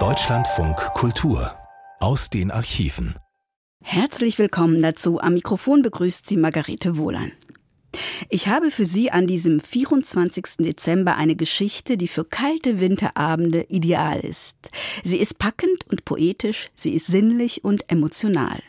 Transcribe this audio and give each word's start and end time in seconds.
Deutschlandfunk 0.00 0.76
Kultur 0.94 1.54
aus 2.00 2.28
den 2.28 2.50
Archiven. 2.50 3.14
Herzlich 3.84 4.36
willkommen 4.40 4.82
dazu. 4.82 5.20
Am 5.20 5.34
Mikrofon 5.34 5.82
begrüßt 5.82 6.26
Sie 6.26 6.36
Margarete 6.36 6.96
Wohlan. 6.96 7.30
Ich 8.30 8.48
habe 8.48 8.72
für 8.72 8.84
Sie 8.84 9.12
an 9.12 9.28
diesem 9.28 9.60
24. 9.60 10.56
Dezember 10.58 11.14
eine 11.14 11.36
Geschichte, 11.36 11.96
die 11.96 12.08
für 12.08 12.24
kalte 12.24 12.80
Winterabende 12.80 13.66
ideal 13.68 14.18
ist. 14.18 14.56
Sie 15.04 15.18
ist 15.18 15.38
packend 15.38 15.86
und 15.88 16.04
poetisch, 16.04 16.70
sie 16.74 16.94
ist 16.94 17.06
sinnlich 17.06 17.62
und 17.62 17.88
emotional. 17.92 18.60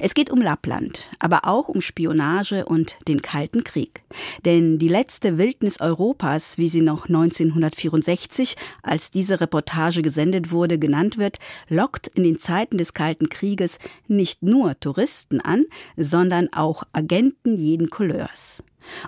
Es 0.00 0.14
geht 0.14 0.30
um 0.30 0.40
Lappland, 0.40 1.08
aber 1.18 1.44
auch 1.44 1.68
um 1.68 1.80
Spionage 1.80 2.64
und 2.64 2.96
den 3.06 3.22
Kalten 3.22 3.64
Krieg. 3.64 4.02
Denn 4.44 4.78
die 4.78 4.88
letzte 4.88 5.38
Wildnis 5.38 5.80
Europas, 5.80 6.58
wie 6.58 6.68
sie 6.68 6.80
noch 6.80 7.06
1964, 7.08 8.56
als 8.82 9.10
diese 9.10 9.40
Reportage 9.40 10.02
gesendet 10.02 10.50
wurde, 10.50 10.78
genannt 10.78 11.18
wird, 11.18 11.38
lockt 11.68 12.08
in 12.08 12.24
den 12.24 12.38
Zeiten 12.38 12.78
des 12.78 12.94
Kalten 12.94 13.28
Krieges 13.28 13.78
nicht 14.06 14.42
nur 14.42 14.78
Touristen 14.80 15.40
an, 15.40 15.64
sondern 15.96 16.48
auch 16.52 16.82
Agenten 16.92 17.56
jeden 17.56 17.90
Couleurs. 17.90 18.62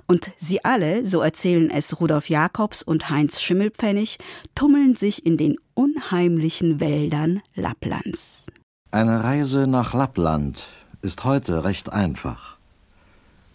Und 0.06 0.32
sie 0.38 0.64
alle, 0.64 1.06
so 1.06 1.20
erzählen 1.20 1.70
es 1.70 2.00
Rudolf 2.00 2.28
Jakobs 2.28 2.82
und 2.82 3.09
Heinz 3.10 3.40
Schimmelpfennig, 3.40 4.18
tummeln 4.54 4.95
sich 4.95 5.24
in 5.24 5.37
den 5.37 5.56
unheimlichen 5.74 6.80
Wäldern 6.80 7.40
Lapplands. 7.54 8.46
Eine 8.92 9.22
Reise 9.22 9.68
nach 9.68 9.94
Lappland 9.94 10.64
ist 11.00 11.22
heute 11.22 11.62
recht 11.62 11.92
einfach. 11.92 12.56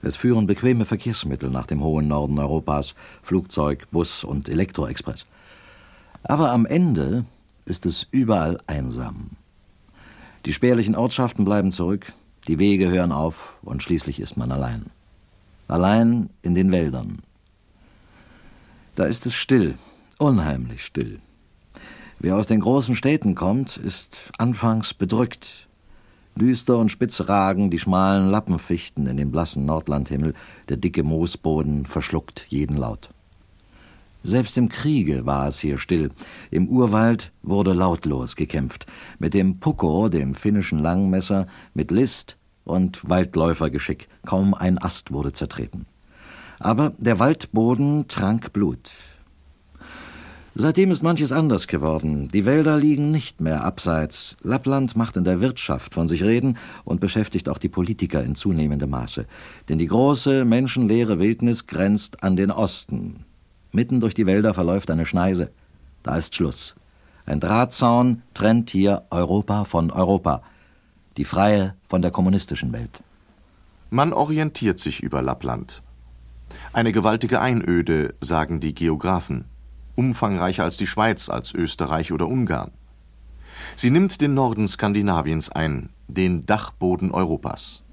Es 0.01 0.15
führen 0.15 0.47
bequeme 0.47 0.85
Verkehrsmittel 0.85 1.49
nach 1.49 1.67
dem 1.67 1.83
hohen 1.83 2.07
Norden 2.07 2.39
Europas, 2.39 2.95
Flugzeug, 3.21 3.85
Bus 3.91 4.23
und 4.23 4.47
Elektroexpress. 4.47 5.25
Aber 6.23 6.53
am 6.53 6.65
Ende 6.65 7.25
ist 7.65 7.85
es 7.85 8.07
überall 8.11 8.61
einsam. 8.65 9.31
Die 10.45 10.53
spärlichen 10.53 10.95
Ortschaften 10.95 11.43
bleiben 11.43 11.73
zurück, 11.73 12.13
die 12.47 12.57
Wege 12.57 12.89
hören 12.89 13.11
auf 13.11 13.57
und 13.61 13.83
schließlich 13.83 14.21
ist 14.21 14.37
man 14.37 14.53
allein. 14.53 14.85
Allein 15.67 16.29
in 16.43 16.55
den 16.55 16.71
Wäldern. 16.71 17.19
Da 18.95 19.03
ist 19.03 19.25
es 19.25 19.33
still, 19.33 19.77
unheimlich 20.17 20.85
still. 20.85 21.19
Wer 22.19 22.37
aus 22.37 22.47
den 22.47 22.61
großen 22.61 22.95
Städten 22.95 23.35
kommt, 23.35 23.77
ist 23.77 24.31
anfangs 24.37 24.93
bedrückt. 24.93 25.67
Düster 26.35 26.77
und 26.77 26.89
spitz 26.89 27.21
ragen 27.29 27.69
die 27.69 27.79
schmalen 27.79 28.29
Lappenfichten 28.29 29.07
in 29.07 29.17
den 29.17 29.31
blassen 29.31 29.65
Nordlandhimmel, 29.65 30.33
der 30.67 30.77
dicke 30.77 31.03
Moosboden 31.03 31.85
verschluckt 31.85 32.47
jeden 32.49 32.77
Laut. 32.77 33.09
Selbst 34.23 34.57
im 34.57 34.69
Kriege 34.69 35.25
war 35.25 35.47
es 35.47 35.59
hier 35.59 35.77
still. 35.77 36.09
Im 36.49 36.67
Urwald 36.67 37.31
wurde 37.43 37.73
lautlos 37.73 38.35
gekämpft. 38.35 38.87
Mit 39.19 39.33
dem 39.33 39.59
Puko, 39.59 40.09
dem 40.09 40.33
finnischen 40.33 40.79
Langmesser, 40.79 41.47
mit 41.75 41.91
List 41.91 42.37
und 42.63 43.07
Waldläufergeschick. 43.07 44.07
Kaum 44.25 44.55
ein 44.55 44.81
Ast 44.81 45.11
wurde 45.11 45.31
zertreten. 45.31 45.85
Aber 46.59 46.93
der 46.97 47.19
Waldboden 47.19 48.07
trank 48.07 48.51
Blut. 48.51 48.89
Seitdem 50.57 50.89
ist 50.89 51.03
manches 51.03 51.33
anders 51.33 51.67
geworden. 51.67 52.29
Die 52.29 52.45
Wälder 52.45 52.77
liegen 52.77 53.11
nicht 53.11 53.41
mehr 53.41 53.65
abseits. 53.65 54.37
Lappland 54.41 54.95
macht 54.95 55.17
in 55.17 55.25
der 55.25 55.41
Wirtschaft 55.41 55.93
von 55.93 56.07
sich 56.07 56.23
reden 56.23 56.57
und 56.85 57.01
beschäftigt 57.01 57.49
auch 57.49 57.57
die 57.57 57.67
Politiker 57.67 58.23
in 58.23 58.35
zunehmendem 58.35 58.89
Maße. 58.89 59.25
Denn 59.67 59.79
die 59.79 59.87
große, 59.87 60.45
menschenleere 60.45 61.19
Wildnis 61.19 61.67
grenzt 61.67 62.23
an 62.23 62.37
den 62.37 62.51
Osten. 62.51 63.25
Mitten 63.73 63.99
durch 63.99 64.13
die 64.13 64.25
Wälder 64.25 64.53
verläuft 64.53 64.89
eine 64.91 65.05
Schneise. 65.05 65.51
Da 66.03 66.15
ist 66.15 66.35
Schluss. 66.35 66.75
Ein 67.25 67.41
Drahtzaun 67.41 68.21
trennt 68.33 68.69
hier 68.69 69.03
Europa 69.09 69.65
von 69.65 69.91
Europa. 69.91 70.41
Die 71.17 71.25
freie 71.25 71.75
von 71.89 72.01
der 72.01 72.11
kommunistischen 72.11 72.71
Welt. 72.71 73.03
Man 73.89 74.13
orientiert 74.13 74.79
sich 74.79 75.03
über 75.03 75.21
Lappland. 75.21 75.81
Eine 76.71 76.93
gewaltige 76.93 77.41
Einöde, 77.41 78.15
sagen 78.21 78.61
die 78.61 78.73
Geographen 78.73 79.49
umfangreicher 79.95 80.63
als 80.63 80.77
die 80.77 80.87
Schweiz, 80.87 81.29
als 81.29 81.53
Österreich 81.53 82.11
oder 82.11 82.27
Ungarn. 82.27 82.71
Sie 83.75 83.89
nimmt 83.89 84.21
den 84.21 84.33
Norden 84.33 84.67
Skandinaviens 84.67 85.49
ein, 85.49 85.89
den 86.07 86.45
Dachboden 86.45 87.11
Europas. 87.11 87.83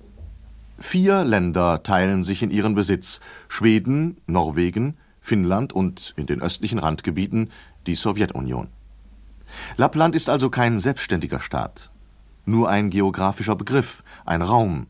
Vier 0.78 1.24
Länder 1.24 1.82
teilen 1.82 2.24
sich 2.24 2.42
in 2.42 2.50
ihren 2.50 2.74
Besitz 2.74 3.20
Schweden, 3.48 4.20
Norwegen, 4.26 4.96
Finnland 5.20 5.72
und 5.72 6.12
in 6.16 6.26
den 6.26 6.42
östlichen 6.42 6.80
Randgebieten 6.80 7.50
die 7.86 7.94
Sowjetunion. 7.94 8.68
Lappland 9.76 10.14
ist 10.14 10.28
also 10.28 10.50
kein 10.50 10.78
selbstständiger 10.78 11.40
Staat, 11.40 11.90
nur 12.44 12.68
ein 12.68 12.90
geografischer 12.90 13.54
Begriff, 13.54 14.02
ein 14.24 14.42
Raum. 14.42 14.86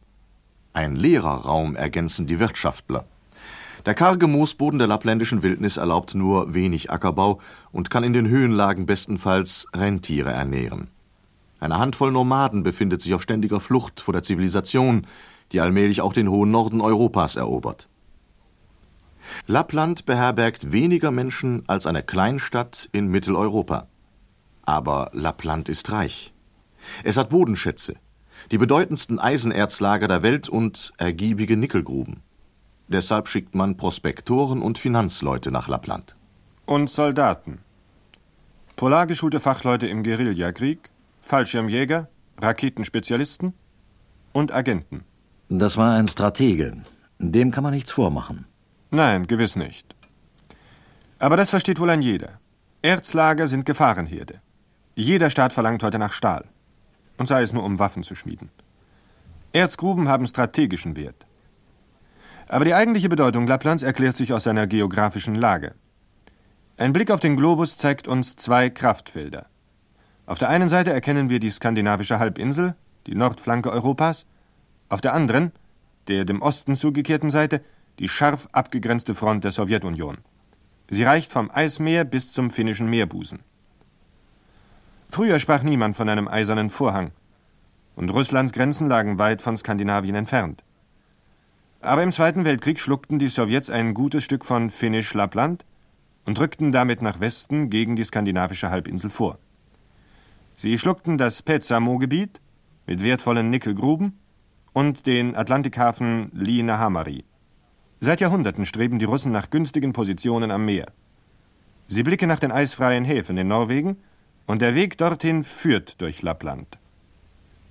Ein 0.73 0.97
leerer 0.97 1.45
Raum 1.45 1.77
ergänzen 1.77 2.27
die 2.27 2.39
Wirtschaftler. 2.39 3.05
Der 3.85 3.95
karge 3.95 4.29
Moosboden 4.29 4.79
der 4.79 4.87
lappländischen 4.87 5.43
Wildnis 5.43 5.77
erlaubt 5.77 6.15
nur 6.15 6.55
wenig 6.55 6.93
Ackerbau 6.93 7.41
und 7.73 7.91
kann 7.91 8.05
in 8.05 8.13
den 8.13 8.29
Höhenlagen 8.29 8.87
bestenfalls 8.87 9.67
Rentiere 9.75 10.31
ernähren. 10.31 10.89
Eine 11.59 11.79
Handvoll 11.79 12.13
Nomaden 12.13 12.63
befindet 12.63 13.01
sich 13.01 13.13
auf 13.15 13.23
ständiger 13.23 13.61
Flucht 13.61 14.01
vor 14.01 14.13
der 14.13 14.23
Zivilisation, 14.23 15.07
die 15.51 15.61
allmählich 15.61 16.01
auch 16.01 16.13
den 16.13 16.29
hohen 16.29 16.51
Norden 16.53 16.81
Europas 16.81 17.37
erobert. 17.37 17.89
Lappland 19.47 20.05
beherbergt 20.07 20.73
weniger 20.73 21.11
Menschen 21.11 21.65
als 21.67 21.87
eine 21.87 22.03
Kleinstadt 22.03 22.89
in 22.93 23.09
Mitteleuropa. 23.09 23.89
Aber 24.63 25.11
Lappland 25.13 25.69
ist 25.69 25.91
reich. 25.91 26.33
Es 27.03 27.17
hat 27.17 27.31
Bodenschätze, 27.31 27.95
die 28.51 28.59
bedeutendsten 28.59 29.19
Eisenerzlager 29.19 30.09
der 30.09 30.23
Welt 30.23 30.49
und 30.49 30.93
ergiebige 30.99 31.57
Nickelgruben. 31.57 32.23
Deshalb 32.89 33.29
schickt 33.29 33.55
man 33.55 33.77
Prospektoren 33.77 34.63
und 34.63 34.79
Finanzleute 34.79 35.51
nach 35.51 35.69
Lappland. 35.69 36.17
Und 36.67 36.91
Soldaten. 36.91 37.59
Polargeschulte 38.77 39.41
Fachleute 39.41 39.87
im 39.87 40.03
Guerillakrieg, 40.03 40.91
Fallschirmjäger, 41.21 42.09
Raketenspezialisten 42.39 43.55
und 44.33 44.53
Agenten. 44.53 45.05
Das 45.49 45.77
war 45.77 45.95
ein 45.95 46.09
Stratege. 46.09 46.77
Dem 47.19 47.51
kann 47.51 47.63
man 47.63 47.75
nichts 47.75 47.93
vormachen. 47.93 48.47
Nein, 48.91 49.27
gewiss 49.27 49.57
nicht. 49.57 49.95
Aber 51.19 51.37
das 51.37 51.51
versteht 51.51 51.79
wohl 51.79 51.91
ein 51.91 52.03
jeder. 52.03 52.41
Erzlager 52.83 53.47
sind 53.47 53.65
Gefahrenherde. 53.65 54.41
Jeder 54.97 55.31
Staat 55.31 55.53
verlangt 55.53 55.83
heute 55.83 55.99
nach 55.99 56.13
Stahl. 56.13 56.45
Und 57.17 57.29
sei 57.29 57.43
es 57.43 57.53
nur, 57.53 57.63
um 57.63 57.79
Waffen 57.79 58.03
zu 58.03 58.15
schmieden. 58.15 58.51
Erzgruben 59.53 60.09
haben 60.09 60.27
strategischen 60.27 60.97
Wert. 60.97 61.27
Aber 62.53 62.67
die 62.67 62.75
eigentliche 62.75 63.09
Bedeutung 63.09 63.47
Lapplands 63.47 63.83
erklärt 63.83 64.15
sich 64.15 64.35
aus 64.35 64.45
seiner 64.45 64.67
geografischen 64.67 65.35
Lage. 65.35 65.73
Ein 66.77 66.93
Blick 66.93 67.11
auf 67.11 67.19
den 67.19 67.35
Globus 67.35 67.79
zeigt 67.79 68.09
uns 68.09 68.37
zwei 68.37 68.69
Kraftfelder. 68.69 69.47
Auf 70.27 70.37
der 70.39 70.51
einen 70.51 70.69
Seite 70.69 70.93
erkennen 70.93 71.31
wir 71.31 71.41
die 71.41 71.49
skandinavische 71.49 72.19
Halbinsel, 72.19 72.75
die 73.07 73.15
Nordflanke 73.15 73.71
Europas, 73.71 74.27
auf 74.91 75.01
der 75.01 75.15
anderen, 75.15 75.53
der 76.09 76.27
dem 76.27 76.43
Osten 76.43 76.77
zugekehrten 76.77 77.31
Seite, 77.31 77.63
die 77.99 78.09
scharf 78.09 78.51
abgegrenzte 78.53 79.15
Front 79.15 79.45
der 79.45 79.53
Sowjetunion. 79.53 80.19
Sie 80.91 81.05
reicht 81.05 81.33
vom 81.33 81.51
Eismeer 81.51 82.05
bis 82.05 82.33
zum 82.33 82.51
finnischen 82.51 82.91
Meerbusen. 82.91 83.39
Früher 85.09 85.39
sprach 85.39 85.63
niemand 85.63 85.97
von 85.97 86.11
einem 86.11 86.29
eisernen 86.29 86.69
Vorhang, 86.69 87.13
und 87.97 88.11
Russlands 88.11 88.53
Grenzen 88.53 88.89
lagen 88.89 89.19
weit 89.19 89.41
von 89.41 89.57
Skandinavien 89.57 90.17
entfernt. 90.17 90.65
Aber 91.83 92.05
im 92.05 92.13
Zweiten 92.13 92.45
Weltkrieg 92.45 92.79
schluckten 92.79 93.19
die 93.19 93.27
Sowjets 93.27 93.69
ein 93.69 93.93
gutes 93.93 94.23
Stück 94.23 94.45
von 94.45 94.71
Finnisch-Lappland 94.71 95.65
und 96.25 96.39
rückten 96.39 96.71
damit 96.71 97.03
nach 97.03 97.19
Westen 97.19 97.71
gegen 97.71 97.97
die 97.97 98.05
skandinavische 98.05 98.71
Halbinsel 98.71 99.11
vor. 99.11 99.39
Sie 100.57 100.79
schluckten 100.79 101.19
das 101.19 101.43
Petsamo-Gebiet 101.43 102.41
mit 102.87 103.03
wertvollen 103.03 103.51
Nickelgruben 103.51 104.17
und 104.73 105.07
den 105.07 105.35
Atlantikhafen 105.35 106.31
Liinahamari. 106.33 107.25
Seit 107.99 108.21
Jahrhunderten 108.21 108.65
streben 108.65 109.01
die 109.01 109.05
Russen 109.05 109.33
nach 109.33 109.51
günstigen 109.51 109.93
Positionen 109.93 110.53
am 110.53 110.65
Meer. 110.65 110.87
Sie 111.89 112.05
blicken 112.05 112.29
nach 112.29 112.39
den 112.39 112.53
eisfreien 112.53 113.05
Häfen 113.05 113.37
in 113.37 113.49
Norwegen 113.49 113.97
und 114.47 114.63
der 114.63 114.77
Weg 114.77 114.99
dorthin 114.99 115.43
führt 115.43 116.01
durch 116.01 116.23
Lappland. 116.23 116.79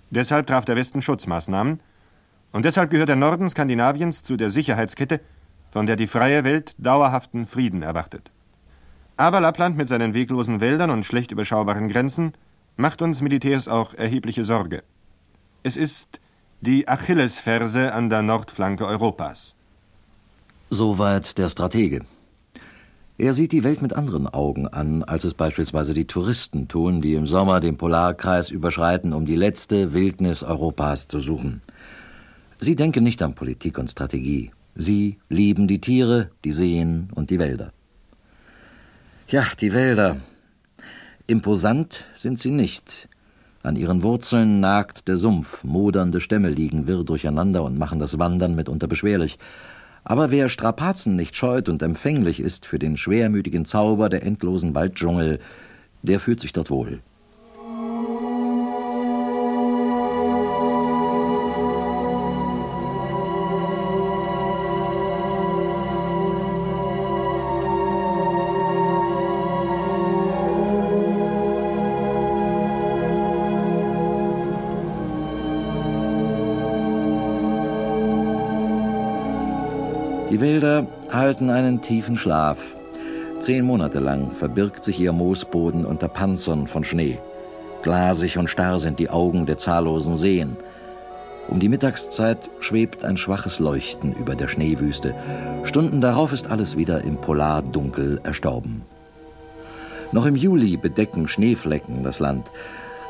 Deshalb 0.10 0.48
traf 0.48 0.66
der 0.66 0.76
Westen 0.76 1.02
Schutzmaßnahmen, 1.02 1.80
und 2.52 2.66
deshalb 2.66 2.90
gehört 2.90 3.10
der 3.10 3.16
Norden 3.16 3.50
Skandinaviens 3.50 4.24
zu 4.24 4.38
der 4.38 4.50
Sicherheitskette, 4.50 5.22
von 5.72 5.86
der 5.86 5.96
die 5.96 6.08
freie 6.08 6.44
Welt 6.44 6.76
dauerhaften 6.78 7.48
Frieden 7.48 7.82
erwartet. 7.82 8.32
Aber 9.18 9.40
Lappland 9.40 9.78
mit 9.78 9.88
seinen 9.88 10.14
weglosen 10.14 10.60
Wäldern 10.60 10.90
und 10.90 11.06
schlecht 11.06 11.32
überschaubaren 11.32 11.88
Grenzen 11.88 12.34
macht 12.76 13.02
uns 13.02 13.22
Militärs 13.22 13.68
auch 13.68 13.94
erhebliche 13.94 14.44
Sorge. 14.44 14.84
Es 15.64 15.78
ist 15.78 16.20
die 16.62 16.88
Achillesferse 16.88 17.94
an 17.94 18.10
der 18.10 18.22
Nordflanke 18.22 18.86
Europas. 18.86 19.56
Soweit 20.70 21.38
der 21.38 21.50
Stratege. 21.50 22.02
Er 23.18 23.34
sieht 23.36 23.52
die 23.52 23.64
Welt 23.64 23.84
mit 23.84 23.94
anderen 23.94 24.28
Augen 24.28 24.68
an, 24.68 25.04
als 25.04 25.24
es 25.24 25.36
beispielsweise 25.36 25.94
die 25.94 26.08
Touristen 26.08 26.68
tun, 26.68 27.02
die 27.02 27.14
im 27.14 27.28
Sommer 27.28 27.60
den 27.60 27.78
Polarkreis 27.78 28.50
überschreiten, 28.50 29.14
um 29.14 29.28
die 29.28 29.36
letzte 29.36 29.94
Wildnis 29.94 30.42
Europas 30.42 31.08
zu 31.08 31.20
suchen. 31.20 31.62
Sie 32.64 32.76
denken 32.76 33.04
nicht 33.04 33.24
an 33.24 33.34
Politik 33.34 33.80
und 33.80 33.90
Strategie. 33.90 34.52
Sie 34.76 35.18
lieben 35.30 35.68
die 35.68 35.82
Tiere, 35.82 36.30
die 36.46 36.52
Seen 36.52 37.10
und 37.16 37.32
die 37.32 37.40
Wälder. 37.40 37.74
Ja, 39.30 39.48
die 39.60 39.74
Wälder. 39.74 40.18
Imposant 41.26 42.04
sind 42.14 42.38
sie 42.38 42.52
nicht. 42.52 43.10
An 43.64 43.76
ihren 43.76 44.04
Wurzeln 44.04 44.60
nagt 44.60 45.08
der 45.08 45.18
Sumpf, 45.18 45.64
modernde 45.64 46.22
Stämme 46.22 46.52
liegen 46.52 46.86
wirr 46.86 47.04
durcheinander 47.04 47.64
und 47.64 47.80
machen 47.80 47.98
das 47.98 48.20
Wandern 48.20 48.54
mitunter 48.54 48.88
beschwerlich. 48.88 49.40
Aber 50.04 50.30
wer 50.30 50.48
Strapazen 50.48 51.16
nicht 51.16 51.36
scheut 51.36 51.68
und 51.68 51.82
empfänglich 51.82 52.40
ist 52.40 52.68
für 52.68 52.78
den 52.78 52.96
schwermütigen 52.96 53.66
Zauber 53.66 54.08
der 54.08 54.22
endlosen 54.22 54.76
Walddschungel, 54.76 55.40
der 56.04 56.20
fühlt 56.20 56.40
sich 56.40 56.54
dort 56.54 56.70
wohl. 56.70 57.00
Wälder 80.62 80.86
halten 81.12 81.50
einen 81.50 81.82
tiefen 81.82 82.18
Schlaf. 82.18 82.60
Zehn 83.40 83.66
Monate 83.66 83.98
lang 83.98 84.32
verbirgt 84.32 84.84
sich 84.84 85.00
ihr 85.00 85.12
Moosboden 85.12 85.88
unter 85.88 86.08
Panzern 86.08 86.68
von 86.68 86.84
Schnee. 86.84 87.18
Glasig 87.82 88.38
und 88.38 88.48
starr 88.48 88.78
sind 88.78 89.00
die 89.00 89.10
Augen 89.10 89.48
der 89.48 89.58
zahllosen 89.58 90.18
Seen. 90.18 90.56
Um 91.48 91.60
die 91.60 91.68
Mittagszeit 91.68 92.48
schwebt 92.60 93.04
ein 93.04 93.18
schwaches 93.18 93.58
Leuchten 93.58 94.14
über 94.14 94.36
der 94.36 94.48
Schneewüste. 94.48 95.16
Stunden 95.64 96.00
darauf 96.00 96.32
ist 96.32 96.52
alles 96.52 96.78
wieder 96.78 97.04
im 97.04 97.18
Polardunkel 97.18 98.22
erstorben. 98.24 98.84
Noch 100.12 100.28
im 100.28 100.36
Juli 100.36 100.78
bedecken 100.78 101.28
Schneeflecken 101.28 102.04
das 102.04 102.20
Land. 102.20 102.52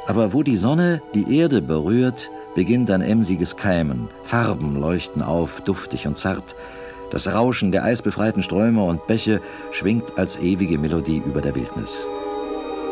Aber 0.08 0.32
wo 0.32 0.42
die 0.42 0.56
Sonne 0.56 1.02
die 1.14 1.38
Erde 1.38 1.62
berührt, 1.62 2.32
beginnt 2.56 2.90
ein 2.92 3.02
emsiges 3.02 3.58
Keimen. 3.58 4.08
Farben 4.24 4.80
leuchten 4.80 5.22
auf, 5.22 5.60
duftig 5.60 6.08
und 6.08 6.18
zart. 6.18 6.56
Das 7.12 7.28
Rauschen 7.32 7.72
der 7.72 7.84
eisbefreiten 7.84 8.42
Ströme 8.42 8.84
und 8.84 9.06
Bäche 9.06 9.42
schwingt 9.72 10.18
als 10.18 10.40
ewige 10.40 10.80
Melodie 10.80 11.22
über 11.24 11.42
der 11.42 11.56
Wildnis. 11.56 11.92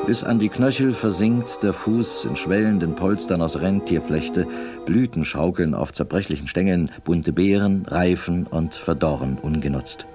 Bis 0.06 0.24
an 0.24 0.40
die 0.40 0.50
Knöchel 0.50 0.94
versinkt 0.94 1.64
der 1.64 1.72
Fuß 1.72 2.26
in 2.26 2.36
schwellenden 2.36 2.96
Polstern 2.96 3.42
aus 3.42 3.62
Rentierflechte, 3.62 4.48
Blüten 4.86 5.24
schaukeln 5.24 5.74
auf 5.74 5.94
zerbrechlichen 5.94 6.48
Stängeln, 6.48 6.92
bunte 7.04 7.32
Beeren, 7.32 7.86
reifen 7.86 8.46
und 8.48 8.76
verdorren 8.76 9.38
ungenutzt. 9.42 10.06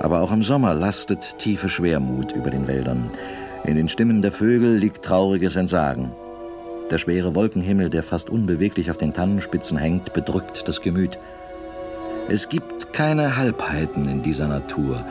Aber 0.00 0.20
auch 0.20 0.32
im 0.32 0.42
Sommer 0.42 0.74
lastet 0.74 1.38
tiefe 1.38 1.68
Schwermut 1.68 2.32
über 2.32 2.50
den 2.50 2.66
Wäldern. 2.66 3.08
In 3.64 3.76
den 3.76 3.88
Stimmen 3.88 4.20
der 4.20 4.32
Vögel 4.32 4.76
liegt 4.76 5.04
trauriges 5.04 5.56
Entsagen. 5.56 6.12
Der 6.90 6.98
schwere 6.98 7.34
Wolkenhimmel, 7.34 7.88
der 7.88 8.02
fast 8.02 8.30
unbeweglich 8.30 8.90
auf 8.90 8.98
den 8.98 9.14
Tannenspitzen 9.14 9.76
hängt, 9.76 10.12
bedrückt 10.12 10.68
das 10.68 10.82
Gemüt. 10.82 11.18
Es 12.28 12.48
gibt 12.48 12.92
keine 12.92 13.36
Halbheiten 13.36 14.08
in 14.08 14.20
dieser 14.24 14.48
Natur. 14.48 15.04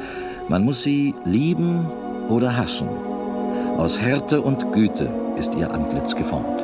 Man 0.49 0.65
muss 0.65 0.83
sie 0.83 1.15
lieben 1.23 1.85
oder 2.27 2.57
hassen. 2.57 2.89
Aus 3.77 4.01
Härte 4.01 4.41
und 4.41 4.73
Güte 4.73 5.09
ist 5.37 5.55
ihr 5.55 5.71
Antlitz 5.71 6.13
geformt. 6.13 6.61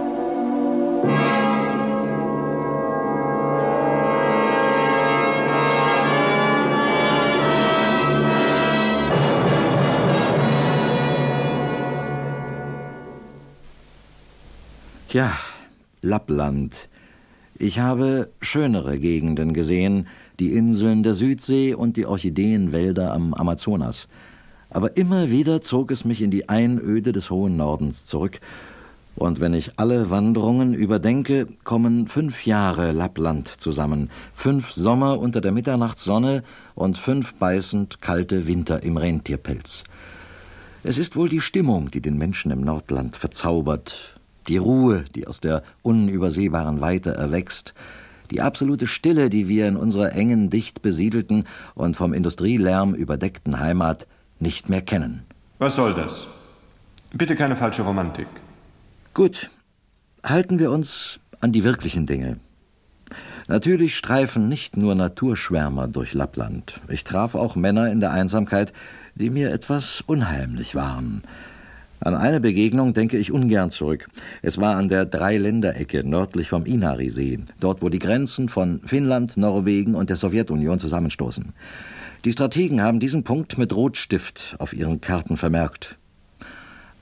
Tja, 15.07 15.31
Lappland. 16.01 16.90
Ich 17.63 17.77
habe 17.77 18.31
schönere 18.41 18.97
Gegenden 18.97 19.53
gesehen, 19.53 20.07
die 20.39 20.53
Inseln 20.53 21.03
der 21.03 21.13
Südsee 21.13 21.75
und 21.75 21.95
die 21.95 22.07
Orchideenwälder 22.07 23.13
am 23.13 23.35
Amazonas. 23.35 24.07
Aber 24.71 24.97
immer 24.97 25.29
wieder 25.29 25.61
zog 25.61 25.91
es 25.91 26.03
mich 26.03 26.23
in 26.23 26.31
die 26.31 26.49
Einöde 26.49 27.11
des 27.11 27.29
hohen 27.29 27.57
Nordens 27.57 28.05
zurück, 28.05 28.39
und 29.15 29.41
wenn 29.41 29.53
ich 29.53 29.73
alle 29.77 30.09
Wanderungen 30.09 30.73
überdenke, 30.73 31.45
kommen 31.63 32.07
fünf 32.07 32.47
Jahre 32.47 32.93
Lappland 32.93 33.47
zusammen, 33.47 34.09
fünf 34.33 34.71
Sommer 34.71 35.19
unter 35.19 35.39
der 35.39 35.51
Mitternachtssonne 35.51 36.41
und 36.73 36.97
fünf 36.97 37.35
beißend 37.35 38.01
kalte 38.01 38.47
Winter 38.47 38.81
im 38.81 38.97
Rentierpelz. 38.97 39.83
Es 40.83 40.97
ist 40.97 41.15
wohl 41.15 41.29
die 41.29 41.41
Stimmung, 41.41 41.91
die 41.91 42.01
den 42.01 42.17
Menschen 42.17 42.49
im 42.49 42.61
Nordland 42.61 43.15
verzaubert, 43.15 44.10
die 44.47 44.57
Ruhe, 44.57 45.05
die 45.15 45.27
aus 45.27 45.39
der 45.39 45.63
unübersehbaren 45.81 46.81
Weite 46.81 47.11
erwächst, 47.13 47.73
die 48.31 48.41
absolute 48.41 48.87
Stille, 48.87 49.29
die 49.29 49.47
wir 49.47 49.67
in 49.67 49.75
unserer 49.75 50.13
engen, 50.13 50.49
dicht 50.49 50.81
besiedelten 50.81 51.45
und 51.75 51.97
vom 51.97 52.13
Industrielärm 52.13 52.93
überdeckten 52.93 53.59
Heimat 53.59 54.07
nicht 54.39 54.69
mehr 54.69 54.81
kennen. 54.81 55.23
Was 55.59 55.75
soll 55.75 55.93
das? 55.93 56.27
Bitte 57.13 57.35
keine 57.35 57.55
falsche 57.55 57.81
Romantik. 57.83 58.27
Gut, 59.13 59.49
halten 60.23 60.59
wir 60.59 60.71
uns 60.71 61.19
an 61.41 61.51
die 61.51 61.63
wirklichen 61.63 62.05
Dinge. 62.05 62.39
Natürlich 63.47 63.97
streifen 63.97 64.47
nicht 64.47 64.77
nur 64.77 64.95
Naturschwärmer 64.95 65.87
durch 65.89 66.13
Lappland. 66.13 66.79
Ich 66.87 67.03
traf 67.03 67.35
auch 67.35 67.55
Männer 67.55 67.91
in 67.91 67.99
der 67.99 68.11
Einsamkeit, 68.11 68.71
die 69.15 69.29
mir 69.29 69.51
etwas 69.51 70.01
unheimlich 70.01 70.75
waren. 70.75 71.23
An 72.03 72.15
eine 72.15 72.39
Begegnung 72.39 72.95
denke 72.95 73.17
ich 73.17 73.31
ungern 73.31 73.69
zurück. 73.69 74.07
Es 74.41 74.57
war 74.57 74.75
an 74.75 74.89
der 74.89 75.05
Dreiländerecke 75.05 76.03
nördlich 76.03 76.49
vom 76.49 76.65
Inari-See, 76.65 77.39
dort 77.59 77.83
wo 77.83 77.89
die 77.89 77.99
Grenzen 77.99 78.49
von 78.49 78.81
Finnland, 78.85 79.37
Norwegen 79.37 79.93
und 79.93 80.09
der 80.09 80.17
Sowjetunion 80.17 80.79
zusammenstoßen. 80.79 81.53
Die 82.25 82.31
Strategen 82.31 82.81
haben 82.81 82.99
diesen 82.99 83.23
Punkt 83.23 83.59
mit 83.59 83.75
Rotstift 83.75 84.55
auf 84.57 84.73
ihren 84.73 84.99
Karten 84.99 85.37
vermerkt. 85.37 85.97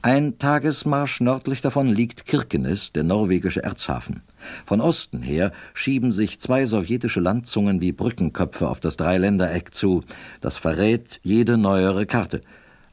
Ein 0.02 0.38
Tagesmarsch 0.38 1.22
nördlich 1.22 1.62
davon 1.62 1.88
liegt 1.88 2.26
Kirkenes, 2.26 2.92
der 2.92 3.04
norwegische 3.04 3.64
Erzhafen. 3.64 4.22
Von 4.66 4.82
Osten 4.82 5.22
her 5.22 5.54
schieben 5.74 6.12
sich 6.12 6.42
zwei 6.42 6.66
sowjetische 6.66 7.20
Landzungen 7.22 7.80
wie 7.80 7.94
Brückenköpfe 7.94 8.68
auf 8.68 8.82
das 8.82 8.98
Dreiländereck 8.98 9.74
zu. 9.74 10.04
Das 10.42 10.58
verrät 10.58 11.20
jede 11.24 11.58
neuere 11.58 12.06
Karte. 12.06 12.42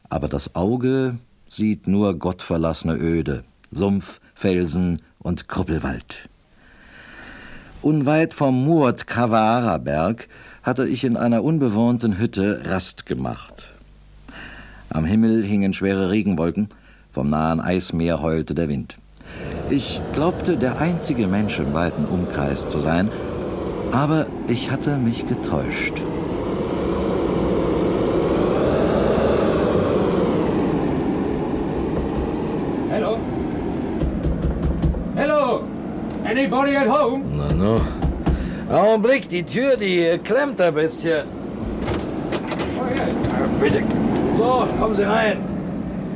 Aber 0.08 0.28
das 0.28 0.54
Auge 0.54 1.18
sieht 1.56 1.86
nur 1.88 2.18
gottverlassene 2.18 2.96
Öde, 2.96 3.42
Sumpf, 3.72 4.20
Felsen 4.34 5.00
und 5.18 5.48
Krüppelwald. 5.48 6.28
Unweit 7.80 8.34
vom 8.34 8.64
Muurt 8.64 9.06
Kavara 9.06 9.78
Berg 9.78 10.28
hatte 10.62 10.86
ich 10.86 11.04
in 11.04 11.16
einer 11.16 11.42
unbewohnten 11.42 12.18
Hütte 12.18 12.62
Rast 12.66 13.06
gemacht. 13.06 13.70
Am 14.90 15.06
Himmel 15.06 15.42
hingen 15.44 15.72
schwere 15.72 16.10
Regenwolken, 16.10 16.68
vom 17.10 17.28
nahen 17.28 17.60
Eismeer 17.60 18.20
heulte 18.20 18.54
der 18.54 18.68
Wind. 18.68 18.96
Ich 19.70 20.00
glaubte, 20.12 20.58
der 20.58 20.78
einzige 20.78 21.26
Mensch 21.26 21.58
im 21.58 21.72
weiten 21.72 22.04
Umkreis 22.04 22.68
zu 22.68 22.78
sein, 22.78 23.08
aber 23.92 24.26
ich 24.48 24.70
hatte 24.70 24.96
mich 24.98 25.26
getäuscht. 25.26 25.94
At 36.86 36.92
home? 36.92 37.36
Na, 37.36 37.52
no. 37.52 37.80
Augenblick, 38.70 39.28
die 39.28 39.42
Tür, 39.42 39.76
die 39.76 40.18
klemmt 40.22 40.60
ein 40.60 40.72
bisschen. 40.72 41.26
Oh, 42.78 42.86
yes. 42.94 43.12
Bitte. 43.60 43.82
So, 44.36 44.68
kommen 44.78 44.94
Sie 44.94 45.02
rein. 45.02 45.38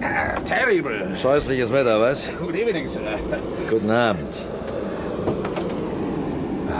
Uh, 0.00 0.41
terrible. 0.45 1.17
Scheußliches 1.17 1.73
Wetter, 1.73 1.99
was? 1.99 2.31
Good 2.39 2.55
evening, 2.55 2.87
sir. 2.87 3.00
Guten 3.69 3.91
Abend. 3.91 4.47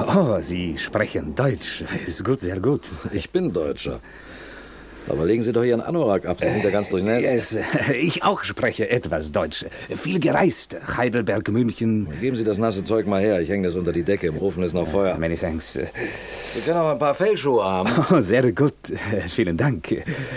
Oh, 0.07 0.39
Sie 0.41 0.79
sprechen 0.79 1.35
Deutsch. 1.35 1.83
Ist 2.07 2.25
gut, 2.25 2.39
sehr 2.39 2.61
gut. 2.61 2.89
Ich 3.11 3.31
bin 3.31 3.53
Deutscher. 3.53 3.99
Aber 5.09 5.25
legen 5.25 5.43
Sie 5.43 5.53
doch 5.53 5.65
Ihren 5.65 5.81
Anorak 5.81 6.27
ab, 6.27 6.39
Sie 6.41 6.49
sind 6.49 6.63
ja 6.65 6.71
ganz 6.71 6.91
durchnässt. 6.91 7.55
Yes, 7.55 7.59
ich 7.95 8.23
auch 8.23 8.45
spreche 8.45 8.89
etwas 8.91 9.33
Deutsch. 9.33 9.65
Viel 9.95 10.21
gereist. 10.21 10.77
Heidelberg, 10.97 11.49
München. 11.51 12.09
Geben 12.21 12.37
Sie 12.37 12.45
das 12.45 12.59
nasse 12.59 12.85
Zeug 12.85 13.07
mal 13.07 13.21
her, 13.21 13.41
ich 13.41 13.49
hänge 13.49 13.67
das 13.67 13.77
unter 13.77 13.93
die 13.93 14.03
Decke, 14.03 14.29
im 14.29 14.39
Ofen 14.39 14.63
ist 14.63 14.73
noch 14.73 14.87
Feuer. 14.87 15.17
Many 15.19 15.37
thanks. 15.37 15.73
Sie 15.73 16.61
können 16.65 16.79
auch 16.79 16.93
ein 16.93 16.99
paar 16.99 17.15
Fellschuhe 17.15 17.65
haben. 17.65 17.91
Oh, 18.11 18.21
sehr 18.21 18.51
gut. 18.53 18.75
Vielen 19.29 19.57
Dank. 19.57 19.95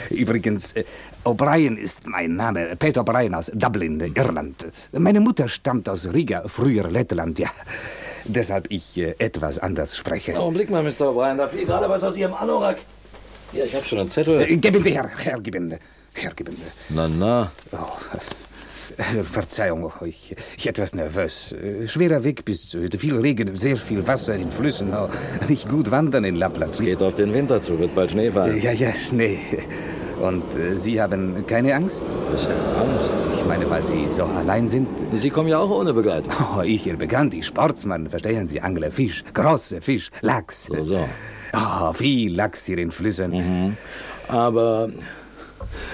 Übrigens, 0.09 0.75
O'Brien 1.23 1.75
ist 1.77 2.05
mein 2.07 2.35
Name. 2.35 2.75
Peter 2.77 3.01
O'Brien 3.01 3.33
aus 3.33 3.51
Dublin, 3.53 3.99
Irland. 4.13 4.67
Meine 4.91 5.21
Mutter 5.21 5.47
stammt 5.47 5.89
aus 5.89 6.13
Riga, 6.13 6.43
früher 6.45 6.89
Lettland, 6.91 7.39
ja. 7.39 7.49
Deshalb 8.25 8.67
ich 8.69 8.97
äh, 8.97 9.15
etwas 9.17 9.59
anders 9.59 9.97
spreche. 9.97 10.37
Augenblick 10.37 10.69
mal, 10.69 10.83
Mr. 10.83 11.09
O'Brien, 11.09 11.37
da 11.37 11.47
fiel 11.47 11.65
gerade 11.65 11.89
was 11.89 12.03
aus 12.03 12.15
Ihrem 12.15 12.33
Anorak. 12.33 12.77
Hier, 13.53 13.65
ich 13.65 13.75
habe 13.75 13.85
schon 13.85 13.99
einen 13.99 14.09
Zettel. 14.09 14.41
Äh, 14.41 14.57
Geben 14.57 14.83
Sie 14.83 14.91
her, 14.91 15.09
Herr, 15.23 15.39
geben. 15.39 15.75
Herr, 16.13 16.33
geben. 16.33 16.55
Na, 16.89 17.07
na. 17.07 17.51
Oh, 17.71 17.77
Verzeihung, 19.23 19.91
ich, 20.05 20.35
ich 20.57 20.67
etwas 20.67 20.93
nervös. 20.93 21.53
Äh, 21.53 21.87
Schwerer 21.87 22.23
Weg 22.23 22.45
bis 22.45 22.67
zu 22.67 22.81
heute. 22.81 22.97
Viel 22.97 23.15
Regen, 23.17 23.55
sehr 23.55 23.77
viel 23.77 24.05
Wasser 24.07 24.35
in 24.35 24.51
Flüssen. 24.51 24.93
Oh, 24.93 25.07
nicht 25.47 25.69
gut 25.69 25.91
wandern 25.91 26.23
in 26.23 26.35
Lappland. 26.35 26.77
Geht 26.79 27.01
auf 27.01 27.15
den 27.15 27.33
Winter 27.33 27.61
zu, 27.61 27.77
wird 27.79 27.95
bald 27.95 28.11
Schnee 28.11 28.31
fallen. 28.31 28.61
Ja, 28.61 28.71
ja, 28.71 28.93
Schnee. 28.93 29.39
Und 30.19 30.55
äh, 30.55 30.75
Sie 30.75 31.01
haben 31.01 31.45
keine 31.47 31.75
Angst? 31.75 32.05
Ich 32.35 32.43
habe 32.43 32.53
Angst. 32.79 33.22
Ich 33.43 33.49
meine, 33.49 33.69
weil 33.69 33.83
Sie 33.83 34.09
so 34.09 34.23
allein 34.23 34.69
sind. 34.69 34.87
Sie 35.13 35.29
kommen 35.29 35.49
ja 35.49 35.57
auch 35.59 35.69
ohne 35.69 35.93
Begleitung. 35.93 36.31
Oh, 36.57 36.61
ich, 36.61 36.87
Ihr 36.87 36.95
bekannt, 36.95 37.33
ich 37.33 37.45
Sportsmann, 37.45 38.09
verstehen 38.09 38.47
Sie, 38.47 38.61
Angler, 38.61 38.89
Fisch, 38.89 39.21
große 39.33 39.81
Fisch, 39.81 40.11
Lachs. 40.21 40.63
So, 40.67 40.81
so. 40.85 41.05
Oh, 41.53 41.91
viel 41.91 42.33
Lachs 42.33 42.65
hier 42.65 42.77
in 42.77 42.89
Flüssen. 42.89 43.31
Mhm. 43.31 43.77
Aber 44.29 44.89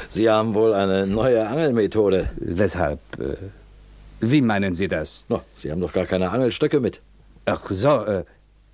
Sie 0.10 0.30
haben 0.30 0.54
wohl 0.54 0.74
eine 0.76 1.08
neue 1.08 1.48
Angelmethode. 1.48 2.30
Weshalb? 2.36 3.00
äh, 3.20 3.36
Wie 4.20 4.42
meinen 4.42 4.76
Sie 4.76 4.88
das? 4.88 5.26
No, 5.28 5.42
Sie 5.56 5.72
haben 5.72 5.82
doch 5.82 5.92
gar 5.92 6.06
keine 6.06 6.30
Angelstöcke 6.30 6.80
mit. 6.80 7.02
Ach 7.46 7.68
so, 7.68 8.06
äh, 8.06 8.26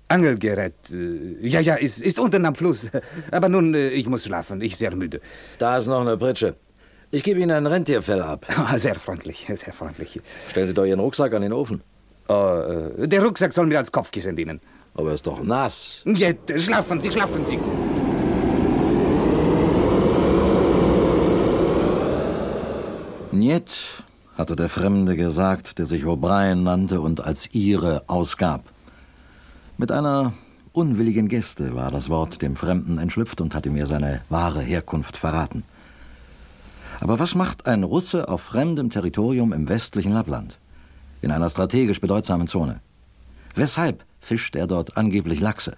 Angelgerät. 0.08 0.74
Äh, 0.92 1.48
ja, 1.48 1.60
ja, 1.60 1.76
ist, 1.76 2.02
ist 2.02 2.18
unten 2.18 2.44
am 2.44 2.54
Fluss. 2.54 2.88
Aber 3.32 3.48
nun, 3.48 3.72
äh, 3.74 3.88
ich 3.88 4.06
muss 4.06 4.24
schlafen. 4.24 4.60
Ich 4.60 4.76
sehr 4.76 4.94
müde. 4.94 5.22
Da 5.58 5.78
ist 5.78 5.86
noch 5.86 6.02
eine 6.02 6.18
Pritsche. 6.18 6.56
Ich 7.10 7.22
gebe 7.22 7.40
Ihnen 7.40 7.52
ein 7.52 7.66
Rentierfell 7.66 8.20
ab. 8.22 8.46
Ah, 8.56 8.76
Sehr 8.78 8.94
freundlich, 8.94 9.46
sehr 9.54 9.72
freundlich. 9.72 10.20
Stellen 10.48 10.66
Sie 10.66 10.74
doch 10.74 10.84
Ihren 10.84 11.00
Rucksack 11.00 11.32
an 11.34 11.42
den 11.42 11.52
Ofen. 11.52 11.82
Äh, 12.28 13.06
der 13.06 13.22
Rucksack 13.22 13.52
soll 13.52 13.66
mir 13.66 13.78
als 13.78 13.92
Kopfkissen 13.92 14.34
dienen. 14.36 14.60
Aber 14.94 15.10
er 15.10 15.14
ist 15.14 15.26
doch 15.26 15.42
nass. 15.42 16.02
Jetzt, 16.04 16.50
äh, 16.50 16.58
schlafen 16.58 17.00
Sie, 17.00 17.10
schlafen 17.12 17.44
Sie 17.46 17.56
gut. 17.56 17.72
Njet, 23.32 24.04
hatte 24.36 24.56
der 24.56 24.68
Fremde 24.68 25.16
gesagt, 25.16 25.78
der 25.78 25.86
sich 25.86 26.04
O'Brien 26.04 26.62
nannte 26.62 27.00
und 27.00 27.20
als 27.22 27.54
ihre 27.54 28.02
ausgab. 28.08 28.64
Mit 29.76 29.92
einer 29.92 30.32
unwilligen 30.72 31.28
Geste 31.28 31.74
war 31.74 31.90
das 31.90 32.08
Wort 32.08 32.40
dem 32.42 32.56
Fremden 32.56 32.98
entschlüpft 32.98 33.40
und 33.40 33.54
hatte 33.54 33.70
mir 33.70 33.86
seine 33.86 34.22
wahre 34.30 34.62
Herkunft 34.62 35.16
verraten. 35.16 35.64
Aber 37.00 37.18
was 37.18 37.34
macht 37.34 37.66
ein 37.66 37.82
Russe 37.82 38.28
auf 38.28 38.42
fremdem 38.42 38.90
Territorium 38.90 39.52
im 39.52 39.68
westlichen 39.68 40.12
Lappland? 40.12 40.58
In 41.22 41.30
einer 41.30 41.50
strategisch 41.50 42.00
bedeutsamen 42.00 42.46
Zone? 42.46 42.80
Weshalb 43.54 44.04
fischt 44.20 44.56
er 44.56 44.66
dort 44.66 44.96
angeblich 44.96 45.40
Lachse? 45.40 45.76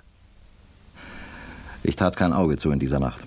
Ich 1.83 1.97
tat 1.97 2.17
kein 2.17 2.33
Auge 2.33 2.57
zu 2.57 2.71
in 2.71 2.79
dieser 2.79 3.01
Nacht. 3.01 3.21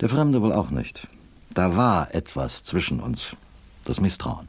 Der 0.00 0.08
Fremde 0.08 0.40
wohl 0.42 0.52
auch 0.52 0.70
nicht. 0.70 1.08
Da 1.52 1.76
war 1.76 2.14
etwas 2.14 2.64
zwischen 2.64 3.00
uns. 3.00 3.36
Das 3.84 4.00
Misstrauen. 4.00 4.48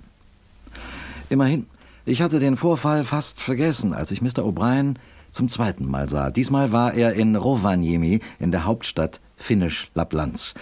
Immerhin, 1.30 1.66
ich 2.06 2.22
hatte 2.22 2.40
den 2.40 2.58
Vorfall 2.58 3.04
fast 3.04 3.40
vergessen, 3.40 3.94
als 3.94 4.12
ich 4.12 4.22
Mr. 4.22 4.44
O'Brien 4.44 4.96
zum 5.32 5.50
zweiten 5.50 5.90
Mal 5.90 6.10
sah. 6.10 6.30
Diesmal 6.30 6.72
war 6.72 6.94
er 6.94 7.14
in 7.14 7.36
Rovaniemi, 7.36 8.20
in 8.40 8.52
der 8.52 8.66
Hauptstadt 8.66 9.20
Finnisch-Lapplands. 9.38 10.54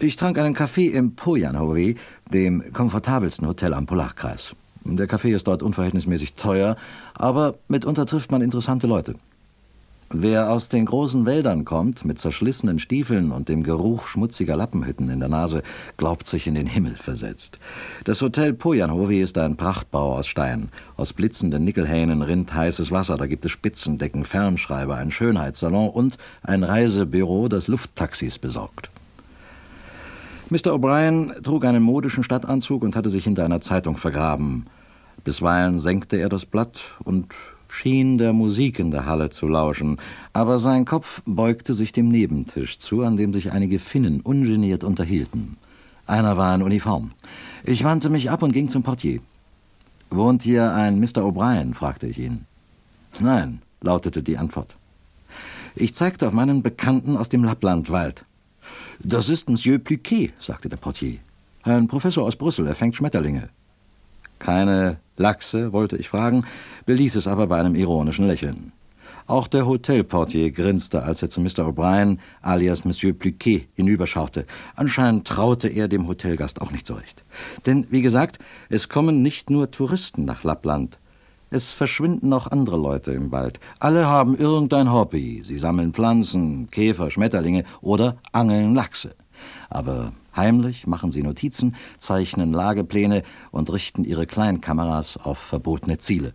Ich 0.00 0.16
trank 0.16 0.38
einen 0.38 0.54
Kaffee 0.54 0.88
im 0.88 1.14
Pojanhovi, 1.14 1.96
dem 2.32 2.72
komfortabelsten 2.72 3.46
Hotel 3.46 3.72
am 3.74 3.86
Polarkreis. 3.86 4.56
Der 4.84 5.06
Kaffee 5.06 5.32
ist 5.32 5.46
dort 5.46 5.62
unverhältnismäßig 5.62 6.34
teuer, 6.34 6.76
aber 7.14 7.54
mitunter 7.68 8.04
trifft 8.04 8.32
man 8.32 8.42
interessante 8.42 8.88
Leute. 8.88 9.14
Wer 10.10 10.50
aus 10.50 10.68
den 10.68 10.84
großen 10.84 11.26
Wäldern 11.26 11.64
kommt, 11.64 12.04
mit 12.04 12.18
zerschlissenen 12.18 12.78
Stiefeln 12.78 13.30
und 13.32 13.48
dem 13.48 13.62
Geruch 13.62 14.06
schmutziger 14.06 14.56
Lappenhütten 14.56 15.08
in 15.08 15.20
der 15.20 15.28
Nase, 15.28 15.62
glaubt 15.96 16.26
sich 16.26 16.46
in 16.46 16.54
den 16.54 16.66
Himmel 16.66 16.96
versetzt. 16.96 17.58
Das 18.04 18.20
Hotel 18.20 18.52
Pojanhovi 18.52 19.20
ist 19.20 19.38
ein 19.38 19.56
Prachtbau 19.56 20.16
aus 20.16 20.26
Stein. 20.26 20.70
Aus 20.96 21.12
blitzenden 21.12 21.64
Nickelhähnen 21.64 22.20
rinnt 22.22 22.52
heißes 22.52 22.90
Wasser, 22.90 23.16
da 23.16 23.26
gibt 23.26 23.44
es 23.46 23.52
Spitzendecken, 23.52 24.24
Fernschreiber, 24.24 24.96
ein 24.96 25.10
Schönheitssalon 25.10 25.88
und 25.88 26.18
ein 26.42 26.62
Reisebüro, 26.62 27.48
das 27.48 27.68
Lufttaxis 27.68 28.38
besorgt. 28.38 28.90
Mr. 30.54 30.72
O'Brien 30.72 31.32
trug 31.42 31.64
einen 31.64 31.82
modischen 31.82 32.22
Stadtanzug 32.22 32.84
und 32.84 32.94
hatte 32.94 33.10
sich 33.10 33.24
hinter 33.24 33.44
einer 33.44 33.60
Zeitung 33.60 33.96
vergraben. 33.96 34.66
Bisweilen 35.24 35.80
senkte 35.80 36.16
er 36.16 36.28
das 36.28 36.46
Blatt 36.46 36.80
und 37.02 37.34
schien 37.68 38.18
der 38.18 38.32
Musik 38.32 38.78
in 38.78 38.92
der 38.92 39.04
Halle 39.04 39.30
zu 39.30 39.48
lauschen, 39.48 39.98
aber 40.32 40.58
sein 40.58 40.84
Kopf 40.84 41.22
beugte 41.26 41.74
sich 41.74 41.90
dem 41.90 42.08
Nebentisch 42.08 42.78
zu, 42.78 43.02
an 43.02 43.16
dem 43.16 43.34
sich 43.34 43.50
einige 43.50 43.80
Finnen 43.80 44.20
ungeniert 44.20 44.84
unterhielten. 44.84 45.56
Einer 46.06 46.36
war 46.36 46.54
in 46.54 46.62
Uniform. 46.62 47.10
Ich 47.64 47.82
wandte 47.82 48.08
mich 48.08 48.30
ab 48.30 48.44
und 48.44 48.52
ging 48.52 48.68
zum 48.68 48.84
Portier. 48.84 49.18
Wohnt 50.10 50.44
hier 50.44 50.72
ein 50.72 51.00
Mr. 51.00 51.24
O'Brien? 51.24 51.74
fragte 51.74 52.06
ich 52.06 52.20
ihn. 52.20 52.46
Nein, 53.18 53.60
lautete 53.80 54.22
die 54.22 54.38
Antwort. 54.38 54.76
Ich 55.74 55.94
zeigte 55.94 56.28
auf 56.28 56.32
meinen 56.32 56.62
Bekannten 56.62 57.16
aus 57.16 57.28
dem 57.28 57.42
Lapplandwald. 57.42 58.24
Das 59.06 59.28
ist 59.28 59.50
Monsieur 59.50 59.76
Pluquet, 59.76 60.32
sagte 60.38 60.70
der 60.70 60.78
Portier. 60.78 61.18
Ein 61.62 61.88
Professor 61.88 62.24
aus 62.24 62.36
Brüssel, 62.36 62.66
er 62.66 62.74
fängt 62.74 62.96
Schmetterlinge. 62.96 63.50
Keine 64.38 64.96
Lachse, 65.18 65.74
wollte 65.74 65.98
ich 65.98 66.08
fragen, 66.08 66.42
beließ 66.86 67.16
es 67.16 67.26
aber 67.26 67.46
bei 67.46 67.60
einem 67.60 67.74
ironischen 67.74 68.26
Lächeln. 68.26 68.72
Auch 69.26 69.46
der 69.46 69.66
Hotelportier 69.66 70.50
grinste, 70.52 71.02
als 71.02 71.20
er 71.20 71.28
zu 71.28 71.42
Mr. 71.42 71.68
O'Brien 71.68 72.16
alias 72.40 72.86
Monsieur 72.86 73.12
Pluquet 73.12 73.68
hinüberschaute. 73.74 74.46
Anscheinend 74.74 75.26
traute 75.26 75.68
er 75.68 75.86
dem 75.86 76.08
Hotelgast 76.08 76.62
auch 76.62 76.70
nicht 76.70 76.86
so 76.86 76.94
recht. 76.94 77.24
Denn, 77.66 77.86
wie 77.90 78.00
gesagt, 78.00 78.38
es 78.70 78.88
kommen 78.88 79.20
nicht 79.20 79.50
nur 79.50 79.70
Touristen 79.70 80.24
nach 80.24 80.44
Lappland. 80.44 80.98
Es 81.54 81.70
verschwinden 81.70 82.32
auch 82.32 82.48
andere 82.48 82.76
Leute 82.76 83.12
im 83.12 83.30
Wald. 83.30 83.60
Alle 83.78 84.08
haben 84.08 84.34
irgendein 84.34 84.92
Hobby. 84.92 85.40
Sie 85.44 85.56
sammeln 85.56 85.92
Pflanzen, 85.92 86.68
Käfer, 86.68 87.12
Schmetterlinge 87.12 87.62
oder 87.80 88.16
angeln 88.32 88.74
Lachse. 88.74 89.14
Aber 89.70 90.14
heimlich 90.34 90.88
machen 90.88 91.12
sie 91.12 91.22
Notizen, 91.22 91.76
zeichnen 92.00 92.52
Lagepläne 92.52 93.22
und 93.52 93.72
richten 93.72 94.02
ihre 94.02 94.26
Kleinkameras 94.26 95.16
auf 95.16 95.38
verbotene 95.38 95.98
Ziele. 95.98 96.34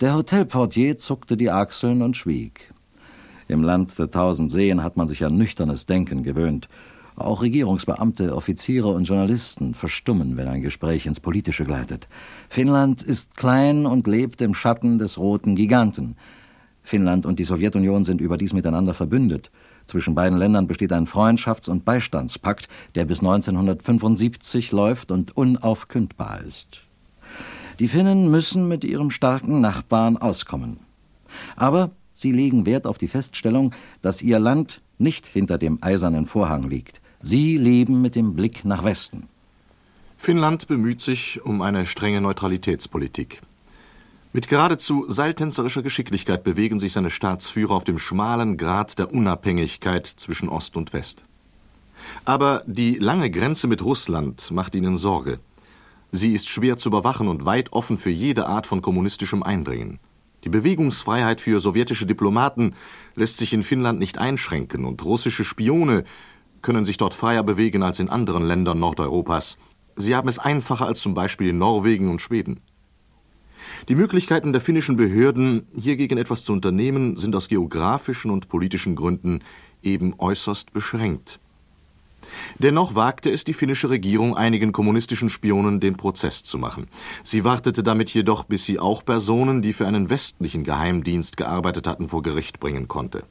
Der 0.00 0.14
Hotelportier 0.14 0.98
zuckte 0.98 1.36
die 1.36 1.50
Achseln 1.50 2.02
und 2.02 2.16
schwieg. 2.16 2.72
Im 3.48 3.64
Land 3.64 3.98
der 3.98 4.12
tausend 4.12 4.52
Seen 4.52 4.84
hat 4.84 4.96
man 4.96 5.08
sich 5.08 5.24
an 5.24 5.36
nüchternes 5.36 5.86
Denken 5.86 6.22
gewöhnt. 6.22 6.68
Auch 7.16 7.42
Regierungsbeamte, 7.42 8.34
Offiziere 8.34 8.88
und 8.88 9.04
Journalisten 9.04 9.74
verstummen, 9.74 10.36
wenn 10.36 10.48
ein 10.48 10.62
Gespräch 10.62 11.06
ins 11.06 11.20
Politische 11.20 11.64
gleitet. 11.64 12.08
Finnland 12.48 13.02
ist 13.02 13.36
klein 13.36 13.84
und 13.84 14.06
lebt 14.06 14.40
im 14.40 14.54
Schatten 14.54 14.98
des 14.98 15.18
roten 15.18 15.54
Giganten. 15.54 16.16
Finnland 16.82 17.26
und 17.26 17.38
die 17.38 17.44
Sowjetunion 17.44 18.04
sind 18.04 18.20
überdies 18.20 18.52
miteinander 18.52 18.94
verbündet. 18.94 19.50
Zwischen 19.86 20.14
beiden 20.14 20.38
Ländern 20.38 20.66
besteht 20.66 20.92
ein 20.92 21.06
Freundschafts- 21.06 21.68
und 21.68 21.84
Beistandspakt, 21.84 22.68
der 22.94 23.04
bis 23.04 23.18
1975 23.20 24.72
läuft 24.72 25.10
und 25.10 25.36
unaufkündbar 25.36 26.40
ist. 26.40 26.80
Die 27.78 27.88
Finnen 27.88 28.30
müssen 28.30 28.68
mit 28.68 28.84
ihrem 28.84 29.10
starken 29.10 29.60
Nachbarn 29.60 30.16
auskommen. 30.16 30.78
Aber 31.56 31.90
sie 32.14 32.32
legen 32.32 32.64
Wert 32.64 32.86
auf 32.86 32.98
die 32.98 33.08
Feststellung, 33.08 33.74
dass 34.00 34.22
ihr 34.22 34.38
Land 34.38 34.80
nicht 34.98 35.26
hinter 35.26 35.58
dem 35.58 35.78
eisernen 35.82 36.26
Vorhang 36.26 36.68
liegt. 36.68 37.01
Sie 37.22 37.56
leben 37.56 38.02
mit 38.02 38.16
dem 38.16 38.34
Blick 38.34 38.64
nach 38.64 38.82
Westen. 38.82 39.28
Finnland 40.18 40.66
bemüht 40.66 41.00
sich 41.00 41.40
um 41.44 41.62
eine 41.62 41.86
strenge 41.86 42.20
Neutralitätspolitik. 42.20 43.40
Mit 44.32 44.48
geradezu 44.48 45.04
seiltänzerischer 45.08 45.82
Geschicklichkeit 45.82 46.42
bewegen 46.42 46.80
sich 46.80 46.92
seine 46.92 47.10
Staatsführer 47.10 47.74
auf 47.74 47.84
dem 47.84 47.98
schmalen 47.98 48.56
Grat 48.56 48.98
der 48.98 49.12
Unabhängigkeit 49.12 50.06
zwischen 50.06 50.48
Ost 50.48 50.76
und 50.76 50.92
West. 50.92 51.22
Aber 52.24 52.64
die 52.66 52.96
lange 52.96 53.30
Grenze 53.30 53.68
mit 53.68 53.84
Russland 53.84 54.50
macht 54.50 54.74
ihnen 54.74 54.96
Sorge. 54.96 55.38
Sie 56.10 56.32
ist 56.32 56.48
schwer 56.48 56.76
zu 56.76 56.88
überwachen 56.88 57.28
und 57.28 57.44
weit 57.44 57.72
offen 57.72 57.98
für 57.98 58.10
jede 58.10 58.46
Art 58.46 58.66
von 58.66 58.82
kommunistischem 58.82 59.44
Eindringen. 59.44 60.00
Die 60.44 60.48
Bewegungsfreiheit 60.48 61.40
für 61.40 61.60
sowjetische 61.60 62.04
Diplomaten 62.04 62.74
lässt 63.14 63.36
sich 63.36 63.52
in 63.52 63.62
Finnland 63.62 64.00
nicht 64.00 64.18
einschränken 64.18 64.84
und 64.84 65.04
russische 65.04 65.44
Spione 65.44 66.04
können 66.62 66.84
sich 66.84 66.96
dort 66.96 67.14
freier 67.14 67.42
bewegen 67.42 67.82
als 67.82 68.00
in 68.00 68.08
anderen 68.08 68.44
Ländern 68.44 68.78
Nordeuropas. 68.78 69.58
Sie 69.96 70.14
haben 70.14 70.28
es 70.28 70.38
einfacher 70.38 70.86
als 70.86 71.00
zum 71.00 71.14
Beispiel 71.14 71.50
in 71.50 71.58
Norwegen 71.58 72.08
und 72.08 72.20
Schweden. 72.20 72.60
Die 73.88 73.94
Möglichkeiten 73.94 74.52
der 74.52 74.60
finnischen 74.60 74.96
Behörden, 74.96 75.66
hiergegen 75.74 76.18
etwas 76.18 76.44
zu 76.44 76.52
unternehmen, 76.52 77.16
sind 77.16 77.34
aus 77.34 77.48
geografischen 77.48 78.30
und 78.30 78.48
politischen 78.48 78.94
Gründen 78.94 79.40
eben 79.82 80.14
äußerst 80.18 80.72
beschränkt. 80.72 81.40
Dennoch 82.58 82.94
wagte 82.94 83.30
es 83.30 83.44
die 83.44 83.52
finnische 83.52 83.90
Regierung, 83.90 84.36
einigen 84.36 84.72
kommunistischen 84.72 85.28
Spionen 85.28 85.80
den 85.80 85.96
Prozess 85.96 86.42
zu 86.42 86.58
machen. 86.58 86.86
Sie 87.24 87.44
wartete 87.44 87.82
damit 87.82 88.10
jedoch, 88.10 88.44
bis 88.44 88.64
sie 88.64 88.78
auch 88.78 89.04
Personen, 89.04 89.62
die 89.62 89.72
für 89.72 89.86
einen 89.86 90.08
westlichen 90.08 90.64
Geheimdienst 90.64 91.36
gearbeitet 91.36 91.86
hatten, 91.86 92.08
vor 92.08 92.22
Gericht 92.22 92.60
bringen 92.60 92.88
konnte. 92.88 93.24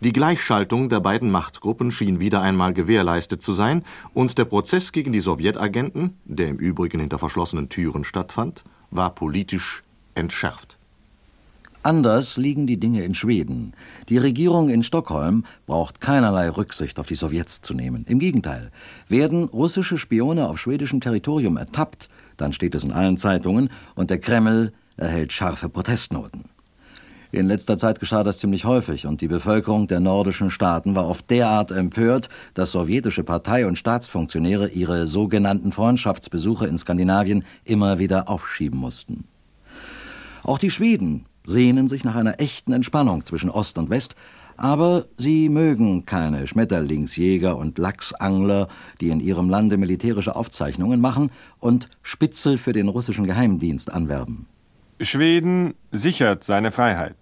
Die 0.00 0.12
Gleichschaltung 0.12 0.88
der 0.88 1.00
beiden 1.00 1.30
Machtgruppen 1.30 1.90
schien 1.90 2.20
wieder 2.20 2.40
einmal 2.40 2.72
gewährleistet 2.72 3.42
zu 3.42 3.54
sein, 3.54 3.82
und 4.14 4.38
der 4.38 4.44
Prozess 4.44 4.92
gegen 4.92 5.12
die 5.12 5.20
Sowjetagenten, 5.20 6.16
der 6.24 6.48
im 6.48 6.56
Übrigen 6.56 7.00
hinter 7.00 7.18
verschlossenen 7.18 7.68
Türen 7.68 8.04
stattfand, 8.04 8.64
war 8.90 9.14
politisch 9.14 9.82
entschärft. 10.14 10.78
Anders 11.84 12.36
liegen 12.36 12.68
die 12.68 12.78
Dinge 12.78 13.02
in 13.02 13.14
Schweden. 13.14 13.72
Die 14.08 14.18
Regierung 14.18 14.68
in 14.68 14.84
Stockholm 14.84 15.44
braucht 15.66 16.00
keinerlei 16.00 16.48
Rücksicht 16.48 17.00
auf 17.00 17.06
die 17.06 17.16
Sowjets 17.16 17.60
zu 17.60 17.74
nehmen. 17.74 18.04
Im 18.08 18.20
Gegenteil, 18.20 18.70
werden 19.08 19.44
russische 19.44 19.98
Spione 19.98 20.48
auf 20.48 20.60
schwedischem 20.60 21.00
Territorium 21.00 21.56
ertappt, 21.56 22.08
dann 22.36 22.52
steht 22.52 22.76
es 22.76 22.84
in 22.84 22.92
allen 22.92 23.16
Zeitungen 23.16 23.68
und 23.96 24.10
der 24.10 24.20
Kreml 24.20 24.72
erhält 24.96 25.32
scharfe 25.32 25.68
Protestnoten. 25.68 26.51
In 27.34 27.46
letzter 27.46 27.78
Zeit 27.78 27.98
geschah 27.98 28.24
das 28.24 28.40
ziemlich 28.40 28.66
häufig 28.66 29.06
und 29.06 29.22
die 29.22 29.26
Bevölkerung 29.26 29.86
der 29.88 30.00
nordischen 30.00 30.50
Staaten 30.50 30.94
war 30.94 31.08
oft 31.08 31.30
derart 31.30 31.70
empört, 31.70 32.28
dass 32.52 32.72
sowjetische 32.72 33.24
Partei- 33.24 33.66
und 33.66 33.78
Staatsfunktionäre 33.78 34.68
ihre 34.68 35.06
sogenannten 35.06 35.72
Freundschaftsbesuche 35.72 36.66
in 36.66 36.76
Skandinavien 36.76 37.42
immer 37.64 37.98
wieder 37.98 38.28
aufschieben 38.28 38.78
mussten. 38.78 39.24
Auch 40.42 40.58
die 40.58 40.70
Schweden 40.70 41.24
sehnen 41.46 41.88
sich 41.88 42.04
nach 42.04 42.16
einer 42.16 42.38
echten 42.38 42.74
Entspannung 42.74 43.24
zwischen 43.24 43.48
Ost 43.48 43.78
und 43.78 43.88
West, 43.88 44.14
aber 44.58 45.06
sie 45.16 45.48
mögen 45.48 46.04
keine 46.04 46.46
Schmetterlingsjäger 46.46 47.56
und 47.56 47.78
Lachsangler, 47.78 48.68
die 49.00 49.08
in 49.08 49.20
ihrem 49.20 49.48
Lande 49.48 49.78
militärische 49.78 50.36
Aufzeichnungen 50.36 51.00
machen 51.00 51.30
und 51.60 51.88
Spitzel 52.02 52.58
für 52.58 52.74
den 52.74 52.88
russischen 52.88 53.24
Geheimdienst 53.24 53.90
anwerben. 53.90 54.48
Schweden 55.04 55.74
sichert 55.90 56.44
seine 56.44 56.70
Freiheit. 56.70 57.16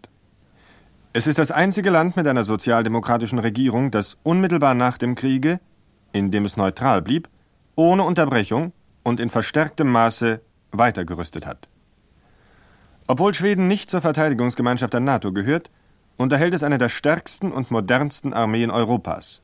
Es 1.15 1.27
ist 1.27 1.39
das 1.39 1.51
einzige 1.51 1.89
Land 1.89 2.15
mit 2.15 2.27
einer 2.27 2.45
sozialdemokratischen 2.45 3.39
Regierung, 3.39 3.91
das 3.91 4.19
unmittelbar 4.23 4.75
nach 4.75 4.99
dem 4.99 5.15
Kriege, 5.15 5.61
in 6.13 6.31
dem 6.31 6.45
es 6.45 6.59
neutral 6.59 7.01
blieb, 7.01 7.29
ohne 7.77 8.03
Unterbrechung 8.03 8.73
und 9.03 9.19
in 9.19 9.31
verstärktem 9.31 9.91
Maße 9.91 10.43
weitergerüstet 10.73 11.47
hat. 11.47 11.69
Obwohl 13.07 13.33
Schweden 13.33 13.67
nicht 13.67 13.89
zur 13.89 14.03
Verteidigungsgemeinschaft 14.03 14.93
der 14.93 15.01
NATO 15.01 15.33
gehört, 15.33 15.71
unterhält 16.19 16.53
es 16.53 16.63
eine 16.63 16.77
der 16.77 16.91
stärksten 16.91 17.51
und 17.51 17.71
modernsten 17.71 18.35
Armeen 18.35 18.71
Europas. 18.71 19.41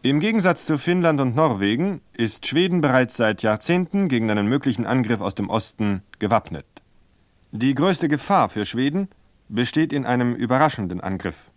Im 0.00 0.20
Gegensatz 0.20 0.64
zu 0.64 0.78
Finnland 0.78 1.20
und 1.20 1.36
Norwegen 1.36 2.00
ist 2.14 2.46
Schweden 2.46 2.80
bereits 2.80 3.16
seit 3.16 3.42
Jahrzehnten 3.42 4.08
gegen 4.08 4.30
einen 4.30 4.46
möglichen 4.46 4.86
Angriff 4.86 5.20
aus 5.20 5.34
dem 5.34 5.50
Osten 5.50 6.02
gewappnet. 6.18 6.64
Die 7.52 7.74
größte 7.74 8.08
Gefahr 8.08 8.48
für 8.48 8.64
Schweden 8.64 9.08
besteht 9.48 9.92
in 9.92 10.04
einem 10.04 10.34
überraschenden 10.34 11.00
Angriff. 11.00 11.50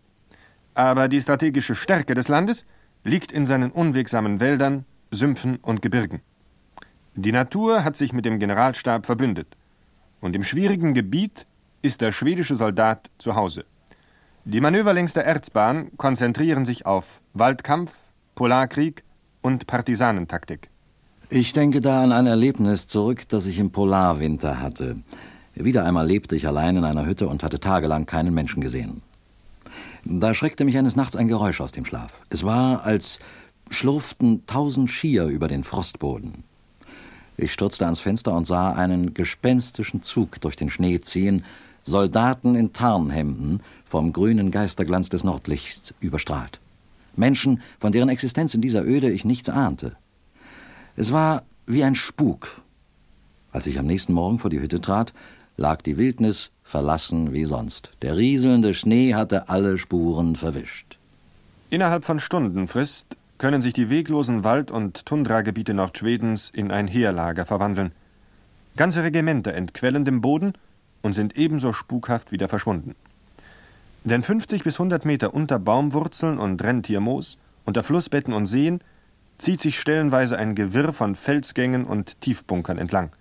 Aber 0.75 1.07
die 1.07 1.21
strategische 1.21 1.75
Stärke 1.75 2.13
des 2.13 2.27
Landes 2.27 2.65
liegt 3.03 3.31
in 3.31 3.45
seinen 3.45 3.71
unwegsamen 3.71 4.39
Wäldern, 4.39 4.85
Sümpfen 5.11 5.57
und 5.57 5.81
Gebirgen. 5.81 6.21
Die 7.15 7.31
Natur 7.31 7.83
hat 7.83 7.97
sich 7.97 8.13
mit 8.13 8.25
dem 8.25 8.39
Generalstab 8.39 9.05
verbündet. 9.05 9.47
Und 10.21 10.35
im 10.35 10.43
schwierigen 10.43 10.93
Gebiet 10.93 11.47
ist 11.81 12.01
der 12.01 12.11
schwedische 12.11 12.55
Soldat 12.55 13.09
zu 13.17 13.35
Hause. 13.35 13.65
Die 14.45 14.61
Manöver 14.61 14.93
längs 14.93 15.13
der 15.13 15.25
Erzbahn 15.25 15.91
konzentrieren 15.97 16.65
sich 16.65 16.85
auf 16.85 17.21
Waldkampf, 17.33 17.91
Polarkrieg 18.35 19.03
und 19.41 19.67
Partisanentaktik. 19.67 20.69
Ich 21.29 21.53
denke 21.53 21.81
da 21.81 22.03
an 22.03 22.11
ein 22.11 22.25
Erlebnis 22.25 22.87
zurück, 22.87 23.27
das 23.27 23.45
ich 23.45 23.59
im 23.59 23.71
Polarwinter 23.71 24.61
hatte. 24.61 25.03
Wieder 25.61 25.83
einmal 25.83 26.07
lebte 26.07 26.37
ich 26.37 26.47
allein 26.47 26.77
in 26.77 26.85
einer 26.85 27.05
Hütte 27.05 27.27
und 27.27 27.43
hatte 27.43 27.59
tagelang 27.59 28.05
keinen 28.05 28.33
Menschen 28.33 28.61
gesehen. 28.61 29.01
Da 30.05 30.33
schreckte 30.33 30.63
mich 30.63 30.77
eines 30.77 30.95
Nachts 30.95 31.17
ein 31.17 31.27
Geräusch 31.27 31.59
aus 31.59 31.73
dem 31.73 31.83
Schlaf. 31.83 32.13
Es 32.29 32.43
war, 32.43 32.83
als 32.83 33.19
schlurften 33.69 34.45
tausend 34.47 34.89
Skier 34.89 35.25
über 35.25 35.49
den 35.49 35.65
Frostboden. 35.65 36.45
Ich 37.35 37.51
stürzte 37.51 37.85
ans 37.85 37.99
Fenster 37.99 38.33
und 38.33 38.47
sah 38.47 38.71
einen 38.71 39.13
gespenstischen 39.13 40.01
Zug 40.01 40.39
durch 40.39 40.55
den 40.55 40.69
Schnee 40.69 41.01
ziehen, 41.01 41.43
Soldaten 41.83 42.55
in 42.55 42.71
Tarnhemden 42.71 43.61
vom 43.83 44.13
grünen 44.13 44.51
Geisterglanz 44.51 45.09
des 45.09 45.25
Nordlichts 45.25 45.93
überstrahlt. 45.99 46.61
Menschen, 47.17 47.61
von 47.79 47.91
deren 47.91 48.09
Existenz 48.09 48.53
in 48.53 48.61
dieser 48.61 48.85
Öde 48.85 49.11
ich 49.11 49.25
nichts 49.25 49.49
ahnte. 49.49 49.97
Es 50.95 51.11
war 51.11 51.43
wie 51.65 51.83
ein 51.83 51.95
Spuk. 51.95 52.61
Als 53.51 53.67
ich 53.67 53.77
am 53.77 53.87
nächsten 53.87 54.13
Morgen 54.13 54.39
vor 54.39 54.49
die 54.49 54.61
Hütte 54.61 54.79
trat, 54.79 55.13
lag 55.59 55.81
die 55.81 55.97
Wildnis 55.97 56.51
verlassen 56.63 57.33
wie 57.33 57.45
sonst. 57.45 57.91
Der 58.01 58.15
rieselnde 58.15 58.73
Schnee 58.73 59.13
hatte 59.13 59.49
alle 59.49 59.77
Spuren 59.77 60.35
verwischt. 60.35 60.97
Innerhalb 61.69 62.05
von 62.05 62.19
Stundenfrist 62.19 63.17
können 63.37 63.61
sich 63.61 63.73
die 63.73 63.89
weglosen 63.89 64.43
Wald- 64.43 64.71
und 64.71 65.05
Tundragebiete 65.05 65.73
Nordschwedens 65.73 66.49
in 66.49 66.71
ein 66.71 66.87
Heerlager 66.87 67.45
verwandeln. 67.45 67.91
Ganze 68.75 69.03
Regimenter 69.03 69.53
entquellen 69.53 70.05
dem 70.05 70.21
Boden 70.21 70.53
und 71.01 71.13
sind 71.13 71.37
ebenso 71.37 71.73
spukhaft 71.73 72.31
wieder 72.31 72.47
verschwunden. 72.47 72.95
Denn 74.03 74.23
50 74.23 74.63
bis 74.63 74.75
100 74.75 75.05
Meter 75.05 75.33
unter 75.33 75.59
Baumwurzeln 75.59 76.39
und 76.39 76.63
Renntiermoos, 76.63 77.37
unter 77.65 77.83
Flussbetten 77.83 78.33
und 78.33 78.45
Seen, 78.45 78.79
zieht 79.37 79.61
sich 79.61 79.79
stellenweise 79.79 80.37
ein 80.37 80.55
Gewirr 80.55 80.93
von 80.93 81.15
Felsgängen 81.15 81.83
und 81.85 82.19
Tiefbunkern 82.21 82.77
entlang. 82.77 83.11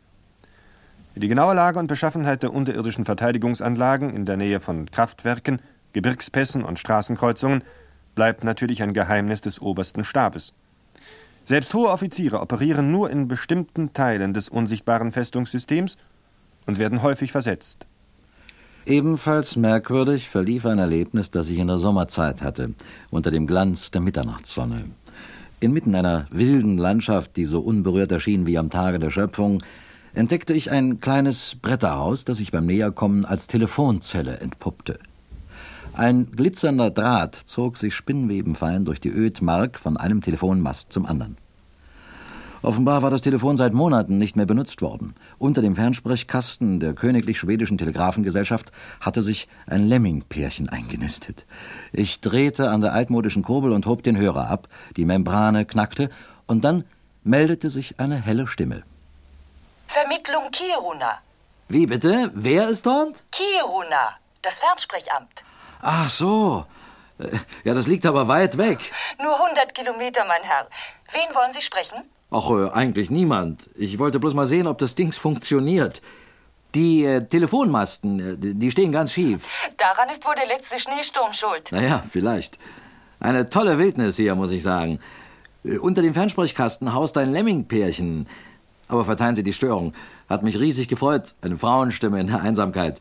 Die 1.18 1.26
genaue 1.26 1.54
Lage 1.54 1.80
und 1.80 1.88
Beschaffenheit 1.88 2.44
der 2.44 2.54
unterirdischen 2.54 3.04
Verteidigungsanlagen 3.04 4.14
in 4.14 4.24
der 4.24 4.36
Nähe 4.36 4.60
von 4.60 4.86
Kraftwerken, 4.88 5.60
Gebirgspässen 5.92 6.62
und 6.62 6.78
Straßenkreuzungen 6.78 7.64
bleibt 8.14 8.44
natürlich 8.44 8.84
ein 8.84 8.92
Geheimnis 8.92 9.40
des 9.40 9.60
obersten 9.60 10.04
Stabes. 10.04 10.54
Selbst 11.42 11.74
hohe 11.74 11.88
Offiziere 11.88 12.40
operieren 12.40 12.92
nur 12.92 13.10
in 13.10 13.26
bestimmten 13.26 13.92
Teilen 13.92 14.32
des 14.32 14.48
unsichtbaren 14.48 15.10
Festungssystems 15.10 15.98
und 16.66 16.78
werden 16.78 17.02
häufig 17.02 17.32
versetzt. 17.32 17.86
Ebenfalls 18.86 19.56
merkwürdig 19.56 20.28
verlief 20.28 20.66
ein 20.66 20.78
Erlebnis, 20.78 21.32
das 21.32 21.48
ich 21.48 21.58
in 21.58 21.66
der 21.66 21.78
Sommerzeit 21.78 22.42
hatte, 22.42 22.74
unter 23.10 23.32
dem 23.32 23.48
Glanz 23.48 23.90
der 23.90 24.02
Mitternachtssonne. 24.02 24.84
Inmitten 25.58 25.96
einer 25.96 26.26
wilden 26.30 26.78
Landschaft, 26.78 27.36
die 27.36 27.44
so 27.44 27.58
unberührt 27.58 28.12
erschien 28.12 28.46
wie 28.46 28.56
am 28.56 28.70
Tage 28.70 29.00
der 29.00 29.10
Schöpfung, 29.10 29.64
entdeckte 30.18 30.52
ich 30.52 30.72
ein 30.72 31.00
kleines 31.00 31.56
Bretterhaus, 31.62 32.24
das 32.24 32.38
sich 32.38 32.50
beim 32.50 32.66
Näherkommen 32.66 33.24
als 33.24 33.46
Telefonzelle 33.46 34.38
entpuppte. 34.40 34.98
Ein 35.94 36.32
glitzernder 36.32 36.90
Draht 36.90 37.36
zog 37.36 37.78
sich 37.78 37.94
spinnwebenfein 37.94 38.84
durch 38.84 39.00
die 39.00 39.10
Ödmark 39.10 39.78
von 39.78 39.96
einem 39.96 40.20
Telefonmast 40.20 40.92
zum 40.92 41.06
anderen. 41.06 41.36
Offenbar 42.62 43.02
war 43.02 43.10
das 43.10 43.22
Telefon 43.22 43.56
seit 43.56 43.72
Monaten 43.72 44.18
nicht 44.18 44.34
mehr 44.34 44.46
benutzt 44.46 44.82
worden. 44.82 45.14
Unter 45.38 45.62
dem 45.62 45.76
Fernsprechkasten 45.76 46.80
der 46.80 46.94
Königlich 46.94 47.38
Schwedischen 47.38 47.78
Telegrafengesellschaft 47.78 48.72
hatte 49.00 49.22
sich 49.22 49.46
ein 49.68 49.86
Lemmingpärchen 49.86 50.68
eingenistet. 50.68 51.46
Ich 51.92 52.20
drehte 52.20 52.70
an 52.70 52.80
der 52.80 52.92
altmodischen 52.92 53.44
Kurbel 53.44 53.70
und 53.70 53.86
hob 53.86 54.02
den 54.02 54.16
Hörer 54.16 54.50
ab, 54.50 54.68
die 54.96 55.04
Membrane 55.04 55.64
knackte, 55.64 56.10
und 56.48 56.64
dann 56.64 56.82
meldete 57.22 57.70
sich 57.70 58.00
eine 58.00 58.16
helle 58.16 58.48
Stimme. 58.48 58.82
Vermittlung 59.88 60.50
Kiruna. 60.52 61.22
Wie 61.68 61.86
bitte? 61.86 62.30
Wer 62.34 62.68
ist 62.68 62.84
dort? 62.84 63.24
Kiruna, 63.32 64.18
das 64.42 64.58
Fernsprechamt. 64.60 65.44
Ach 65.80 66.10
so. 66.10 66.66
Äh, 67.18 67.38
ja, 67.64 67.72
das 67.74 67.86
liegt 67.86 68.04
aber 68.04 68.28
weit 68.28 68.58
weg. 68.58 68.78
Nur 69.22 69.34
100 69.34 69.74
Kilometer, 69.74 70.24
mein 70.26 70.42
Herr. 70.42 70.68
Wen 71.12 71.34
wollen 71.34 71.52
Sie 71.52 71.62
sprechen? 71.62 72.02
Ach, 72.30 72.50
äh, 72.50 72.70
eigentlich 72.70 73.08
niemand. 73.08 73.70
Ich 73.76 73.98
wollte 73.98 74.20
bloß 74.20 74.34
mal 74.34 74.46
sehen, 74.46 74.66
ob 74.66 74.76
das 74.78 74.94
Ding 74.94 75.10
funktioniert. 75.12 76.02
Die 76.74 77.06
äh, 77.06 77.26
Telefonmasten, 77.26 78.20
äh, 78.20 78.54
die 78.54 78.70
stehen 78.70 78.92
ganz 78.92 79.12
schief. 79.12 79.70
Daran 79.78 80.10
ist 80.10 80.24
wohl 80.26 80.34
der 80.34 80.46
letzte 80.46 80.78
Schneesturm 80.78 81.32
schuld. 81.32 81.72
Naja, 81.72 82.04
vielleicht. 82.08 82.58
Eine 83.20 83.48
tolle 83.48 83.78
Wildnis 83.78 84.16
hier, 84.16 84.34
muss 84.34 84.50
ich 84.50 84.62
sagen. 84.62 85.00
Unter 85.80 86.02
dem 86.02 86.14
Fernsprechkasten 86.14 86.92
haust 86.94 87.16
ein 87.18 87.32
Lemmingpärchen. 87.32 88.28
Aber 88.88 89.04
verzeihen 89.04 89.34
Sie 89.34 89.42
die 89.42 89.52
Störung. 89.52 89.92
Hat 90.28 90.42
mich 90.42 90.58
riesig 90.58 90.88
gefreut. 90.88 91.34
Eine 91.42 91.58
Frauenstimme 91.58 92.20
in 92.20 92.26
der 92.26 92.40
Einsamkeit. 92.40 93.00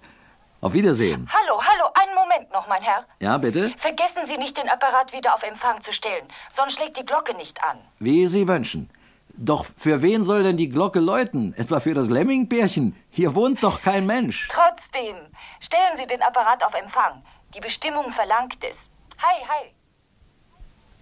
Auf 0.60 0.74
Wiedersehen. 0.74 1.28
Hallo, 1.32 1.62
hallo, 1.62 1.90
einen 1.94 2.16
Moment. 2.16 2.52
Noch, 2.52 2.68
mein 2.68 2.82
Herr. 2.82 3.06
Ja, 3.22 3.38
bitte? 3.38 3.70
Vergessen 3.78 4.26
Sie 4.26 4.38
nicht, 4.38 4.58
den 4.58 4.68
Apparat 4.68 5.14
wieder 5.14 5.34
auf 5.36 5.44
Empfang 5.44 5.82
zu 5.82 5.94
stellen, 5.94 6.26
sonst 6.52 6.74
schlägt 6.74 6.98
die 6.98 7.06
Glocke 7.06 7.36
nicht 7.36 7.64
an. 7.64 7.78
Wie 8.00 8.26
Sie 8.26 8.48
wünschen. 8.48 8.90
Doch 9.36 9.68
für 9.78 10.02
wen 10.02 10.24
soll 10.24 10.42
denn 10.42 10.58
die 10.58 10.70
Glocke 10.70 11.00
läuten? 11.00 11.54
Etwa 11.54 11.80
für 11.80 11.94
das 11.94 12.10
Lemmingpärchen? 12.10 12.96
Hier 13.12 13.36
wohnt 13.36 13.64
doch 13.64 13.82
kein 13.82 14.08
Mensch. 14.08 14.48
Trotzdem, 14.50 15.16
stellen 15.60 15.96
Sie 15.96 16.08
den 16.08 16.24
Apparat 16.24 16.66
auf 16.66 16.74
Empfang. 16.74 17.22
Die 17.54 17.60
Bestimmung 17.60 18.10
verlangt 18.10 18.58
es. 18.68 18.90
Hi, 19.22 19.46
hi. 19.48 19.74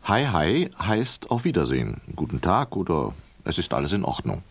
Hi, 0.04 0.28
hi 0.28 0.72
heißt 0.80 1.32
auf 1.32 1.46
Wiedersehen, 1.46 2.02
guten 2.16 2.42
Tag 2.42 2.76
oder 2.76 3.14
es 3.46 3.58
ist 3.58 3.74
alles 3.74 3.94
in 3.94 4.04
Ordnung. 4.04 4.44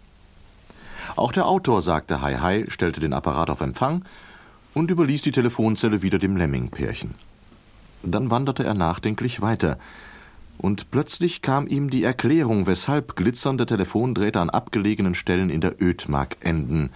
Auch 1.17 1.33
der 1.33 1.47
Autor 1.47 1.81
sagte 1.81 2.21
Hi, 2.21 2.37
hi, 2.37 2.65
stellte 2.69 3.01
den 3.01 3.13
Apparat 3.13 3.51
auf 3.51 3.61
Empfang 3.61 4.05
und 4.75 4.91
überließ 4.91 5.23
die 5.23 5.33
Telefonzelle 5.33 6.03
wieder 6.03 6.19
dem 6.19 6.37
Lemming-Pärchen. 6.37 7.15
Dann 8.03 8.31
wanderte 8.31 8.65
er 8.65 8.75
nachdenklich 8.75 9.41
weiter, 9.41 9.79
und 10.59 10.91
plötzlich 10.91 11.43
kam 11.43 11.67
ihm 11.67 11.91
die 11.91 12.05
Erklärung, 12.05 12.67
weshalb 12.67 13.17
glitzernde 13.17 13.67
Telefondrähte 13.67 14.41
an 14.41 14.51
abgelegenen 14.51 15.15
Stellen 15.15 15.51
in 15.51 15.61
der 15.61 15.81
Ödmark 15.83 16.37
enden, 16.41 16.91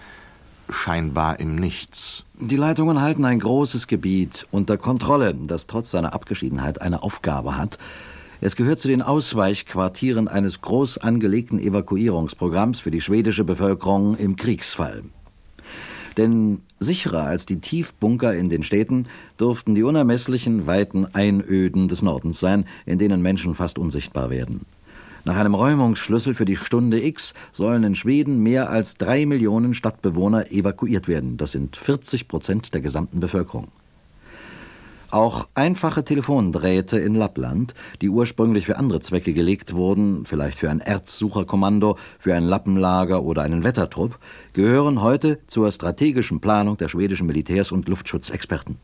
scheinbar 0.69 1.39
im 1.39 1.55
Nichts. 1.55 2.23
Die 2.35 2.55
Leitungen 2.55 3.01
halten 3.01 3.25
ein 3.25 3.39
großes 3.39 3.87
Gebiet 3.87 4.47
unter 4.51 4.77
Kontrolle, 4.77 5.33
das 5.35 5.67
trotz 5.67 5.91
seiner 5.91 6.13
Abgeschiedenheit 6.13 6.81
eine 6.81 7.03
Aufgabe 7.03 7.57
hat. 7.57 7.77
Es 8.41 8.55
gehört 8.55 8.79
zu 8.79 8.87
den 8.87 9.01
Ausweichquartieren 9.01 10.29
eines 10.29 10.61
groß 10.61 10.99
angelegten 10.99 11.59
Evakuierungsprogramms 11.59 12.79
für 12.79 12.89
die 12.89 13.01
schwedische 13.01 13.43
Bevölkerung 13.43 14.15
im 14.15 14.37
Kriegsfall. 14.37 15.01
Denn 16.15 16.61
sicherer 16.79 17.23
als 17.23 17.45
die 17.45 17.59
Tiefbunker 17.59 18.33
in 18.33 18.47
den 18.47 18.63
Städten 18.63 19.07
durften 19.35 19.75
die 19.75 19.83
unermesslichen 19.83 20.67
weiten 20.67 21.05
Einöden 21.13 21.89
des 21.89 22.01
Nordens 22.01 22.39
sein, 22.39 22.63
in 22.85 22.97
denen 22.97 23.21
Menschen 23.21 23.55
fast 23.55 23.77
unsichtbar 23.77 24.29
werden. 24.29 24.61
Nach 25.25 25.35
einem 25.35 25.53
Räumungsschlüssel 25.53 26.33
für 26.33 26.45
die 26.45 26.55
Stunde 26.55 27.03
X 27.03 27.33
sollen 27.51 27.83
in 27.83 27.95
Schweden 27.95 28.41
mehr 28.41 28.69
als 28.69 28.95
drei 28.95 29.25
Millionen 29.25 29.73
Stadtbewohner 29.73 30.49
evakuiert 30.49 31.09
werden. 31.09 31.35
Das 31.35 31.51
sind 31.51 31.75
40 31.75 32.29
Prozent 32.29 32.73
der 32.73 32.79
gesamten 32.79 33.19
Bevölkerung. 33.19 33.67
Auch 35.11 35.47
einfache 35.55 36.03
Telefondrähte 36.03 36.99
in 36.99 37.15
Lappland, 37.15 37.73
die 37.99 38.09
ursprünglich 38.09 38.67
für 38.67 38.77
andere 38.77 38.99
Zwecke 38.99 39.33
gelegt 39.33 39.73
wurden, 39.73 40.25
vielleicht 40.27 40.59
für 40.59 40.69
ein 40.69 40.81
Erzsucherkommando, 40.81 41.97
für 42.19 42.35
ein 42.35 42.43
Lappenlager 42.43 43.23
oder 43.23 43.41
einen 43.41 43.63
Wettertrupp, 43.63 44.19
gehören 44.53 45.01
heute 45.01 45.39
zur 45.47 45.71
strategischen 45.71 46.41
Planung 46.41 46.77
der 46.77 46.89
schwedischen 46.89 47.25
Militärs- 47.25 47.71
und 47.71 47.89
Luftschutzexperten. 47.89 48.77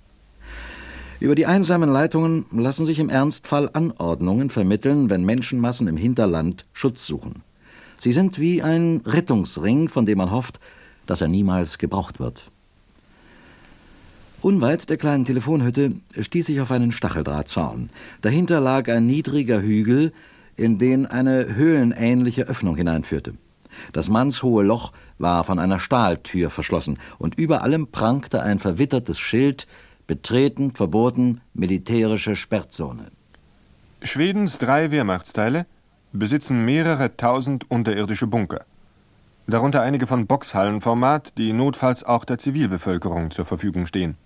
Über 1.20 1.36
die 1.36 1.46
einsamen 1.46 1.92
Leitungen 1.92 2.46
lassen 2.52 2.88
sich 2.88 2.98
im 2.98 3.10
Ernstfall 3.10 3.70
Anordnungen 3.74 4.50
vermitteln, 4.50 5.12
wenn 5.12 5.24
Menschenmassen 5.24 5.88
im 5.88 5.96
Hinterland 5.96 6.66
Schutz 6.74 7.06
suchen. 7.06 7.44
Sie 8.00 8.12
sind 8.12 8.40
wie 8.40 8.64
ein 8.64 9.02
Rettungsring, 9.06 9.90
von 9.90 10.08
dem 10.08 10.18
man 10.18 10.32
hofft, 10.32 10.60
dass 11.06 11.22
er 11.22 11.28
niemals 11.28 11.78
gebraucht 11.78 12.20
wird. 12.20 12.52
Unweit 14.46 14.92
der 14.92 14.98
kleinen 14.98 15.26
Telefonhütte 15.26 15.94
stieß 16.20 16.50
ich 16.50 16.62
auf 16.62 16.70
einen 16.70 16.92
Stacheldrahtzaun. 16.92 17.90
Dahinter 18.22 18.60
lag 18.60 18.88
ein 18.90 19.08
niedriger 19.08 19.60
Hügel, 19.60 20.14
in 20.56 20.78
den 20.78 21.08
eine 21.08 21.56
höhlenähnliche 21.56 22.44
Öffnung 22.44 22.78
hineinführte. 22.78 23.34
Das 23.92 24.08
mannshohe 24.08 24.64
Loch 24.64 24.94
war 25.18 25.46
von 25.46 25.58
einer 25.58 25.80
Stahltür 25.80 26.52
verschlossen, 26.52 27.00
und 27.18 27.40
über 27.40 27.64
allem 27.64 27.88
prangte 27.88 28.44
ein 28.44 28.60
verwittertes 28.60 29.18
Schild 29.18 29.66
Betreten 30.06 30.76
verboten, 30.76 31.42
militärische 31.56 32.36
Sperrzone. 32.36 33.08
Schwedens 34.04 34.60
drei 34.60 34.92
Wehrmachtsteile 34.92 35.66
besitzen 36.14 36.64
mehrere 36.64 37.18
tausend 37.18 37.72
unterirdische 37.72 38.28
Bunker. 38.28 38.64
Darunter 39.48 39.82
einige 39.82 40.06
von 40.06 40.28
Boxhallenformat, 40.28 41.36
die 41.40 41.52
notfalls 41.52 42.04
auch 42.04 42.26
der 42.26 42.38
Zivilbevölkerung 42.38 43.32
zur 43.32 43.46
Verfügung 43.46 43.88
stehen. 43.88 44.18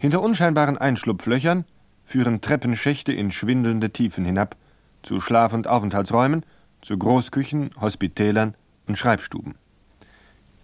Hinter 0.00 0.22
unscheinbaren 0.22 0.78
Einschlupflöchern 0.78 1.66
führen 2.04 2.40
Treppenschächte 2.40 3.12
in 3.12 3.30
schwindelnde 3.30 3.90
Tiefen 3.90 4.24
hinab, 4.24 4.56
zu 5.02 5.20
Schlaf- 5.20 5.52
und 5.52 5.68
Aufenthaltsräumen, 5.68 6.46
zu 6.80 6.96
Großküchen, 6.96 7.72
Hospitälern 7.78 8.54
und 8.88 8.96
Schreibstuben. 8.96 9.56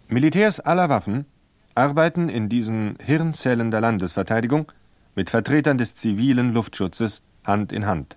Militärs 0.09 0.59
aller 0.59 0.89
Waffen 0.89 1.27
arbeiten 1.75 2.31
in 2.31 2.49
diesen 2.49 2.97
Hirnzellen 2.99 3.71
der 3.71 3.83
Landesverteidigung 3.83 4.73
mit 5.15 5.29
Vertretern 5.29 5.77
des 5.77 5.95
zivilen 5.95 6.55
Luftschutzes 6.55 7.23
Hand 7.45 7.75
in 7.75 7.85
Hand. 7.85 8.17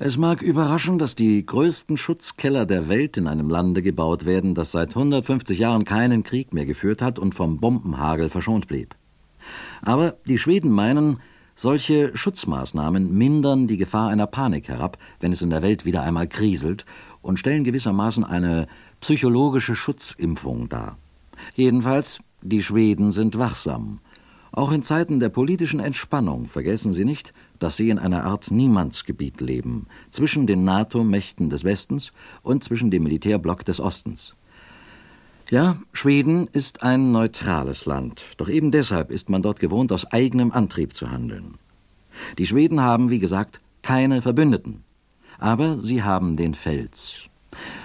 Es 0.00 0.16
mag 0.16 0.42
überraschen, 0.42 0.98
dass 0.98 1.14
die 1.14 1.46
größten 1.46 1.96
Schutzkeller 1.96 2.66
der 2.66 2.88
Welt 2.88 3.16
in 3.16 3.28
einem 3.28 3.48
Lande 3.48 3.80
gebaut 3.80 4.26
werden, 4.26 4.56
das 4.56 4.72
seit 4.72 4.96
150 4.96 5.56
Jahren 5.56 5.84
keinen 5.84 6.24
Krieg 6.24 6.52
mehr 6.52 6.66
geführt 6.66 7.00
hat 7.00 7.20
und 7.20 7.36
vom 7.36 7.58
Bombenhagel 7.58 8.28
verschont 8.28 8.66
blieb. 8.66 8.96
Aber 9.82 10.16
die 10.26 10.38
Schweden 10.38 10.70
meinen, 10.70 11.20
solche 11.54 12.16
Schutzmaßnahmen 12.16 13.16
mindern 13.16 13.66
die 13.66 13.78
Gefahr 13.78 14.10
einer 14.10 14.26
Panik 14.26 14.68
herab, 14.68 14.98
wenn 15.20 15.32
es 15.32 15.42
in 15.42 15.50
der 15.50 15.62
Welt 15.62 15.84
wieder 15.84 16.02
einmal 16.02 16.28
kriselt, 16.28 16.84
und 17.22 17.38
stellen 17.38 17.64
gewissermaßen 17.64 18.24
eine 18.24 18.66
psychologische 19.00 19.74
Schutzimpfung 19.74 20.68
dar. 20.68 20.96
Jedenfalls, 21.54 22.20
die 22.42 22.62
Schweden 22.62 23.10
sind 23.10 23.38
wachsam. 23.38 24.00
Auch 24.52 24.70
in 24.70 24.82
Zeiten 24.82 25.18
der 25.18 25.28
politischen 25.28 25.80
Entspannung 25.80 26.46
vergessen 26.46 26.92
sie 26.92 27.04
nicht, 27.04 27.34
dass 27.58 27.76
sie 27.76 27.90
in 27.90 27.98
einer 27.98 28.24
Art 28.24 28.50
Niemandsgebiet 28.50 29.40
leben, 29.40 29.86
zwischen 30.10 30.46
den 30.46 30.64
NATO-Mächten 30.64 31.50
des 31.50 31.64
Westens 31.64 32.12
und 32.42 32.62
zwischen 32.62 32.90
dem 32.90 33.02
Militärblock 33.02 33.64
des 33.64 33.80
Ostens. 33.80 34.35
Ja, 35.48 35.76
Schweden 35.92 36.48
ist 36.52 36.82
ein 36.82 37.12
neutrales 37.12 37.86
Land, 37.86 38.24
doch 38.36 38.48
eben 38.48 38.72
deshalb 38.72 39.12
ist 39.12 39.30
man 39.30 39.42
dort 39.42 39.60
gewohnt, 39.60 39.92
aus 39.92 40.04
eigenem 40.10 40.50
Antrieb 40.50 40.92
zu 40.92 41.08
handeln. 41.08 41.54
Die 42.36 42.46
Schweden 42.46 42.80
haben, 42.80 43.10
wie 43.10 43.20
gesagt, 43.20 43.60
keine 43.80 44.22
Verbündeten, 44.22 44.82
aber 45.38 45.78
sie 45.78 46.02
haben 46.02 46.36
den 46.36 46.54
Fels. 46.54 47.28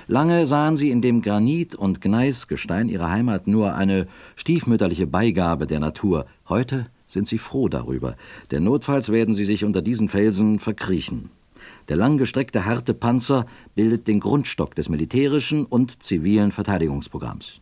Lange 0.07 0.47
sahen 0.47 0.75
sie 0.75 0.89
in 0.89 1.03
dem 1.03 1.21
Granit- 1.21 1.75
und 1.75 2.01
Gneisgestein 2.01 2.89
ihrer 2.89 3.11
Heimat 3.11 3.45
nur 3.45 3.75
eine 3.75 4.07
stiefmütterliche 4.35 5.05
Beigabe 5.05 5.67
der 5.67 5.79
Natur. 5.79 6.25
Heute 6.49 6.87
sind 7.07 7.27
sie 7.27 7.37
froh 7.37 7.69
darüber, 7.69 8.15
denn 8.49 8.63
notfalls 8.63 9.09
werden 9.09 9.35
sie 9.35 9.45
sich 9.45 9.63
unter 9.63 9.83
diesen 9.83 10.09
Felsen 10.09 10.57
verkriechen. 10.57 11.29
Der 11.91 11.97
langgestreckte 11.97 12.63
harte 12.63 12.93
Panzer 12.93 13.45
bildet 13.75 14.07
den 14.07 14.21
Grundstock 14.21 14.75
des 14.75 14.87
militärischen 14.87 15.65
und 15.65 16.01
zivilen 16.01 16.53
Verteidigungsprogramms. 16.53 17.59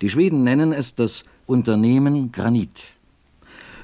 Die 0.00 0.08
Schweden 0.08 0.42
nennen 0.42 0.72
es 0.72 0.94
das 0.94 1.24
Unternehmen 1.44 2.32
Granit. 2.32 2.80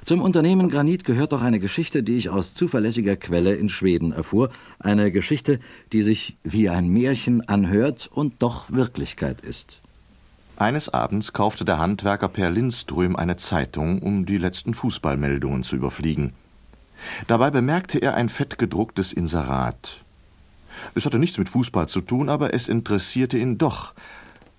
Zum 0.04 0.22
Unternehmen 0.22 0.70
Granit 0.70 1.04
gehört 1.04 1.34
auch 1.34 1.42
eine 1.42 1.60
Geschichte, 1.60 2.02
die 2.02 2.16
ich 2.16 2.30
aus 2.30 2.54
zuverlässiger 2.54 3.16
Quelle 3.16 3.56
in 3.56 3.68
Schweden 3.68 4.12
erfuhr, 4.12 4.48
eine 4.78 5.12
Geschichte, 5.12 5.60
die 5.92 6.02
sich 6.02 6.38
wie 6.44 6.70
ein 6.70 6.88
Märchen 6.88 7.46
anhört 7.46 8.08
und 8.10 8.36
doch 8.38 8.70
Wirklichkeit 8.70 9.42
ist. 9.42 9.82
Eines 10.56 10.88
Abends 10.88 11.34
kaufte 11.34 11.66
der 11.66 11.76
Handwerker 11.76 12.30
Per 12.30 12.48
Lindström 12.48 13.16
eine 13.16 13.36
Zeitung, 13.36 14.00
um 14.00 14.24
die 14.24 14.38
letzten 14.38 14.72
Fußballmeldungen 14.72 15.62
zu 15.62 15.76
überfliegen. 15.76 16.32
Dabei 17.26 17.50
bemerkte 17.50 17.98
er 17.98 18.14
ein 18.14 18.28
fettgedrucktes 18.28 19.12
Inserat. 19.12 20.04
Es 20.94 21.06
hatte 21.06 21.18
nichts 21.18 21.38
mit 21.38 21.48
Fußball 21.48 21.88
zu 21.88 22.00
tun, 22.00 22.28
aber 22.28 22.54
es 22.54 22.68
interessierte 22.68 23.38
ihn 23.38 23.58
doch. 23.58 23.94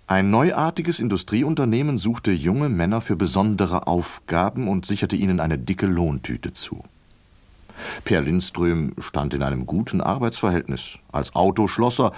Ein 0.07 0.31
neuartiges 0.31 0.99
Industrieunternehmen 0.99 1.97
suchte 1.97 2.31
junge 2.31 2.69
Männer 2.69 2.99
für 2.99 3.15
besondere 3.15 3.87
Aufgaben 3.87 4.67
und 4.67 4.85
sicherte 4.85 5.15
ihnen 5.15 5.39
eine 5.39 5.57
dicke 5.57 5.85
Lohntüte 5.85 6.51
zu. 6.51 6.83
Per 8.03 8.21
Lindström 8.21 8.93
stand 8.99 9.33
in 9.33 9.43
einem 9.43 9.65
guten 9.65 10.01
Arbeitsverhältnis. 10.01 10.97
Als 11.11 11.35
Autoschlosser 11.35 12.11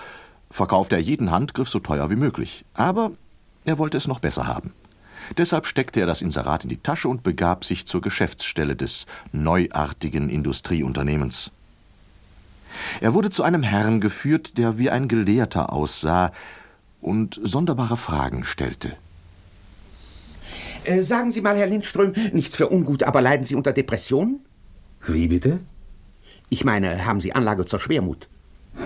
verkaufte 0.49 0.95
er 0.95 1.01
jeden 1.01 1.31
Handgriff 1.31 1.69
so 1.69 1.79
teuer 1.79 2.09
wie 2.09 2.15
möglich. 2.15 2.65
Aber 2.73 3.11
er 3.65 3.77
wollte 3.77 3.97
es 3.97 4.07
noch 4.07 4.19
besser 4.19 4.47
haben. 4.47 4.73
Deshalb 5.37 5.65
steckte 5.65 5.99
er 5.99 6.05
das 6.05 6.21
Inserat 6.21 6.63
in 6.63 6.69
die 6.69 6.77
Tasche 6.77 7.07
und 7.07 7.23
begab 7.23 7.65
sich 7.65 7.85
zur 7.85 8.01
Geschäftsstelle 8.01 8.75
des 8.75 9.05
neuartigen 9.31 10.29
Industrieunternehmens. 10.29 11.51
Er 13.01 13.13
wurde 13.13 13.29
zu 13.29 13.43
einem 13.43 13.63
Herrn 13.63 14.01
geführt, 14.01 14.57
der 14.57 14.77
wie 14.77 14.89
ein 14.89 15.07
Gelehrter 15.07 15.73
aussah 15.73 16.31
und 17.01 17.39
sonderbare 17.43 17.97
Fragen 17.97 18.43
stellte. 18.43 18.95
Äh, 20.83 21.01
sagen 21.03 21.31
Sie 21.31 21.41
mal, 21.41 21.57
Herr 21.57 21.67
Lindström, 21.67 22.13
nichts 22.33 22.55
für 22.55 22.69
ungut, 22.69 23.03
aber 23.03 23.21
leiden 23.21 23.45
Sie 23.45 23.55
unter 23.55 23.73
Depressionen? 23.73 24.39
Wie 25.05 25.27
bitte? 25.27 25.59
Ich 26.49 26.63
meine, 26.63 27.05
haben 27.05 27.21
Sie 27.21 27.33
Anlage 27.33 27.65
zur 27.65 27.79
Schwermut? 27.79 28.27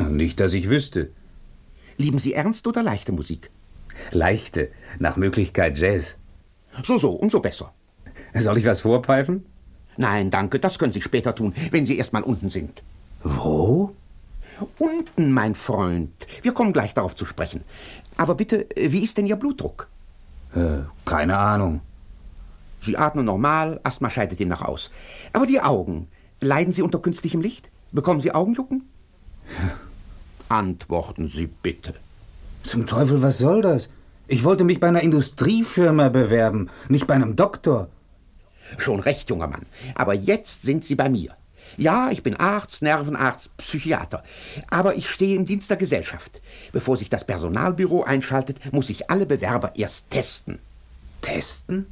Nicht, 0.10 0.40
dass 0.40 0.54
ich 0.54 0.70
wüsste. 0.70 1.10
Lieben 1.98 2.20
Sie 2.20 2.34
ernst 2.34 2.68
oder 2.68 2.84
leichte 2.84 3.12
Musik? 3.12 3.50
Leichte, 4.12 4.70
nach 5.00 5.16
Möglichkeit 5.16 5.78
Jazz. 5.78 6.18
So, 6.84 6.98
so, 6.98 7.12
umso 7.12 7.40
besser. 7.40 7.72
Soll 8.34 8.58
ich 8.58 8.66
was 8.66 8.82
vorpfeifen? 8.82 9.46
Nein, 9.98 10.30
danke, 10.30 10.60
das 10.60 10.78
können 10.78 10.94
Sie 10.94 11.02
später 11.02 11.34
tun, 11.34 11.54
wenn 11.72 11.86
Sie 11.86 11.98
erst 11.98 12.14
mal 12.14 12.24
unten 12.24 12.50
sind. 12.50 12.84
Wo? 13.24 13.96
Unten, 14.78 15.32
mein 15.32 15.56
Freund. 15.56 16.12
Wir 16.42 16.54
kommen 16.54 16.74
gleich 16.74 16.94
darauf 16.94 17.16
zu 17.16 17.26
sprechen. 17.26 17.64
Aber 18.18 18.36
bitte, 18.36 18.68
wie 18.76 19.04
ist 19.04 19.18
denn 19.18 19.26
Ihr 19.26 19.36
Blutdruck? 19.36 19.88
Äh, 20.54 20.80
keine 21.06 21.38
Ahnung. 21.38 21.82
Sie 22.82 22.98
atmen 22.98 23.26
normal, 23.26 23.80
Asthma 23.84 24.10
scheidet 24.10 24.40
Ihnen 24.40 24.50
nach 24.50 24.62
aus. 24.62 24.92
Aber 25.34 25.46
die 25.46 25.62
Augen, 25.62 26.08
leiden 26.40 26.74
Sie 26.74 26.82
unter 26.82 27.00
künstlichem 27.00 27.42
Licht? 27.42 27.70
Bekommen 27.92 28.20
Sie 28.20 28.32
Augenjucken? 28.32 28.84
Antworten 30.50 31.28
Sie 31.28 31.48
bitte. 31.48 31.96
Zum 32.64 32.86
Teufel, 32.86 33.22
was 33.22 33.40
soll 33.40 33.62
das? 33.62 33.90
Ich 34.28 34.44
wollte 34.44 34.64
mich 34.64 34.80
bei 34.80 34.88
einer 34.88 35.04
Industriefirma 35.04 36.10
bewerben, 36.10 36.70
nicht 36.90 37.06
bei 37.06 37.14
einem 37.14 37.36
Doktor. 37.36 37.90
Schon 38.78 39.00
recht, 39.00 39.30
junger 39.30 39.48
Mann. 39.48 39.66
Aber 39.94 40.16
jetzt 40.16 40.64
sind 40.64 40.84
Sie 40.84 40.96
bei 40.96 41.10
mir. 41.10 41.36
Ja, 41.78 42.10
ich 42.10 42.24
bin 42.24 42.36
Arzt, 42.36 42.82
Nervenarzt, 42.82 43.56
Psychiater. 43.58 44.24
Aber 44.70 44.96
ich 44.96 45.10
stehe 45.10 45.36
im 45.36 45.46
Dienst 45.46 45.70
der 45.70 45.78
Gesellschaft. 45.78 46.42
Bevor 46.72 46.98
sich 46.98 47.10
das 47.10 47.26
Personalbüro 47.26 48.04
einschaltet, 48.04 48.74
muss 48.74 48.90
ich 48.90 49.10
alle 49.12 49.26
Bewerber 49.26 49.74
erst 49.76 50.10
testen. 50.10 50.60
Testen? 51.22 51.88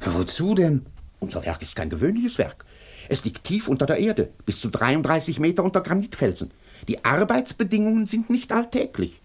Wozu 0.00 0.54
denn? 0.54 0.86
Unser 1.20 1.44
Werk 1.44 1.62
ist 1.62 1.76
kein 1.76 1.90
gewöhnliches 1.90 2.38
Werk. 2.38 2.64
Es 3.08 3.24
liegt 3.24 3.44
tief 3.44 3.68
unter 3.68 3.86
der 3.86 3.98
Erde, 3.98 4.30
bis 4.46 4.60
zu 4.60 4.70
33 4.70 5.38
Meter 5.38 5.62
unter 5.62 5.80
Granitfelsen. 5.80 6.50
Die 6.88 7.04
Arbeitsbedingungen 7.04 8.06
sind 8.06 8.30
nicht 8.30 8.52
alltäglich. 8.52 9.20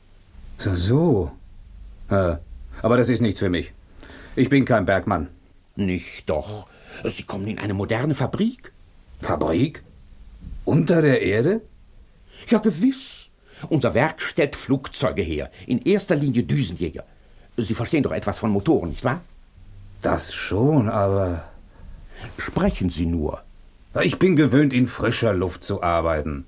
So, 0.60 0.76
so. 0.76 1.32
Ja, 2.10 2.39
aber 2.82 2.98
das 2.98 3.10
ist 3.10 3.22
nichts 3.22 3.39
für 3.39 3.50
mich. 3.50 3.74
Ich 4.36 4.50
bin 4.50 4.65
kein 4.65 4.86
Bergmann. 4.86 5.30
Nicht 5.76 6.30
doch. 6.30 6.67
Sie 7.04 7.24
kommen 7.24 7.48
in 7.48 7.60
eine 7.60 7.74
moderne 7.74 8.15
Fabrik. 8.15 8.72
Fabrik? 9.20 9.84
Unter 10.65 11.02
der 11.02 11.22
Erde? 11.22 11.62
Ja, 12.48 12.60
gewiss. 12.60 13.30
Unser 13.70 13.93
Werk 13.93 14.22
stellt 14.22 14.56
Flugzeuge 14.56 15.24
her, 15.24 15.50
in 15.65 15.82
erster 15.82 16.15
Linie 16.15 16.43
Düsenjäger. 16.43 17.04
Sie 17.58 17.74
verstehen 17.74 18.04
doch 18.04 18.12
etwas 18.12 18.38
von 18.38 18.52
Motoren, 18.52 18.89
nicht 18.89 19.04
wahr? 19.04 19.22
Das 20.02 20.34
schon, 20.34 20.89
aber. 20.89 21.43
Sprechen 22.38 22.89
Sie 22.89 23.08
nur. 23.08 23.41
Ich 24.04 24.20
bin 24.20 24.36
gewöhnt, 24.36 24.74
in 24.74 24.86
frischer 24.86 25.34
Luft 25.34 25.63
zu 25.63 25.82
arbeiten. 25.82 26.46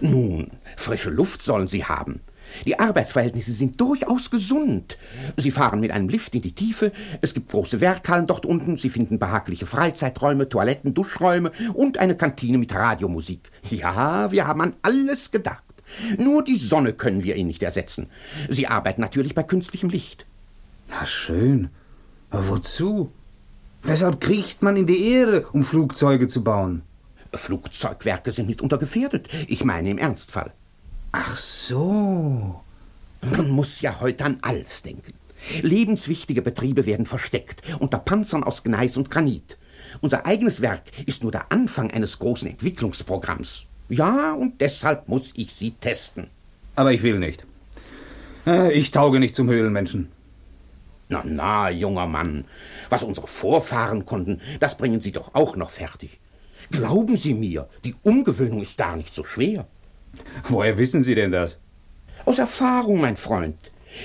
Nun, 0.00 0.50
frische 0.76 1.10
Luft 1.10 1.42
sollen 1.42 1.68
Sie 1.68 1.84
haben. 1.84 2.20
Die 2.64 2.78
Arbeitsverhältnisse 2.78 3.52
sind 3.52 3.80
durchaus 3.80 4.30
gesund. 4.30 4.98
Sie 5.36 5.50
fahren 5.50 5.80
mit 5.80 5.90
einem 5.90 6.08
Lift 6.08 6.34
in 6.34 6.42
die 6.42 6.54
Tiefe, 6.54 6.92
es 7.20 7.34
gibt 7.34 7.50
große 7.50 7.80
Werkhallen 7.80 8.26
dort 8.26 8.46
unten, 8.46 8.76
Sie 8.76 8.90
finden 8.90 9.18
behagliche 9.18 9.66
Freizeiträume, 9.66 10.48
Toiletten, 10.48 10.94
Duschräume 10.94 11.52
und 11.74 11.98
eine 11.98 12.16
Kantine 12.16 12.58
mit 12.58 12.74
Radiomusik. 12.74 13.50
Ja, 13.70 14.30
wir 14.32 14.46
haben 14.46 14.60
an 14.60 14.74
alles 14.82 15.30
gedacht. 15.30 15.62
Nur 16.18 16.42
die 16.42 16.56
Sonne 16.56 16.92
können 16.92 17.22
wir 17.22 17.36
Ihnen 17.36 17.48
nicht 17.48 17.62
ersetzen. 17.62 18.08
Sie 18.48 18.66
arbeiten 18.66 19.00
natürlich 19.00 19.34
bei 19.34 19.42
künstlichem 19.42 19.90
Licht. 19.90 20.26
Na 20.88 21.06
schön. 21.06 21.70
Aber 22.30 22.48
wozu? 22.48 23.12
Weshalb 23.82 24.20
kriecht 24.20 24.62
man 24.62 24.76
in 24.76 24.86
die 24.86 25.12
Erde, 25.12 25.46
um 25.52 25.64
Flugzeuge 25.64 26.26
zu 26.26 26.42
bauen? 26.42 26.82
Flugzeugwerke 27.32 28.32
sind 28.32 28.48
mitunter 28.48 28.78
gefährdet. 28.78 29.28
Ich 29.46 29.64
meine 29.64 29.90
im 29.90 29.98
Ernstfall. 29.98 30.52
Ach 31.18 31.34
so. 31.34 32.60
Man 33.22 33.50
muss 33.50 33.80
ja 33.80 34.00
heute 34.00 34.24
an 34.26 34.38
alles 34.42 34.82
denken. 34.82 35.14
Lebenswichtige 35.62 36.42
Betriebe 36.42 36.84
werden 36.84 37.06
versteckt 37.06 37.62
unter 37.78 37.98
Panzern 37.98 38.44
aus 38.44 38.62
Gneis 38.62 38.98
und 38.98 39.08
Granit. 39.08 39.56
Unser 40.02 40.26
eigenes 40.26 40.60
Werk 40.60 40.82
ist 41.06 41.22
nur 41.22 41.32
der 41.32 41.50
Anfang 41.50 41.90
eines 41.90 42.18
großen 42.18 42.48
Entwicklungsprogramms. 42.48 43.64
Ja, 43.88 44.34
und 44.34 44.60
deshalb 44.60 45.08
muss 45.08 45.32
ich 45.36 45.54
Sie 45.54 45.70
testen. 45.70 46.26
Aber 46.74 46.92
ich 46.92 47.02
will 47.02 47.18
nicht. 47.18 47.46
Äh, 48.46 48.72
ich 48.72 48.90
tauge 48.90 49.18
nicht 49.18 49.34
zum 49.34 49.48
Höhlenmenschen. 49.48 50.10
Na, 51.08 51.22
na, 51.24 51.70
junger 51.70 52.06
Mann, 52.06 52.44
was 52.90 53.04
unsere 53.04 53.26
Vorfahren 53.26 54.04
konnten, 54.04 54.42
das 54.60 54.76
bringen 54.76 55.00
Sie 55.00 55.12
doch 55.12 55.34
auch 55.34 55.56
noch 55.56 55.70
fertig. 55.70 56.20
Glauben 56.70 57.16
Sie 57.16 57.32
mir, 57.32 57.68
die 57.84 57.94
Umgewöhnung 58.02 58.60
ist 58.60 58.76
gar 58.76 58.96
nicht 58.96 59.14
so 59.14 59.24
schwer. 59.24 59.66
Woher 60.48 60.78
wissen 60.78 61.02
Sie 61.02 61.14
denn 61.14 61.30
das? 61.30 61.58
Aus 62.24 62.38
Erfahrung, 62.38 63.00
mein 63.00 63.16
Freund. 63.16 63.56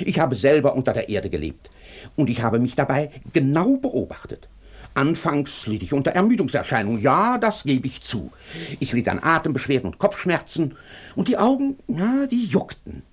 Ich 0.06 0.20
habe 0.20 0.36
selber 0.36 0.76
unter 0.76 0.94
der 0.94 1.10
Erde 1.10 1.30
gelebt. 1.30 1.70
Und 2.16 2.30
ich 2.30 2.42
habe 2.42 2.60
mich 2.60 2.76
dabei 2.76 3.10
genau 3.34 3.78
beobachtet. 3.78 4.48
Anfangs 4.94 5.68
litt 5.68 5.84
ich 5.84 5.94
unter 5.94 6.12
Ermüdungserscheinungen, 6.12 7.02
ja, 7.02 7.38
das 7.38 7.64
gebe 7.64 7.88
ich 7.88 8.04
zu. 8.04 8.32
Ich 8.80 8.92
litt 8.92 9.08
an 9.08 9.20
Atembeschwerden 9.22 9.92
und 9.92 10.00
Kopfschmerzen, 10.00 10.76
und 11.16 11.30
die 11.30 11.38
Augen, 11.38 11.78
na, 11.88 12.28
die 12.28 12.46
juckten. 12.46 13.04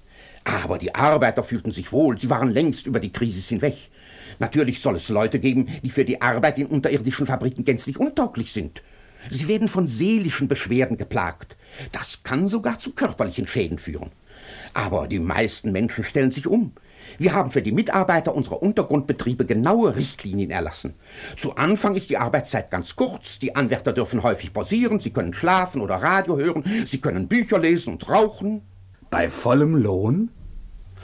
Aber 0.42 0.78
die 0.78 0.94
Arbeiter 0.94 1.44
fühlten 1.44 1.70
sich 1.70 1.92
wohl, 1.92 2.18
sie 2.18 2.30
waren 2.30 2.50
längst 2.50 2.86
über 2.86 2.98
die 2.98 3.12
Krise 3.12 3.46
hinweg. 3.48 3.90
Natürlich 4.40 4.80
soll 4.80 4.96
es 4.96 5.08
Leute 5.08 5.38
geben, 5.38 5.68
die 5.84 5.90
für 5.90 6.04
die 6.04 6.20
Arbeit 6.20 6.58
in 6.58 6.66
unterirdischen 6.66 7.26
Fabriken 7.26 7.64
gänzlich 7.64 7.98
untauglich 7.98 8.52
sind. 8.52 8.82
Sie 9.30 9.46
werden 9.46 9.68
von 9.68 9.86
seelischen 9.86 10.48
Beschwerden 10.48 10.96
geplagt. 10.96 11.56
Das 11.92 12.22
kann 12.22 12.48
sogar 12.48 12.78
zu 12.78 12.92
körperlichen 12.92 13.46
Schäden 13.46 13.78
führen. 13.78 14.10
Aber 14.74 15.08
die 15.08 15.18
meisten 15.18 15.72
Menschen 15.72 16.04
stellen 16.04 16.30
sich 16.30 16.46
um. 16.46 16.72
Wir 17.18 17.32
haben 17.32 17.50
für 17.50 17.62
die 17.62 17.72
Mitarbeiter 17.72 18.34
unserer 18.34 18.62
Untergrundbetriebe 18.62 19.46
genaue 19.46 19.96
Richtlinien 19.96 20.50
erlassen. 20.50 20.94
Zu 21.36 21.56
Anfang 21.56 21.94
ist 21.94 22.10
die 22.10 22.18
Arbeitszeit 22.18 22.70
ganz 22.70 22.96
kurz. 22.96 23.38
Die 23.38 23.56
Anwärter 23.56 23.92
dürfen 23.92 24.22
häufig 24.22 24.52
pausieren, 24.52 25.00
sie 25.00 25.10
können 25.10 25.32
schlafen 25.32 25.80
oder 25.80 25.96
Radio 25.96 26.36
hören, 26.36 26.64
sie 26.86 27.00
können 27.00 27.28
Bücher 27.28 27.58
lesen 27.58 27.94
und 27.94 28.08
rauchen. 28.08 28.62
Bei 29.10 29.30
vollem 29.30 29.74
Lohn? 29.74 30.30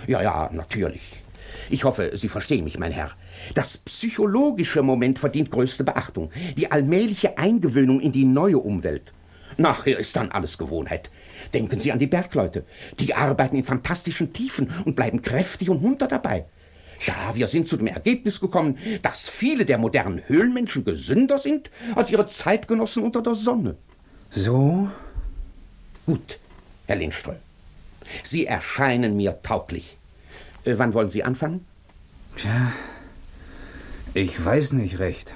Ja, 0.07 0.23
ja, 0.23 0.51
natürlich. 0.53 1.25
Ich 1.71 1.85
hoffe, 1.85 2.11
Sie 2.15 2.29
verstehen 2.29 2.65
mich, 2.65 2.79
mein 2.79 2.93
Herr. 2.93 3.11
Das 3.55 3.79
psychologische 3.79 4.83
Moment 4.83 5.19
verdient 5.19 5.51
größte 5.51 5.85
Beachtung. 5.85 6.31
Die 6.57 6.71
allmähliche 6.71 7.39
Eingewöhnung 7.39 8.01
in 8.01 8.13
die 8.13 8.25
neue 8.25 8.59
Umwelt. 8.59 9.13
Nachher 9.57 9.99
ist 9.99 10.17
dann 10.17 10.31
alles 10.31 10.59
Gewohnheit. 10.59 11.11
Denken 11.53 11.81
Sie 11.81 11.93
an 11.93 11.99
die 11.99 12.07
Bergleute. 12.07 12.65
Die 12.99 13.15
arbeiten 13.15 13.57
in 13.57 13.65
fantastischen 13.65 14.33
Tiefen 14.33 14.71
und 14.85 14.97
bleiben 14.97 15.23
kräftig 15.23 15.71
und 15.71 15.83
munter 15.83 16.09
dabei. 16.09 16.47
Ja, 17.01 17.35
wir 17.35 17.49
sind 17.49 17.69
zu 17.69 17.77
dem 17.77 17.87
Ergebnis 17.87 18.41
gekommen, 18.41 18.79
dass 19.03 19.29
viele 19.29 19.65
der 19.65 19.79
modernen 19.79 20.23
Höhlenmenschen 20.27 20.85
gesünder 20.85 21.39
sind 21.39 21.71
als 21.95 22.11
ihre 22.11 22.27
Zeitgenossen 22.27 23.03
unter 23.03 23.23
der 23.23 23.35
Sonne. 23.35 23.77
So? 24.31 24.89
Gut, 26.07 26.39
Herr 26.87 26.97
Lindström. 26.97 27.37
Sie 28.23 28.47
erscheinen 28.47 29.17
mir 29.17 29.41
tauglich. 29.43 29.97
Äh, 30.65 30.75
wann 30.77 30.95
wollen 30.95 31.09
Sie 31.09 31.25
anfangen? 31.25 31.65
Tja, 32.37 32.73
ich 34.13 34.45
weiß 34.45 34.73
nicht 34.73 34.99
recht. 34.99 35.35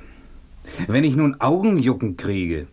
Wenn 0.87 1.05
ich 1.05 1.17
nun 1.17 1.41
Augenjucken 1.41 2.17
kriege. 2.17 2.67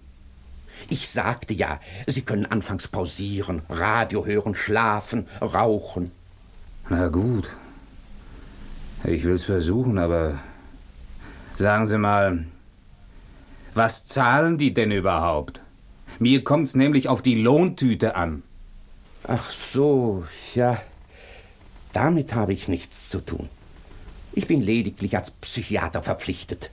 Ich 0.90 1.10
sagte 1.10 1.54
ja, 1.54 1.80
Sie 2.08 2.22
können 2.22 2.46
anfangs 2.46 2.88
pausieren, 2.88 3.62
Radio 3.70 4.26
hören, 4.26 4.56
schlafen, 4.56 5.28
rauchen. 5.42 6.12
Na 6.90 7.08
gut. 7.08 7.50
Ich 9.04 9.24
will's 9.24 9.46
versuchen, 9.46 9.98
aber 9.98 10.40
sagen 11.58 11.86
Sie 11.88 11.98
mal, 11.98 12.46
was 13.74 14.06
zahlen 14.06 14.58
die 14.58 14.74
denn 14.74 14.92
überhaupt? 14.92 15.62
Mir 16.20 16.44
kommt's 16.44 16.76
nämlich 16.76 17.10
auf 17.10 17.22
die 17.22 17.36
Lohntüte 17.36 18.16
an. 18.16 18.44
Ach 19.28 19.50
so, 19.50 20.24
ja. 20.54 20.80
Damit 21.92 22.36
habe 22.36 22.54
ich 22.54 22.68
nichts 22.68 23.10
zu 23.10 23.20
tun. 23.20 23.50
Ich 24.34 24.48
bin 24.48 24.62
lediglich 24.62 25.18
als 25.18 25.32
Psychiater 25.32 26.04
verpflichtet. 26.04 26.70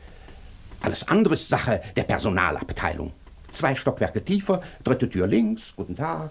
Alles 0.81 1.09
andere 1.09 1.35
ist 1.35 1.48
Sache 1.48 1.81
der 1.96 2.03
Personalabteilung. 2.03 3.12
Zwei 3.52 3.74
Stockwerke 3.74 4.24
tiefer, 4.24 4.62
dritte 4.82 5.08
Tür 5.08 5.26
links, 5.26 5.74
guten 5.76 5.94
Tag. 5.94 6.30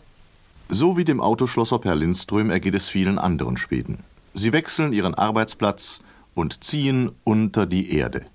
So 0.69 0.97
wie 0.97 1.05
dem 1.05 1.21
Autoschlosser 1.21 1.79
Per 1.79 1.95
Lindström 1.95 2.49
ergeht 2.49 2.75
es 2.75 2.87
vielen 2.87 3.19
anderen 3.19 3.57
Schweden. 3.57 3.99
Sie 4.33 4.53
wechseln 4.53 4.93
ihren 4.93 5.13
Arbeitsplatz 5.15 6.01
und 6.33 6.63
ziehen 6.63 7.11
unter 7.23 7.65
die 7.65 7.93
Erde. 7.93 8.25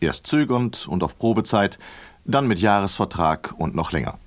Erst 0.00 0.26
zögernd 0.26 0.86
und 0.88 1.02
auf 1.02 1.18
Probezeit, 1.18 1.78
dann 2.24 2.46
mit 2.46 2.60
Jahresvertrag 2.60 3.54
und 3.56 3.74
noch 3.74 3.92
länger. 3.92 4.18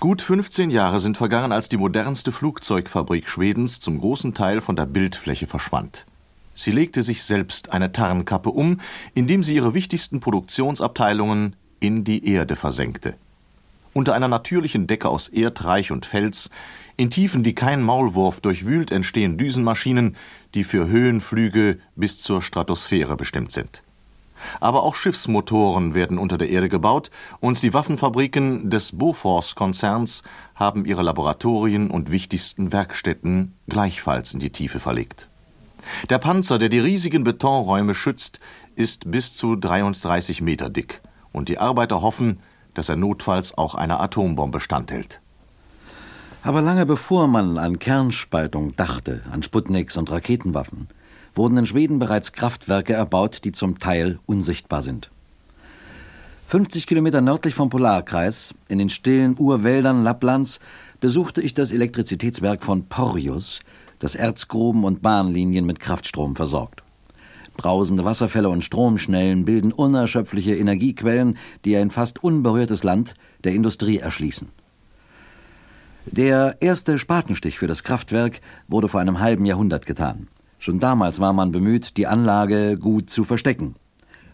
Gut 0.00 0.20
15 0.20 0.70
Jahre 0.70 1.00
sind 1.00 1.16
vergangen, 1.16 1.50
als 1.50 1.68
die 1.68 1.78
modernste 1.78 2.30
Flugzeugfabrik 2.30 3.28
Schwedens 3.28 3.80
zum 3.80 4.00
großen 4.00 4.34
Teil 4.34 4.60
von 4.60 4.76
der 4.76 4.86
Bildfläche 4.86 5.46
verschwand. 5.46 6.06
Sie 6.54 6.72
legte 6.72 7.02
sich 7.02 7.22
selbst 7.22 7.72
eine 7.72 7.92
Tarnkappe 7.92 8.50
um, 8.50 8.80
indem 9.14 9.42
sie 9.42 9.54
ihre 9.54 9.72
wichtigsten 9.72 10.20
Produktionsabteilungen 10.20 11.56
in 11.82 12.04
die 12.04 12.26
Erde 12.32 12.54
versenkte. 12.56 13.14
Unter 13.92 14.14
einer 14.14 14.28
natürlichen 14.28 14.86
Decke 14.86 15.08
aus 15.08 15.28
Erdreich 15.28 15.90
und 15.90 16.06
Fels, 16.06 16.48
in 16.96 17.10
Tiefen, 17.10 17.42
die 17.42 17.54
kein 17.54 17.82
Maulwurf 17.82 18.40
durchwühlt, 18.40 18.90
entstehen 18.90 19.36
Düsenmaschinen, 19.36 20.16
die 20.54 20.64
für 20.64 20.88
Höhenflüge 20.88 21.78
bis 21.96 22.18
zur 22.18 22.40
Stratosphäre 22.40 23.16
bestimmt 23.16 23.50
sind. 23.50 23.82
Aber 24.60 24.82
auch 24.82 24.94
Schiffsmotoren 24.94 25.94
werden 25.94 26.18
unter 26.18 26.38
der 26.38 26.50
Erde 26.50 26.68
gebaut 26.68 27.10
und 27.40 27.62
die 27.62 27.74
Waffenfabriken 27.74 28.70
des 28.70 28.92
Bofors-Konzerns 28.92 30.22
haben 30.54 30.84
ihre 30.84 31.02
Laboratorien 31.02 31.90
und 31.90 32.10
wichtigsten 32.10 32.72
Werkstätten 32.72 33.54
gleichfalls 33.68 34.34
in 34.34 34.40
die 34.40 34.50
Tiefe 34.50 34.80
verlegt. 34.80 35.28
Der 36.10 36.18
Panzer, 36.18 36.58
der 36.58 36.68
die 36.68 36.78
riesigen 36.78 37.24
Betonräume 37.24 37.94
schützt, 37.94 38.40
ist 38.74 39.10
bis 39.10 39.36
zu 39.36 39.56
33 39.56 40.40
Meter 40.40 40.70
dick 40.70 41.02
und 41.32 41.48
die 41.48 41.58
Arbeiter 41.58 42.02
hoffen, 42.02 42.38
dass 42.74 42.88
er 42.88 42.96
notfalls 42.96 43.56
auch 43.56 43.74
einer 43.74 44.00
Atombombe 44.00 44.60
standhält. 44.60 45.20
Aber 46.42 46.60
lange 46.60 46.86
bevor 46.86 47.28
man 47.28 47.58
an 47.58 47.78
Kernspaltung 47.78 48.74
dachte, 48.76 49.22
an 49.30 49.42
Sputniks 49.42 49.96
und 49.96 50.10
Raketenwaffen, 50.10 50.88
wurden 51.34 51.56
in 51.56 51.66
Schweden 51.66 51.98
bereits 51.98 52.32
Kraftwerke 52.32 52.94
erbaut, 52.94 53.44
die 53.44 53.52
zum 53.52 53.78
Teil 53.78 54.18
unsichtbar 54.26 54.82
sind. 54.82 55.10
50 56.48 56.86
Kilometer 56.86 57.20
nördlich 57.20 57.54
vom 57.54 57.70
Polarkreis, 57.70 58.54
in 58.68 58.78
den 58.78 58.90
stillen 58.90 59.36
Urwäldern 59.38 60.02
Lapplands, 60.02 60.58
besuchte 61.00 61.40
ich 61.40 61.54
das 61.54 61.72
Elektrizitätswerk 61.72 62.62
von 62.62 62.86
Porjus, 62.86 63.60
das 64.00 64.14
Erzgruben 64.14 64.84
und 64.84 65.00
Bahnlinien 65.00 65.64
mit 65.64 65.80
Kraftstrom 65.80 66.36
versorgt. 66.36 66.81
Brausende 67.56 68.04
Wasserfälle 68.04 68.48
und 68.48 68.64
Stromschnellen 68.64 69.44
bilden 69.44 69.72
unerschöpfliche 69.72 70.56
Energiequellen, 70.56 71.36
die 71.64 71.76
ein 71.76 71.90
fast 71.90 72.22
unberührtes 72.24 72.82
Land 72.82 73.14
der 73.44 73.52
Industrie 73.52 73.98
erschließen. 73.98 74.48
Der 76.06 76.56
erste 76.60 76.98
Spatenstich 76.98 77.58
für 77.58 77.68
das 77.68 77.84
Kraftwerk 77.84 78.40
wurde 78.66 78.88
vor 78.88 79.00
einem 79.00 79.20
halben 79.20 79.46
Jahrhundert 79.46 79.86
getan. 79.86 80.28
Schon 80.58 80.78
damals 80.78 81.20
war 81.20 81.32
man 81.32 81.52
bemüht, 81.52 81.96
die 81.96 82.06
Anlage 82.06 82.78
gut 82.78 83.10
zu 83.10 83.24
verstecken. 83.24 83.76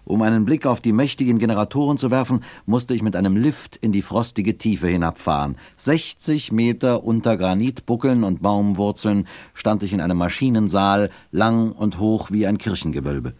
Um 0.09 0.23
einen 0.23 0.47
Blick 0.47 0.65
auf 0.65 0.81
die 0.81 0.95
mächtigen 0.95 1.39
Generatoren 1.39 1.99
zu 1.99 2.11
werfen, 2.11 2.43
musste 2.65 2.95
ich 2.95 3.03
mit 3.03 3.15
einem 3.15 3.37
Lift 3.37 3.77
in 3.77 3.93
die 3.93 4.01
frostige 4.01 4.57
Tiefe 4.57 4.89
hinabfahren. 4.89 5.59
60 5.77 6.51
Meter 6.51 7.05
unter 7.05 7.37
Granitbuckeln 7.37 8.25
und 8.25 8.41
Baumwurzeln 8.41 9.29
stand 9.53 9.83
ich 9.83 9.93
in 9.93 10.01
einem 10.01 10.17
Maschinensaal, 10.17 11.11
lang 11.31 11.73
und 11.73 11.99
hoch 11.99 12.31
wie 12.31 12.47
ein 12.47 12.57
Kirchengewölbe. 12.57 13.35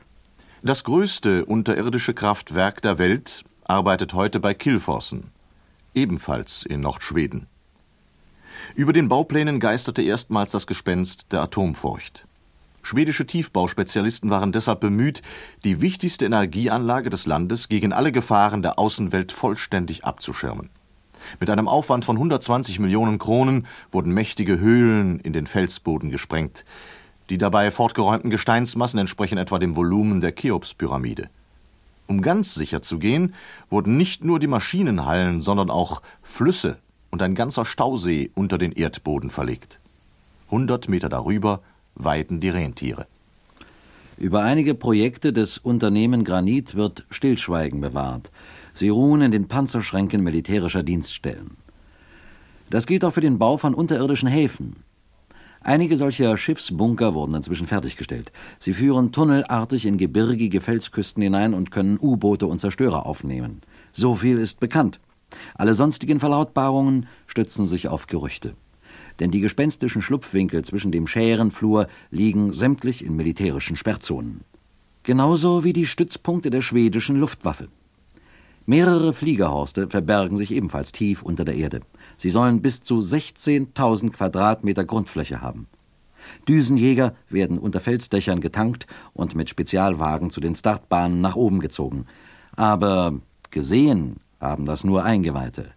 Das 0.63 0.85
größte 0.85 1.47
unterirdische 1.47 2.13
Kraftwerk 2.13 2.83
der 2.83 2.99
Welt 2.99 3.45
arbeitet 3.65 4.13
heute 4.13 4.39
bei 4.39 4.53
Kilforsen, 4.53 5.31
ebenfalls 5.95 6.67
in 6.67 6.83
Nordschweden. 6.83 7.47
Über 8.75 8.93
den 8.93 9.09
Bauplänen 9.09 9.59
geisterte 9.59 10.03
erstmals 10.03 10.51
das 10.51 10.67
Gespenst 10.67 11.33
der 11.33 11.41
Atomfurcht. 11.41 12.28
Schwedische 12.89 13.27
Tiefbauspezialisten 13.27 14.31
waren 14.31 14.51
deshalb 14.51 14.81
bemüht, 14.81 15.21
die 15.63 15.83
wichtigste 15.83 16.25
Energieanlage 16.25 17.11
des 17.11 17.27
Landes 17.27 17.69
gegen 17.69 17.93
alle 17.93 18.13
Gefahren 18.13 18.63
der 18.63 18.79
Außenwelt 18.79 19.31
vollständig 19.31 20.07
abzuschirmen. 20.07 20.71
Mit 21.39 21.51
einem 21.51 21.69
Aufwand 21.69 22.07
von 22.07 22.17
120 22.17 22.79
Millionen 22.79 23.19
Kronen 23.19 23.67
wurden 23.91 24.15
mächtige 24.15 24.59
Höhlen 24.59 25.21
in 25.21 25.35
den 25.35 25.47
Felsboden 25.47 26.09
gesprengt. 26.09 26.65
Die 27.29 27.37
dabei 27.37 27.71
fortgeräumten 27.71 28.31
Gesteinsmassen 28.31 28.99
entsprechen 28.99 29.37
etwa 29.37 29.59
dem 29.59 29.77
Volumen 29.77 30.23
der 30.23 30.33
Cheops-Pyramide. 30.33 31.29
Um 32.07 32.23
ganz 32.23 32.55
sicher 32.55 32.81
zu 32.81 32.99
gehen, 32.99 33.35
wurden 33.69 33.99
nicht 33.99 34.25
nur 34.25 34.39
die 34.39 34.47
Maschinenhallen, 34.47 35.43
sondern 35.43 35.69
auch 35.69 36.01
Flüsse 36.23 36.79
und 37.11 37.21
ein 37.21 37.35
ganzer 37.35 37.67
Stausee 37.67 38.31
unter 38.35 38.57
den 38.57 38.73
Erdboden 38.73 39.29
verlegt. 39.29 39.79
Hundert 40.51 40.89
Meter 40.89 41.11
darüber 41.11 41.61
weiden 41.99 42.41
die 42.41 42.49
Rentiere. 42.49 43.07
Über 44.17 44.43
einige 44.43 44.75
Projekte 44.75 45.33
des 45.33 45.59
Unternehmen 45.59 46.25
Granit 46.25 46.75
wird 46.75 47.05
Stillschweigen 47.11 47.81
bewahrt. 47.81 48.33
Sie 48.73 48.89
ruhen 48.89 49.23
in 49.23 49.31
den 49.31 49.47
Panzerschränken 49.47 50.25
militärischer 50.25 50.83
Dienststellen. 50.83 51.57
Das 52.71 52.87
gilt 52.87 53.05
auch 53.05 53.13
für 53.13 53.21
den 53.21 53.39
Bau 53.39 53.57
von 53.59 53.75
unterirdischen 53.75 54.29
Häfen. 54.29 54.77
Einige 55.61 55.97
solcher 55.97 56.37
Schiffsbunker 56.37 57.15
wurden 57.15 57.35
inzwischen 57.35 57.67
fertiggestellt. 57.67 58.33
Sie 58.59 58.73
führen 58.75 59.13
tunnelartig 59.13 59.87
in 59.87 59.99
gebirgige 59.99 60.61
Felsküsten 60.61 61.23
hinein 61.23 61.55
und 61.55 61.71
können 61.71 61.99
U-Boote 62.01 62.47
und 62.47 62.59
Zerstörer 62.59 63.07
aufnehmen. 63.07 63.61
So 63.93 64.17
viel 64.17 64.39
ist 64.39 64.61
bekannt. 64.61 65.01
Alle 65.55 65.75
sonstigen 65.75 66.21
Verlautbarungen 66.21 67.07
stützen 67.27 67.67
sich 67.67 67.89
auf 67.89 68.07
Gerüchte 68.07 68.55
denn 69.21 69.31
die 69.31 69.41
gespenstischen 69.41 70.03
Schlupfwinkel 70.03 70.65
zwischen 70.65 70.93
dem 70.93 71.07
Schärenflur 71.07 71.89
liegen 72.11 72.53
sämtlich 72.53 73.05
in 73.05 73.17
militärischen 73.17 73.77
Sperrzonen. 73.77 74.43
Genauso 75.03 75.65
wie 75.65 75.73
die 75.73 75.87
Stützpunkte 75.87 76.51
der 76.51 76.63
schwedischen 76.63 77.17
Luftwaffe. 77.17 77.69
Mehrere 78.67 79.15
Fliegerhorste 79.15 79.89
verbergen 79.89 80.37
sich 80.37 80.53
ebenfalls 80.53 80.93
tief 80.93 81.23
unter 81.23 81.47
der 81.47 81.55
Erde. 81.55 81.81
Sie 82.19 82.29
sollen 82.29 82.61
bis 82.61 82.83
zu 82.83 82.99
16.000 82.99 84.11
Quadratmeter 84.11 84.85
Grundfläche 84.85 85.41
haben. 85.41 85.69
Düsenjäger 86.47 87.15
werden 87.31 87.59
unter 87.59 87.81
Felsdächern 87.81 88.41
getankt 88.41 88.87
und 89.15 89.35
mit 89.35 89.49
Spezialwagen 89.49 90.29
zu 90.29 90.41
den 90.41 90.55
Startbahnen 90.55 91.23
nach 91.23 91.37
oben 91.37 91.61
gezogen. 91.61 92.05
Aber 92.57 93.15
gesehen 93.51 94.17
haben 94.41 94.67
das 94.67 94.85
nur 94.85 95.05
Eingeweihte. 95.05 95.71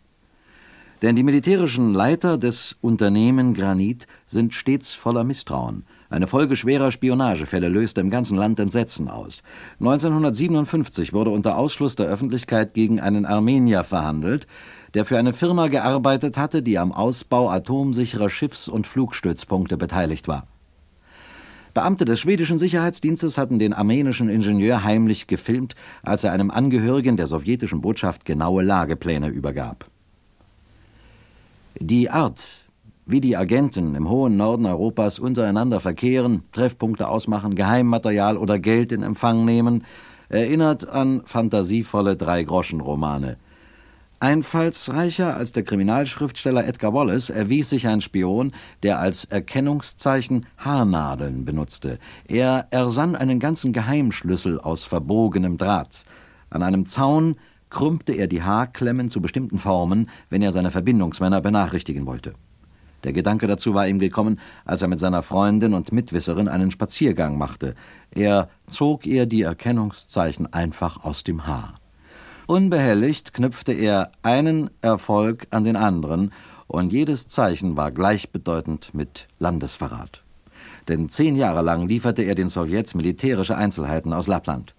Denn 1.02 1.16
die 1.16 1.24
militärischen 1.24 1.96
Leiter 1.96 2.38
des 2.38 2.76
Unternehmen 2.80 3.56
Granit 3.56 4.06
sind 4.28 4.54
stets 4.54 4.94
voller 4.94 5.24
Misstrauen. 5.24 5.84
Eine 6.12 6.28
Folge 6.28 6.56
schwerer 6.56 6.92
Spionagefälle 6.92 7.70
löste 7.70 8.02
im 8.02 8.12
ganzen 8.12 8.38
Land 8.38 8.60
Entsetzen 8.60 9.08
aus. 9.08 9.42
1957 9.80 11.12
wurde 11.12 11.32
unter 11.32 11.58
Ausschluss 11.58 11.96
der 11.96 12.06
Öffentlichkeit 12.06 12.76
gegen 12.76 13.00
einen 13.00 13.26
Armenier 13.26 13.84
verhandelt, 13.84 14.46
der 14.94 15.06
für 15.06 15.18
eine 15.18 15.34
Firma 15.34 15.70
gearbeitet 15.70 16.38
hatte, 16.38 16.62
die 16.62 16.78
am 16.78 16.92
Ausbau 16.92 17.50
atomsicherer 17.50 18.30
Schiffs- 18.30 18.68
und 18.68 18.86
Flugstützpunkte 18.86 19.78
beteiligt 19.78 20.28
war. 20.28 20.46
Beamte 21.74 22.06
des 22.06 22.20
schwedischen 22.20 22.58
Sicherheitsdienstes 22.58 23.38
hatten 23.38 23.58
den 23.58 23.74
armenischen 23.74 24.30
Ingenieur 24.30 24.84
heimlich 24.84 25.26
gefilmt, 25.26 25.76
als 26.04 26.24
er 26.24 26.34
einem 26.34 26.52
Angehörigen 26.52 27.18
der 27.18 27.28
sowjetischen 27.28 27.82
Botschaft 27.82 28.26
genaue 28.26 28.62
Lagepläne 28.62 29.30
übergab. 29.30 29.91
Die 31.84 32.12
Art, 32.12 32.46
wie 33.08 33.22
die 33.22 33.36
Agenten 33.36 33.96
im 33.96 34.08
hohen 34.08 34.38
Norden 34.38 34.68
Europas 34.68 35.18
untereinander 35.18 35.80
verkehren, 35.80 36.44
Treffpunkte 36.52 37.08
ausmachen, 37.08 37.56
Geheimmaterial 37.56 38.38
oder 38.38 38.60
Geld 38.60 38.92
in 38.92 39.02
Empfang 39.02 39.46
nehmen, 39.46 39.84
erinnert 40.30 40.88
an 40.88 41.24
fantasievolle 41.26 42.16
Drei-Groschen-Romane. 42.18 43.38
Einfallsreicher 44.20 45.36
als 45.36 45.54
der 45.54 45.64
Kriminalschriftsteller 45.64 46.68
Edgar 46.68 46.94
Wallace 46.94 47.32
erwies 47.32 47.72
sich 47.72 47.88
ein 47.88 48.02
Spion, 48.02 48.52
der 48.84 49.00
als 49.00 49.26
Erkennungszeichen 49.26 50.46
Haarnadeln 50.58 51.46
benutzte. 51.46 51.98
Er 52.28 52.68
ersann 52.70 53.16
einen 53.16 53.40
ganzen 53.40 53.74
Geheimschlüssel 53.74 54.60
aus 54.60 54.86
verbogenem 54.86 55.58
Draht. 55.58 56.04
An 56.52 56.62
einem 56.62 56.86
Zaun 56.86 57.38
krümmte 57.72 58.14
er 58.14 58.28
die 58.28 58.44
Haarklemmen 58.44 59.10
zu 59.10 59.20
bestimmten 59.20 59.58
Formen, 59.58 60.08
wenn 60.30 60.44
er 60.44 60.52
seine 60.52 60.70
Verbindungsmänner 60.70 61.42
benachrichtigen 61.42 62.06
wollte. 62.06 62.34
Der 63.04 63.14
Gedanke 63.14 63.48
dazu 63.48 63.74
war 63.74 63.88
ihm 63.88 63.98
gekommen, 63.98 64.40
als 64.64 64.84
er 64.84 64.88
mit 64.88 65.00
seiner 65.00 65.24
Freundin 65.24 65.74
und 65.74 65.92
Mitwisserin 65.92 66.48
einen 66.48 66.70
Spaziergang 66.70 67.38
machte. 67.38 67.74
Er 68.14 68.50
zog 68.68 69.08
ihr 69.08 69.26
die 69.26 69.42
Erkennungszeichen 69.42 70.54
einfach 70.54 71.04
aus 71.04 71.24
dem 71.24 71.48
Haar. 71.48 71.76
Unbehelligt 72.46 73.34
knüpfte 73.34 73.72
er 73.72 74.12
einen 74.22 74.70
Erfolg 74.82 75.48
an 75.50 75.64
den 75.64 75.76
anderen, 75.76 76.32
und 76.68 76.94
jedes 76.94 77.28
Zeichen 77.28 77.76
war 77.76 77.92
gleichbedeutend 77.92 78.94
mit 78.94 79.28
Landesverrat. 79.40 80.24
Denn 80.88 81.10
zehn 81.10 81.36
Jahre 81.36 81.62
lang 81.62 81.88
lieferte 81.88 82.24
er 82.24 82.36
den 82.36 82.48
Sowjets 82.48 82.94
militärische 82.94 83.58
Einzelheiten 83.58 84.14
aus 84.14 84.28
Lappland. 84.28 84.74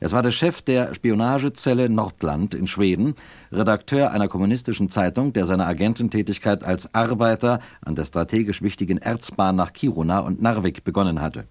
Es 0.00 0.12
war 0.12 0.22
der 0.22 0.30
Chef 0.30 0.62
der 0.62 0.94
Spionagezelle 0.94 1.88
Nordland 1.88 2.54
in 2.54 2.66
Schweden, 2.66 3.14
Redakteur 3.50 4.12
einer 4.12 4.28
kommunistischen 4.28 4.88
Zeitung, 4.88 5.32
der 5.32 5.46
seine 5.46 5.66
Agententätigkeit 5.66 6.64
als 6.64 6.94
Arbeiter 6.94 7.60
an 7.84 7.94
der 7.94 8.04
strategisch 8.04 8.62
wichtigen 8.62 8.98
Erzbahn 8.98 9.56
nach 9.56 9.72
Kiruna 9.72 10.20
und 10.20 10.40
Narvik 10.40 10.84
begonnen 10.84 11.20
hatte. 11.20 11.44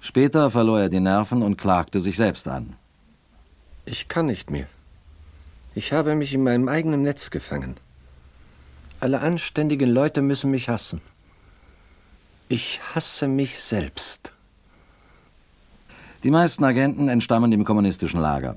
Später 0.00 0.50
verlor 0.50 0.80
er 0.80 0.88
die 0.90 1.00
Nerven 1.00 1.42
und 1.42 1.56
klagte 1.56 1.98
sich 2.00 2.16
selbst 2.16 2.46
an. 2.46 2.74
Ich 3.86 4.08
kann 4.08 4.26
nicht 4.26 4.50
mehr. 4.50 4.66
Ich 5.74 5.92
habe 5.92 6.14
mich 6.14 6.32
in 6.34 6.42
meinem 6.42 6.68
eigenen 6.68 7.02
Netz 7.02 7.30
gefangen. 7.30 7.76
Alle 9.00 9.20
anständigen 9.20 9.90
Leute 9.90 10.22
müssen 10.22 10.50
mich 10.50 10.68
hassen. 10.68 11.00
Ich 12.48 12.80
hasse 12.94 13.28
mich 13.28 13.58
selbst. 13.58 14.33
Die 16.24 16.30
meisten 16.30 16.64
Agenten 16.64 17.08
entstammen 17.08 17.50
dem 17.50 17.66
kommunistischen 17.66 18.18
Lager. 18.18 18.56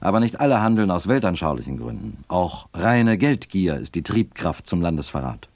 Aber 0.00 0.18
nicht 0.18 0.40
alle 0.40 0.60
handeln 0.60 0.90
aus 0.90 1.06
weltanschaulichen 1.06 1.78
Gründen. 1.78 2.24
Auch 2.26 2.66
reine 2.74 3.16
Geldgier 3.18 3.76
ist 3.76 3.94
die 3.94 4.02
Triebkraft 4.02 4.66
zum 4.66 4.80
Landesverrat. 4.82 5.48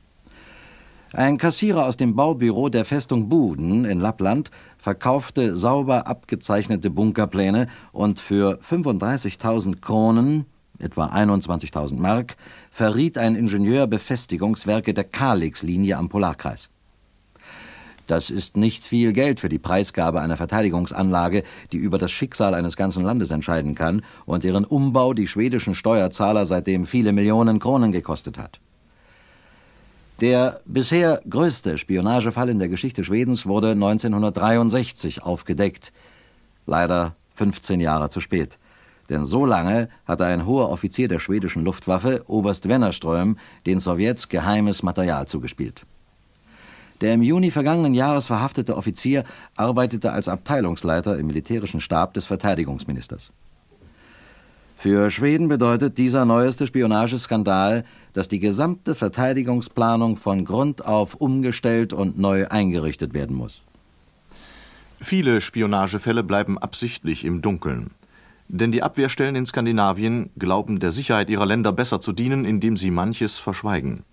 Ein 1.12 1.36
Kassierer 1.36 1.84
aus 1.84 1.96
dem 1.96 2.14
Baubüro 2.14 2.68
der 2.68 2.84
Festung 2.84 3.28
Buden 3.28 3.84
in 3.84 3.98
Lappland 3.98 4.52
verkaufte 4.78 5.56
sauber 5.56 6.06
abgezeichnete 6.06 6.90
Bunkerpläne 6.90 7.66
und 7.90 8.20
für 8.20 8.60
35.000 8.60 9.80
Kronen, 9.80 10.46
etwa 10.78 11.06
21.000 11.06 11.96
Mark, 11.96 12.36
verriet 12.70 13.18
ein 13.18 13.34
Ingenieur 13.34 13.88
Befestigungswerke 13.88 14.94
der 14.94 15.04
Kalix-Linie 15.04 15.96
am 15.96 16.08
Polarkreis. 16.08 16.70
Das 18.06 18.30
ist 18.30 18.56
nicht 18.56 18.84
viel 18.84 19.12
Geld 19.12 19.40
für 19.40 19.48
die 19.48 19.58
Preisgabe 19.58 20.20
einer 20.20 20.36
Verteidigungsanlage, 20.36 21.42
die 21.72 21.78
über 21.78 21.98
das 21.98 22.12
Schicksal 22.12 22.54
eines 22.54 22.76
ganzen 22.76 23.02
Landes 23.02 23.30
entscheiden 23.30 23.74
kann 23.74 24.02
und 24.26 24.44
deren 24.44 24.64
Umbau 24.64 25.12
die 25.12 25.26
schwedischen 25.26 25.74
Steuerzahler 25.74 26.46
seitdem 26.46 26.86
viele 26.86 27.12
Millionen 27.12 27.58
Kronen 27.58 27.92
gekostet 27.92 28.38
hat. 28.38 28.60
Der 30.20 30.60
bisher 30.64 31.20
größte 31.28 31.76
Spionagefall 31.76 32.48
in 32.48 32.58
der 32.58 32.68
Geschichte 32.68 33.04
Schwedens 33.04 33.44
wurde 33.44 33.72
1963 33.72 35.22
aufgedeckt. 35.22 35.92
Leider 36.64 37.16
15 37.34 37.80
Jahre 37.80 38.08
zu 38.08 38.20
spät. 38.20 38.58
Denn 39.10 39.26
so 39.26 39.44
lange 39.44 39.88
hatte 40.06 40.24
ein 40.24 40.46
hoher 40.46 40.70
Offizier 40.70 41.08
der 41.08 41.18
schwedischen 41.18 41.64
Luftwaffe, 41.64 42.22
Oberst 42.28 42.68
Wennerström, 42.68 43.36
den 43.66 43.78
Sowjets 43.78 44.28
geheimes 44.28 44.82
Material 44.82 45.28
zugespielt. 45.28 45.86
Der 47.00 47.14
im 47.14 47.22
Juni 47.22 47.50
vergangenen 47.50 47.94
Jahres 47.94 48.26
verhaftete 48.28 48.76
Offizier 48.76 49.24
arbeitete 49.56 50.12
als 50.12 50.28
Abteilungsleiter 50.28 51.18
im 51.18 51.26
militärischen 51.26 51.80
Stab 51.80 52.14
des 52.14 52.26
Verteidigungsministers. 52.26 53.30
Für 54.78 55.10
Schweden 55.10 55.48
bedeutet 55.48 55.98
dieser 55.98 56.24
neueste 56.24 56.66
Spionageskandal, 56.66 57.84
dass 58.12 58.28
die 58.28 58.38
gesamte 58.38 58.94
Verteidigungsplanung 58.94 60.16
von 60.16 60.44
Grund 60.44 60.84
auf 60.84 61.14
umgestellt 61.14 61.92
und 61.92 62.18
neu 62.18 62.48
eingerichtet 62.48 63.14
werden 63.14 63.36
muss. 63.36 63.62
Viele 65.00 65.40
Spionagefälle 65.40 66.22
bleiben 66.22 66.58
absichtlich 66.58 67.24
im 67.24 67.42
Dunkeln. 67.42 67.90
Denn 68.48 68.70
die 68.70 68.82
Abwehrstellen 68.82 69.34
in 69.34 69.44
Skandinavien 69.44 70.30
glauben 70.38 70.78
der 70.78 70.92
Sicherheit 70.92 71.30
ihrer 71.30 71.46
Länder 71.46 71.72
besser 71.72 72.00
zu 72.00 72.12
dienen, 72.12 72.44
indem 72.44 72.76
sie 72.76 72.90
manches 72.90 73.38
verschweigen. 73.38 74.04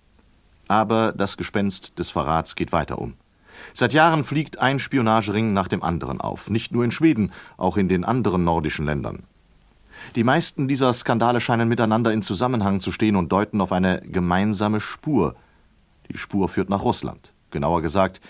Aber 0.74 1.12
das 1.12 1.36
Gespenst 1.36 2.00
des 2.00 2.10
Verrats 2.10 2.56
geht 2.56 2.72
weiter 2.72 2.98
um. 2.98 3.14
Seit 3.72 3.92
Jahren 3.92 4.24
fliegt 4.24 4.58
ein 4.58 4.80
Spionagering 4.80 5.52
nach 5.52 5.68
dem 5.68 5.84
anderen 5.84 6.20
auf, 6.20 6.50
nicht 6.50 6.72
nur 6.72 6.82
in 6.82 6.90
Schweden, 6.90 7.30
auch 7.56 7.76
in 7.76 7.88
den 7.88 8.04
anderen 8.04 8.42
nordischen 8.42 8.84
Ländern. 8.84 9.22
Die 10.16 10.24
meisten 10.24 10.66
dieser 10.66 10.92
Skandale 10.92 11.40
scheinen 11.40 11.68
miteinander 11.68 12.12
in 12.12 12.22
Zusammenhang 12.22 12.80
zu 12.80 12.90
stehen 12.90 13.14
und 13.14 13.30
deuten 13.30 13.60
auf 13.60 13.70
eine 13.70 14.00
gemeinsame 14.00 14.80
Spur. 14.80 15.36
Die 16.10 16.18
Spur 16.18 16.48
führt 16.48 16.70
nach 16.70 16.82
Russland. 16.82 17.32
Genauer 17.52 17.80
gesagt, 17.80 18.20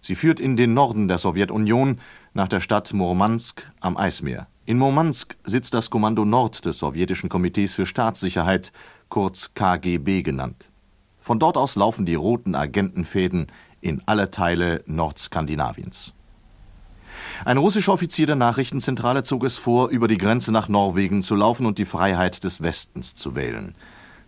sie 0.00 0.16
führt 0.16 0.40
in 0.40 0.56
den 0.56 0.74
Norden 0.74 1.06
der 1.06 1.18
Sowjetunion 1.18 2.00
nach 2.32 2.48
der 2.48 2.58
Stadt 2.58 2.92
Murmansk 2.92 3.70
am 3.78 3.96
Eismeer. 3.96 4.48
In 4.66 4.78
Murmansk 4.78 5.36
sitzt 5.44 5.74
das 5.74 5.90
Kommando 5.90 6.24
Nord 6.24 6.64
des 6.64 6.80
sowjetischen 6.80 7.28
Komitees 7.28 7.72
für 7.74 7.86
Staatssicherheit, 7.86 8.72
kurz 9.08 9.54
KGB 9.54 10.24
genannt. 10.24 10.68
Von 11.24 11.38
dort 11.38 11.56
aus 11.56 11.74
laufen 11.74 12.04
die 12.04 12.16
roten 12.16 12.54
Agentenfäden 12.54 13.46
in 13.80 14.02
alle 14.04 14.30
Teile 14.30 14.82
Nordskandinaviens. 14.84 16.12
Ein 17.46 17.56
russischer 17.56 17.94
Offizier 17.94 18.26
der 18.26 18.36
Nachrichtenzentrale 18.36 19.22
zog 19.22 19.44
es 19.44 19.56
vor, 19.56 19.88
über 19.88 20.06
die 20.06 20.18
Grenze 20.18 20.52
nach 20.52 20.68
Norwegen 20.68 21.22
zu 21.22 21.34
laufen 21.34 21.64
und 21.64 21.78
die 21.78 21.86
Freiheit 21.86 22.44
des 22.44 22.62
Westens 22.62 23.14
zu 23.14 23.34
wählen. 23.34 23.74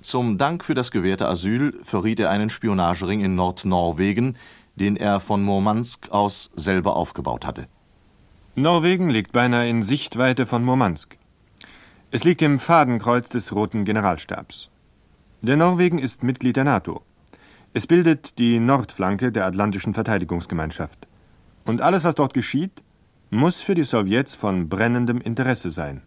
Zum 0.00 0.38
Dank 0.38 0.64
für 0.64 0.72
das 0.72 0.90
gewährte 0.90 1.28
Asyl 1.28 1.78
verriet 1.82 2.18
er 2.18 2.30
einen 2.30 2.48
Spionagering 2.48 3.20
in 3.20 3.34
Nordnorwegen, 3.34 4.38
den 4.76 4.96
er 4.96 5.20
von 5.20 5.42
Murmansk 5.42 6.10
aus 6.12 6.50
selber 6.56 6.96
aufgebaut 6.96 7.44
hatte. 7.44 7.68
Norwegen 8.54 9.10
liegt 9.10 9.32
beinahe 9.32 9.68
in 9.68 9.82
Sichtweite 9.82 10.46
von 10.46 10.64
Murmansk. 10.64 11.18
Es 12.10 12.24
liegt 12.24 12.40
im 12.40 12.58
Fadenkreuz 12.58 13.28
des 13.28 13.54
Roten 13.54 13.84
Generalstabs. 13.84 14.70
Der 15.42 15.56
Norwegen 15.56 15.98
ist 15.98 16.22
Mitglied 16.22 16.56
der 16.56 16.64
NATO. 16.64 17.02
Es 17.74 17.86
bildet 17.86 18.38
die 18.38 18.58
Nordflanke 18.58 19.30
der 19.30 19.44
Atlantischen 19.44 19.92
Verteidigungsgemeinschaft. 19.92 21.06
Und 21.66 21.82
alles, 21.82 22.04
was 22.04 22.14
dort 22.14 22.32
geschieht, 22.32 22.82
muss 23.30 23.60
für 23.60 23.74
die 23.74 23.82
Sowjets 23.82 24.34
von 24.34 24.68
brennendem 24.68 25.20
Interesse 25.20 25.70
sein. 25.70 26.02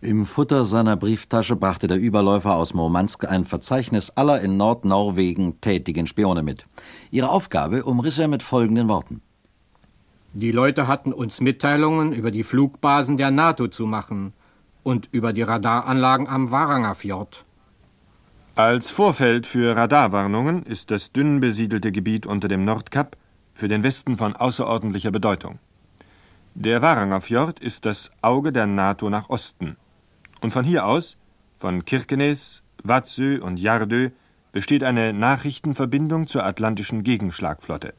Im 0.00 0.24
Futter 0.26 0.64
seiner 0.64 0.96
Brieftasche 0.96 1.54
brachte 1.54 1.86
der 1.86 1.98
Überläufer 1.98 2.54
aus 2.54 2.72
Murmansk 2.72 3.28
ein 3.28 3.44
Verzeichnis 3.44 4.10
aller 4.10 4.40
in 4.40 4.56
Nordnorwegen 4.56 5.60
tätigen 5.60 6.06
Spione 6.06 6.42
mit. 6.42 6.66
Ihre 7.10 7.28
Aufgabe 7.28 7.84
umriss 7.84 8.18
er 8.18 8.26
mit 8.26 8.42
folgenden 8.42 8.88
Worten. 8.88 9.20
Die 10.32 10.50
Leute 10.50 10.88
hatten 10.88 11.12
uns 11.12 11.42
Mitteilungen 11.42 12.14
über 12.14 12.30
die 12.30 12.42
Flugbasen 12.42 13.18
der 13.18 13.30
NATO 13.30 13.68
zu 13.68 13.86
machen 13.86 14.32
und 14.82 15.08
über 15.12 15.34
die 15.34 15.42
Radaranlagen 15.42 16.26
am 16.26 16.50
Varangerfjord. 16.50 17.44
Als 18.54 18.90
Vorfeld 18.90 19.46
für 19.46 19.74
Radarwarnungen 19.74 20.62
ist 20.64 20.90
das 20.90 21.10
dünn 21.10 21.40
besiedelte 21.40 21.90
Gebiet 21.90 22.26
unter 22.26 22.48
dem 22.48 22.66
Nordkap 22.66 23.16
für 23.54 23.66
den 23.66 23.82
Westen 23.82 24.18
von 24.18 24.36
außerordentlicher 24.36 25.10
Bedeutung. 25.10 25.58
Der 26.54 26.82
Varangerfjord 26.82 27.60
ist 27.60 27.86
das 27.86 28.10
Auge 28.20 28.52
der 28.52 28.66
NATO 28.66 29.08
nach 29.08 29.30
Osten. 29.30 29.78
Und 30.42 30.52
von 30.52 30.66
hier 30.66 30.84
aus, 30.84 31.16
von 31.60 31.86
Kirkenes, 31.86 32.62
Vatsö 32.84 33.40
und 33.40 33.58
Jardö, 33.58 34.10
besteht 34.52 34.84
eine 34.84 35.14
Nachrichtenverbindung 35.14 36.26
zur 36.26 36.44
atlantischen 36.44 37.04
Gegenschlagflotte. 37.04 37.94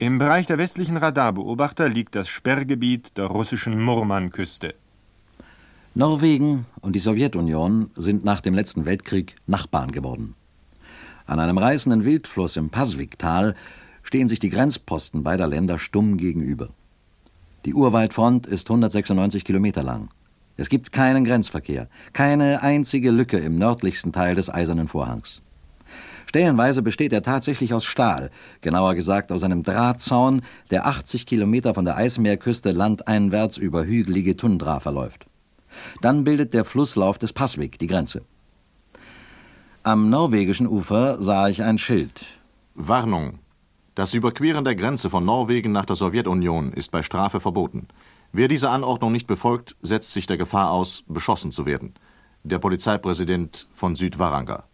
Im 0.00 0.18
Bereich 0.18 0.48
der 0.48 0.58
westlichen 0.58 0.96
Radarbeobachter 0.96 1.88
liegt 1.88 2.16
das 2.16 2.28
Sperrgebiet 2.28 3.16
der 3.16 3.26
russischen 3.26 3.80
Murmanküste. 3.80 4.74
Norwegen 5.94 6.64
und 6.80 6.96
die 6.96 7.00
Sowjetunion 7.00 7.90
sind 7.94 8.24
nach 8.24 8.40
dem 8.40 8.54
letzten 8.54 8.86
Weltkrieg 8.86 9.36
Nachbarn 9.46 9.92
geworden. 9.92 10.34
An 11.26 11.38
einem 11.38 11.58
reißenden 11.58 12.06
Wildfluss 12.06 12.56
im 12.56 12.70
Pasviktal 12.70 13.54
stehen 14.02 14.26
sich 14.26 14.38
die 14.38 14.48
Grenzposten 14.48 15.22
beider 15.22 15.46
Länder 15.46 15.78
stumm 15.78 16.16
gegenüber. 16.16 16.70
Die 17.66 17.74
Urwaldfront 17.74 18.46
ist 18.46 18.70
196 18.70 19.44
Kilometer 19.44 19.82
lang. 19.82 20.08
Es 20.56 20.70
gibt 20.70 20.92
keinen 20.92 21.24
Grenzverkehr, 21.24 21.88
keine 22.14 22.62
einzige 22.62 23.10
Lücke 23.10 23.36
im 23.36 23.58
nördlichsten 23.58 24.12
Teil 24.12 24.34
des 24.34 24.48
Eisernen 24.48 24.88
Vorhangs. 24.88 25.42
Stellenweise 26.24 26.80
besteht 26.80 27.12
er 27.12 27.22
tatsächlich 27.22 27.74
aus 27.74 27.84
Stahl, 27.84 28.30
genauer 28.62 28.94
gesagt 28.94 29.30
aus 29.30 29.42
einem 29.42 29.62
Drahtzaun, 29.62 30.40
der 30.70 30.86
80 30.86 31.26
Kilometer 31.26 31.74
von 31.74 31.84
der 31.84 31.98
Eismeerküste 31.98 32.70
landeinwärts 32.70 33.58
über 33.58 33.84
hügelige 33.84 34.38
Tundra 34.38 34.80
verläuft. 34.80 35.26
Dann 36.00 36.24
bildet 36.24 36.54
der 36.54 36.64
Flusslauf 36.64 37.18
des 37.18 37.32
Passvik 37.32 37.78
die 37.78 37.86
Grenze. 37.86 38.22
Am 39.82 40.10
norwegischen 40.10 40.68
Ufer 40.68 41.20
sah 41.20 41.48
ich 41.48 41.62
ein 41.62 41.78
Schild. 41.78 42.24
Warnung. 42.74 43.40
Das 43.94 44.14
Überqueren 44.14 44.64
der 44.64 44.74
Grenze 44.74 45.10
von 45.10 45.24
Norwegen 45.24 45.72
nach 45.72 45.84
der 45.84 45.96
Sowjetunion 45.96 46.72
ist 46.72 46.90
bei 46.90 47.02
Strafe 47.02 47.40
verboten. 47.40 47.88
Wer 48.32 48.48
diese 48.48 48.70
Anordnung 48.70 49.12
nicht 49.12 49.26
befolgt, 49.26 49.76
setzt 49.82 50.12
sich 50.12 50.26
der 50.26 50.38
Gefahr 50.38 50.70
aus, 50.70 51.04
beschossen 51.06 51.50
zu 51.50 51.66
werden. 51.66 51.92
Der 52.44 52.58
Polizeipräsident 52.58 53.68
von 53.70 53.94
Südvaranger. 53.94 54.64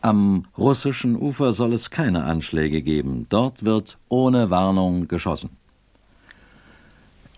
Am 0.00 0.46
russischen 0.56 1.16
Ufer 1.20 1.52
soll 1.52 1.72
es 1.72 1.90
keine 1.90 2.24
Anschläge 2.24 2.82
geben. 2.82 3.26
Dort 3.28 3.64
wird 3.64 3.98
ohne 4.08 4.48
Warnung 4.48 5.08
geschossen. 5.08 5.50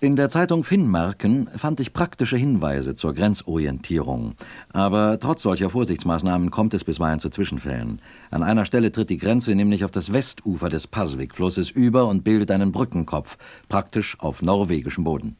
In 0.03 0.17
der 0.17 0.31
Zeitung 0.31 0.65
Finnmarken 0.65 1.47
fand 1.55 1.79
ich 1.79 1.93
praktische 1.93 2.39
Hinweise 2.39 2.95
zur 2.95 3.13
Grenzorientierung. 3.13 4.33
Aber 4.73 5.21
trotz 5.21 5.43
solcher 5.43 5.69
Vorsichtsmaßnahmen 5.69 6.51
kommt 6.51 6.73
es 6.73 6.85
bisweilen 6.85 7.21
zu 7.21 7.29
Zwischenfällen. 7.29 8.01
An 8.31 8.43
einer 8.43 8.65
Stelle 8.65 8.93
tritt 8.93 9.11
die 9.11 9.19
Grenze 9.19 9.55
nämlich 9.55 9.85
auf 9.85 9.91
das 9.91 10.15
Westufer 10.15 10.71
des 10.71 10.87
Pasvik-Flusses 10.87 11.69
über 11.69 12.07
und 12.09 12.25
bildet 12.25 12.51
einen 12.51 12.73
Brückenkopf, 12.73 13.37
praktisch 13.69 14.17
auf 14.21 14.41
norwegischem 14.41 15.05
Boden. 15.05 15.37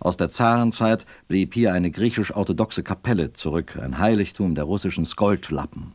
Aus 0.00 0.16
der 0.16 0.28
Zarenzeit 0.28 1.06
blieb 1.28 1.54
hier 1.54 1.72
eine 1.72 1.92
griechisch-orthodoxe 1.92 2.82
Kapelle 2.82 3.32
zurück, 3.32 3.78
ein 3.80 3.98
Heiligtum 3.98 4.56
der 4.56 4.64
russischen 4.64 5.04
Skoldlappen. 5.04 5.92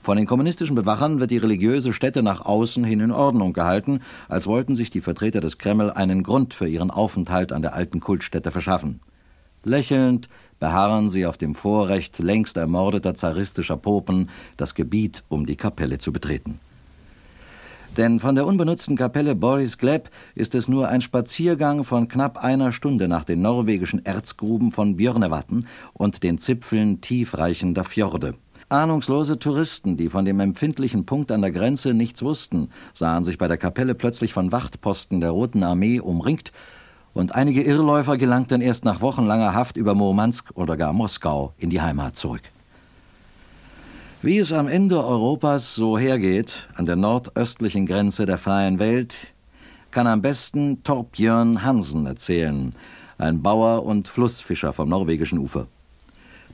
Von 0.00 0.16
den 0.16 0.26
kommunistischen 0.26 0.74
Bewachern 0.74 1.20
wird 1.20 1.30
die 1.30 1.38
religiöse 1.38 1.92
Stätte 1.92 2.22
nach 2.22 2.44
außen 2.44 2.84
hin 2.84 3.00
in 3.00 3.10
Ordnung 3.10 3.52
gehalten, 3.52 4.00
als 4.28 4.46
wollten 4.46 4.74
sich 4.74 4.90
die 4.90 5.00
Vertreter 5.00 5.40
des 5.40 5.58
Kreml 5.58 5.90
einen 5.90 6.22
Grund 6.22 6.54
für 6.54 6.68
ihren 6.68 6.90
Aufenthalt 6.90 7.52
an 7.52 7.62
der 7.62 7.74
alten 7.74 8.00
Kultstätte 8.00 8.50
verschaffen. 8.50 9.00
Lächelnd 9.64 10.28
beharren 10.60 11.08
sie 11.08 11.26
auf 11.26 11.36
dem 11.36 11.54
Vorrecht 11.54 12.18
längst 12.18 12.56
ermordeter 12.56 13.14
zaristischer 13.14 13.76
Popen, 13.76 14.30
das 14.56 14.74
Gebiet 14.74 15.24
um 15.28 15.46
die 15.46 15.56
Kapelle 15.56 15.98
zu 15.98 16.12
betreten. 16.12 16.58
Denn 17.96 18.20
von 18.20 18.36
der 18.36 18.46
unbenutzten 18.46 18.96
Kapelle 18.96 19.34
Boris 19.34 19.76
Gleb 19.76 20.10
ist 20.36 20.54
es 20.54 20.68
nur 20.68 20.88
ein 20.88 21.00
Spaziergang 21.00 21.82
von 21.82 22.06
knapp 22.06 22.36
einer 22.36 22.70
Stunde 22.70 23.08
nach 23.08 23.24
den 23.24 23.42
norwegischen 23.42 24.04
Erzgruben 24.06 24.70
von 24.70 24.96
Björnevatn 24.96 25.66
und 25.94 26.22
den 26.22 26.38
Zipfeln 26.38 27.00
tiefreichender 27.00 27.82
Fjorde. 27.82 28.34
Ahnungslose 28.70 29.38
Touristen, 29.38 29.96
die 29.96 30.10
von 30.10 30.26
dem 30.26 30.40
empfindlichen 30.40 31.06
Punkt 31.06 31.32
an 31.32 31.40
der 31.40 31.52
Grenze 31.52 31.94
nichts 31.94 32.22
wussten, 32.22 32.68
sahen 32.92 33.24
sich 33.24 33.38
bei 33.38 33.48
der 33.48 33.56
Kapelle 33.56 33.94
plötzlich 33.94 34.34
von 34.34 34.52
Wachtposten 34.52 35.20
der 35.20 35.30
Roten 35.30 35.62
Armee 35.62 36.00
umringt, 36.00 36.52
und 37.14 37.34
einige 37.34 37.62
Irrläufer 37.62 38.18
gelangten 38.18 38.60
erst 38.60 38.84
nach 38.84 39.00
wochenlanger 39.00 39.54
Haft 39.54 39.76
über 39.78 39.94
Murmansk 39.94 40.50
oder 40.54 40.76
gar 40.76 40.92
Moskau 40.92 41.54
in 41.56 41.70
die 41.70 41.80
Heimat 41.80 42.16
zurück. 42.16 42.42
Wie 44.20 44.38
es 44.38 44.52
am 44.52 44.68
Ende 44.68 45.02
Europas 45.02 45.74
so 45.74 45.98
hergeht, 45.98 46.68
an 46.74 46.84
der 46.84 46.96
nordöstlichen 46.96 47.86
Grenze 47.86 48.26
der 48.26 48.36
freien 48.36 48.78
Welt, 48.78 49.14
kann 49.90 50.06
am 50.06 50.20
besten 50.20 50.82
Torbjörn 50.82 51.62
Hansen 51.62 52.04
erzählen, 52.04 52.74
ein 53.16 53.42
Bauer 53.42 53.84
und 53.86 54.08
Flussfischer 54.08 54.74
vom 54.74 54.90
norwegischen 54.90 55.38
Ufer. 55.38 55.68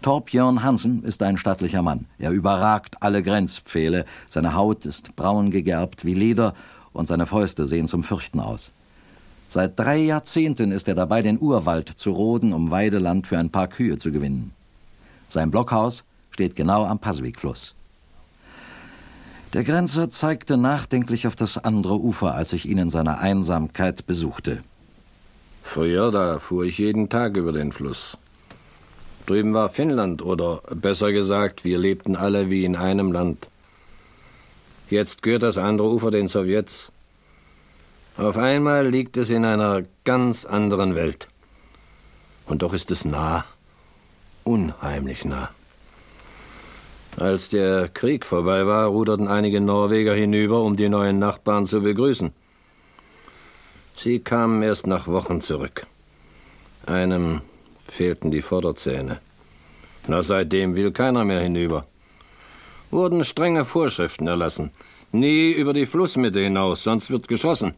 Torbjörn 0.05 0.63
Hansen 0.63 1.03
ist 1.03 1.23
ein 1.23 1.39
stattlicher 1.39 1.81
Mann. 1.81 2.05
Er 2.19 2.31
überragt 2.31 2.97
alle 3.01 3.23
Grenzpfähle. 3.23 4.05
Seine 4.29 4.53
Haut 4.53 4.85
ist 4.85 5.17
braun 5.17 5.51
gegerbt 5.51 6.05
wie 6.05 6.13
Leder 6.13 6.53
und 6.93 7.09
seine 7.09 7.25
Fäuste 7.25 7.67
sehen 7.67 7.89
zum 7.89 8.03
Fürchten 8.03 8.39
aus. 8.39 8.71
Seit 9.49 9.79
drei 9.79 9.97
Jahrzehnten 9.97 10.73
ist 10.73 10.89
er 10.89 10.95
dabei, 10.95 11.23
den 11.23 11.41
Urwald 11.41 11.89
zu 11.89 12.11
roden, 12.11 12.53
um 12.53 12.71
Weideland 12.71 13.27
für 13.27 13.39
ein 13.39 13.49
paar 13.49 13.67
Kühe 13.67 13.97
zu 13.97 14.13
gewinnen. 14.13 14.53
Sein 15.31 15.51
Blockhaus 15.51 16.05
steht 16.33 16.55
genau 16.55 16.85
am 16.85 16.99
Passwegfluss. 16.99 17.75
Der 19.55 19.65
Grenzer 19.65 20.11
zeigte 20.11 20.59
nachdenklich 20.59 21.27
auf 21.27 21.35
das 21.35 21.57
andere 21.57 21.99
Ufer, 21.99 22.35
als 22.35 22.53
ich 22.53 22.69
ihn 22.69 22.77
in 22.77 22.91
seiner 22.91 23.21
Einsamkeit 23.21 24.07
besuchte. 24.07 24.63
Früher, 25.63 26.11
da 26.11 26.41
fuhr 26.41 26.65
ich 26.65 26.77
jeden 26.77 27.09
Tag 27.09 27.39
über 27.39 27.53
den 27.53 27.73
Fluss. 27.73 28.19
Drüben 29.27 29.55
war 29.55 29.70
Finnland, 29.70 30.22
oder 30.22 30.61
besser 30.70 31.12
gesagt, 31.12 31.64
wir 31.64 31.79
lebten 31.79 32.14
alle 32.14 32.51
wie 32.51 32.64
in 32.64 32.77
einem 32.77 33.11
Land. 33.11 33.49
Jetzt 34.91 35.22
gehört 35.22 35.43
das 35.43 35.57
andere 35.57 35.89
Ufer 35.89 36.11
den 36.11 36.29
Sowjets. 36.29 36.93
Auf 38.16 38.37
einmal 38.37 38.87
liegt 38.87 39.16
es 39.16 39.31
in 39.31 39.45
einer 39.45 39.83
ganz 40.05 40.45
anderen 40.45 40.95
Welt. 40.95 41.29
Und 42.47 42.62
doch 42.62 42.75
ist 42.75 42.91
es 42.91 43.05
nah, 43.05 43.45
unheimlich 44.45 45.25
nah. 45.25 45.51
Als 47.16 47.49
der 47.49 47.89
Krieg 47.89 48.27
vorbei 48.27 48.66
war, 48.66 48.89
ruderten 48.89 49.29
einige 49.29 49.61
Norweger 49.61 50.14
hinüber, 50.14 50.62
um 50.62 50.77
die 50.77 50.89
neuen 50.89 51.18
Nachbarn 51.18 51.66
zu 51.66 51.81
begrüßen. 51.81 52.33
Sie 53.97 54.18
kamen 54.18 54.62
erst 54.62 54.87
nach 54.87 55.07
Wochen 55.07 55.41
zurück. 55.41 55.87
Einem 56.87 57.41
fehlten 57.87 58.30
die 58.30 58.43
Vorderzähne. 58.43 59.20
Na, 60.07 60.22
seitdem 60.22 60.74
will 60.74 60.93
keiner 60.93 61.24
mehr 61.24 61.41
hinüber. 61.41 61.87
Wurden 62.91 63.24
strenge 63.24 63.64
Vorschriften 63.64 64.26
erlassen. 64.26 64.70
Nie 65.12 65.53
über 65.53 65.72
die 65.72 65.87
Flussmitte 65.87 66.41
hinaus, 66.41 66.85
sonst 66.85 67.11
wird 67.11 67.28
geschossen. 67.28 67.74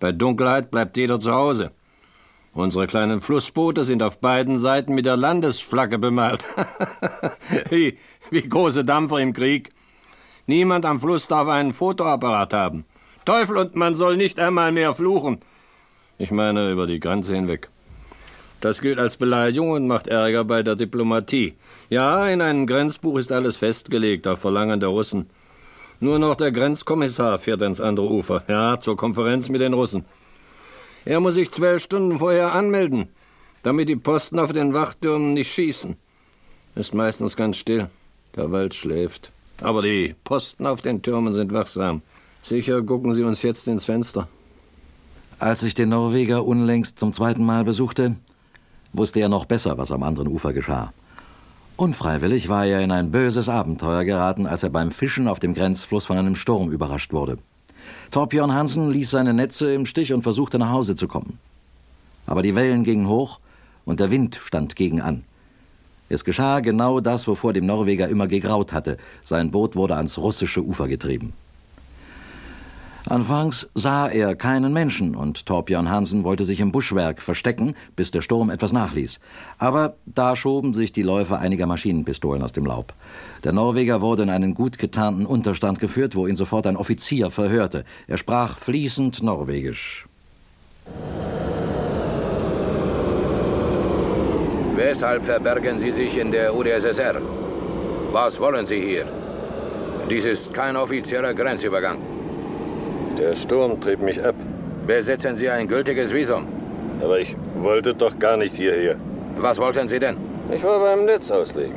Bei 0.00 0.12
Dunkelheit 0.12 0.70
bleibt 0.70 0.96
jeder 0.96 1.20
zu 1.20 1.32
Hause. 1.32 1.70
Unsere 2.54 2.86
kleinen 2.86 3.20
Flussboote 3.20 3.84
sind 3.84 4.02
auf 4.02 4.18
beiden 4.20 4.58
Seiten 4.58 4.94
mit 4.94 5.06
der 5.06 5.16
Landesflagge 5.16 5.98
bemalt. 5.98 6.44
wie, 7.70 7.98
wie 8.30 8.48
große 8.48 8.84
Dampfer 8.84 9.18
im 9.18 9.32
Krieg. 9.32 9.70
Niemand 10.46 10.84
am 10.84 11.00
Fluss 11.00 11.28
darf 11.28 11.48
einen 11.48 11.72
Fotoapparat 11.72 12.52
haben. 12.52 12.84
Teufel 13.24 13.56
und 13.56 13.74
man 13.74 13.94
soll 13.94 14.16
nicht 14.16 14.38
einmal 14.38 14.72
mehr 14.72 14.94
fluchen. 14.94 15.40
Ich 16.18 16.30
meine 16.30 16.70
über 16.70 16.86
die 16.86 17.00
Grenze 17.00 17.34
hinweg. 17.34 17.70
Das 18.62 18.80
gilt 18.80 19.00
als 19.00 19.16
Beleidigung 19.16 19.72
und 19.72 19.88
macht 19.88 20.06
Ärger 20.06 20.44
bei 20.44 20.62
der 20.62 20.76
Diplomatie. 20.76 21.54
Ja, 21.90 22.28
in 22.28 22.40
einem 22.40 22.68
Grenzbuch 22.68 23.18
ist 23.18 23.32
alles 23.32 23.56
festgelegt, 23.56 24.28
auf 24.28 24.38
Verlangen 24.38 24.78
der 24.78 24.90
Russen. 24.90 25.26
Nur 25.98 26.20
noch 26.20 26.36
der 26.36 26.52
Grenzkommissar 26.52 27.40
fährt 27.40 27.64
ans 27.64 27.80
andere 27.80 28.08
Ufer. 28.08 28.44
Ja, 28.46 28.78
zur 28.78 28.96
Konferenz 28.96 29.48
mit 29.48 29.60
den 29.60 29.72
Russen. 29.72 30.04
Er 31.04 31.18
muss 31.18 31.34
sich 31.34 31.50
zwölf 31.50 31.82
Stunden 31.82 32.20
vorher 32.20 32.52
anmelden, 32.52 33.08
damit 33.64 33.88
die 33.88 33.96
Posten 33.96 34.38
auf 34.38 34.52
den 34.52 34.72
Wachtürmen 34.72 35.34
nicht 35.34 35.52
schießen. 35.52 35.96
Ist 36.76 36.94
meistens 36.94 37.34
ganz 37.34 37.56
still. 37.56 37.90
Der 38.36 38.52
Wald 38.52 38.74
schläft. 38.74 39.32
Aber 39.60 39.82
die 39.82 40.14
Posten 40.22 40.68
auf 40.68 40.82
den 40.82 41.02
Türmen 41.02 41.34
sind 41.34 41.52
wachsam. 41.52 42.02
Sicher 42.44 42.80
gucken 42.82 43.12
sie 43.12 43.24
uns 43.24 43.42
jetzt 43.42 43.66
ins 43.66 43.86
Fenster. 43.86 44.28
Als 45.40 45.64
ich 45.64 45.74
den 45.74 45.88
Norweger 45.88 46.44
unlängst 46.44 47.00
zum 47.00 47.12
zweiten 47.12 47.44
Mal 47.44 47.64
besuchte, 47.64 48.14
wusste 48.92 49.20
er 49.20 49.28
noch 49.28 49.44
besser, 49.44 49.78
was 49.78 49.92
am 49.92 50.02
anderen 50.02 50.28
Ufer 50.28 50.52
geschah. 50.52 50.92
Unfreiwillig 51.76 52.48
war 52.48 52.66
er 52.66 52.80
in 52.80 52.90
ein 52.90 53.10
böses 53.10 53.48
Abenteuer 53.48 54.04
geraten, 54.04 54.46
als 54.46 54.62
er 54.62 54.70
beim 54.70 54.90
Fischen 54.90 55.26
auf 55.26 55.40
dem 55.40 55.54
Grenzfluss 55.54 56.06
von 56.06 56.18
einem 56.18 56.36
Sturm 56.36 56.70
überrascht 56.70 57.12
wurde. 57.12 57.38
Torbjörn 58.10 58.54
Hansen 58.54 58.90
ließ 58.90 59.10
seine 59.10 59.32
Netze 59.32 59.72
im 59.74 59.86
Stich 59.86 60.12
und 60.12 60.22
versuchte 60.22 60.58
nach 60.58 60.70
Hause 60.70 60.94
zu 60.94 61.08
kommen. 61.08 61.38
Aber 62.26 62.42
die 62.42 62.54
Wellen 62.54 62.84
gingen 62.84 63.08
hoch 63.08 63.40
und 63.84 64.00
der 64.00 64.10
Wind 64.10 64.38
stand 64.42 64.76
gegen 64.76 65.00
an. 65.00 65.24
Es 66.08 66.24
geschah 66.24 66.60
genau 66.60 67.00
das, 67.00 67.26
wovor 67.26 67.54
dem 67.54 67.64
Norweger 67.66 68.08
immer 68.08 68.26
gegraut 68.26 68.72
hatte. 68.72 68.98
Sein 69.24 69.50
Boot 69.50 69.76
wurde 69.76 69.96
ans 69.96 70.18
russische 70.18 70.62
Ufer 70.62 70.86
getrieben. 70.86 71.32
Anfangs 73.08 73.68
sah 73.74 74.08
er 74.08 74.36
keinen 74.36 74.72
Menschen 74.72 75.16
und 75.16 75.44
Torbjörn 75.46 75.90
Hansen 75.90 76.22
wollte 76.22 76.44
sich 76.44 76.60
im 76.60 76.70
Buschwerk 76.70 77.20
verstecken, 77.20 77.74
bis 77.96 78.12
der 78.12 78.22
Sturm 78.22 78.48
etwas 78.50 78.72
nachließ. 78.72 79.18
Aber 79.58 79.94
da 80.06 80.36
schoben 80.36 80.72
sich 80.72 80.92
die 80.92 81.02
Läufer 81.02 81.40
einiger 81.40 81.66
Maschinenpistolen 81.66 82.42
aus 82.42 82.52
dem 82.52 82.64
Laub. 82.64 82.94
Der 83.42 83.52
Norweger 83.52 84.00
wurde 84.00 84.22
in 84.22 84.30
einen 84.30 84.54
gut 84.54 84.78
getarnten 84.78 85.26
Unterstand 85.26 85.80
geführt, 85.80 86.14
wo 86.14 86.26
ihn 86.26 86.36
sofort 86.36 86.66
ein 86.66 86.76
Offizier 86.76 87.30
verhörte. 87.30 87.84
Er 88.06 88.18
sprach 88.18 88.56
fließend 88.56 89.22
Norwegisch. 89.22 90.06
Weshalb 94.76 95.24
verbergen 95.24 95.78
Sie 95.78 95.92
sich 95.92 96.18
in 96.18 96.30
der 96.30 96.54
UdSSR? 96.54 97.20
Was 98.12 98.38
wollen 98.38 98.66
Sie 98.66 98.80
hier? 98.80 99.06
Dies 100.08 100.24
ist 100.24 100.54
kein 100.54 100.76
offizieller 100.76 101.34
Grenzübergang. 101.34 102.11
Der 103.18 103.34
Sturm 103.34 103.80
trieb 103.80 104.00
mich 104.00 104.24
ab. 104.24 104.34
Besitzen 104.86 105.36
Sie 105.36 105.48
ein 105.48 105.68
gültiges 105.68 106.12
Visum? 106.12 106.46
Aber 107.00 107.18
ich 107.18 107.36
wollte 107.56 107.94
doch 107.94 108.18
gar 108.18 108.36
nicht 108.36 108.54
hierher. 108.54 108.96
Was 109.36 109.58
wollten 109.58 109.88
Sie 109.88 109.98
denn? 109.98 110.16
Ich 110.50 110.62
war 110.62 110.78
beim 110.80 111.04
Netz 111.04 111.30
auslegen. 111.30 111.76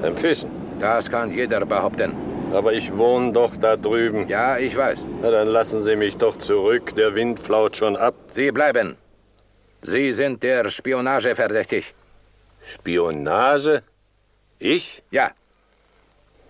Beim 0.00 0.16
Fischen. 0.16 0.50
Das 0.80 1.10
kann 1.10 1.32
jeder 1.32 1.64
behaupten. 1.64 2.12
Aber 2.52 2.72
ich 2.72 2.96
wohne 2.96 3.32
doch 3.32 3.56
da 3.56 3.76
drüben. 3.76 4.28
Ja, 4.28 4.58
ich 4.58 4.76
weiß. 4.76 5.06
Na, 5.22 5.30
dann 5.30 5.48
lassen 5.48 5.80
Sie 5.80 5.96
mich 5.96 6.16
doch 6.16 6.36
zurück. 6.38 6.94
Der 6.94 7.14
Wind 7.14 7.40
flaut 7.40 7.76
schon 7.76 7.96
ab. 7.96 8.14
Sie 8.32 8.50
bleiben. 8.50 8.96
Sie 9.80 10.12
sind 10.12 10.42
der 10.42 10.68
Spionage 10.70 11.34
verdächtig. 11.34 11.94
Spionage? 12.64 13.82
Ich? 14.58 15.02
Ja. 15.10 15.30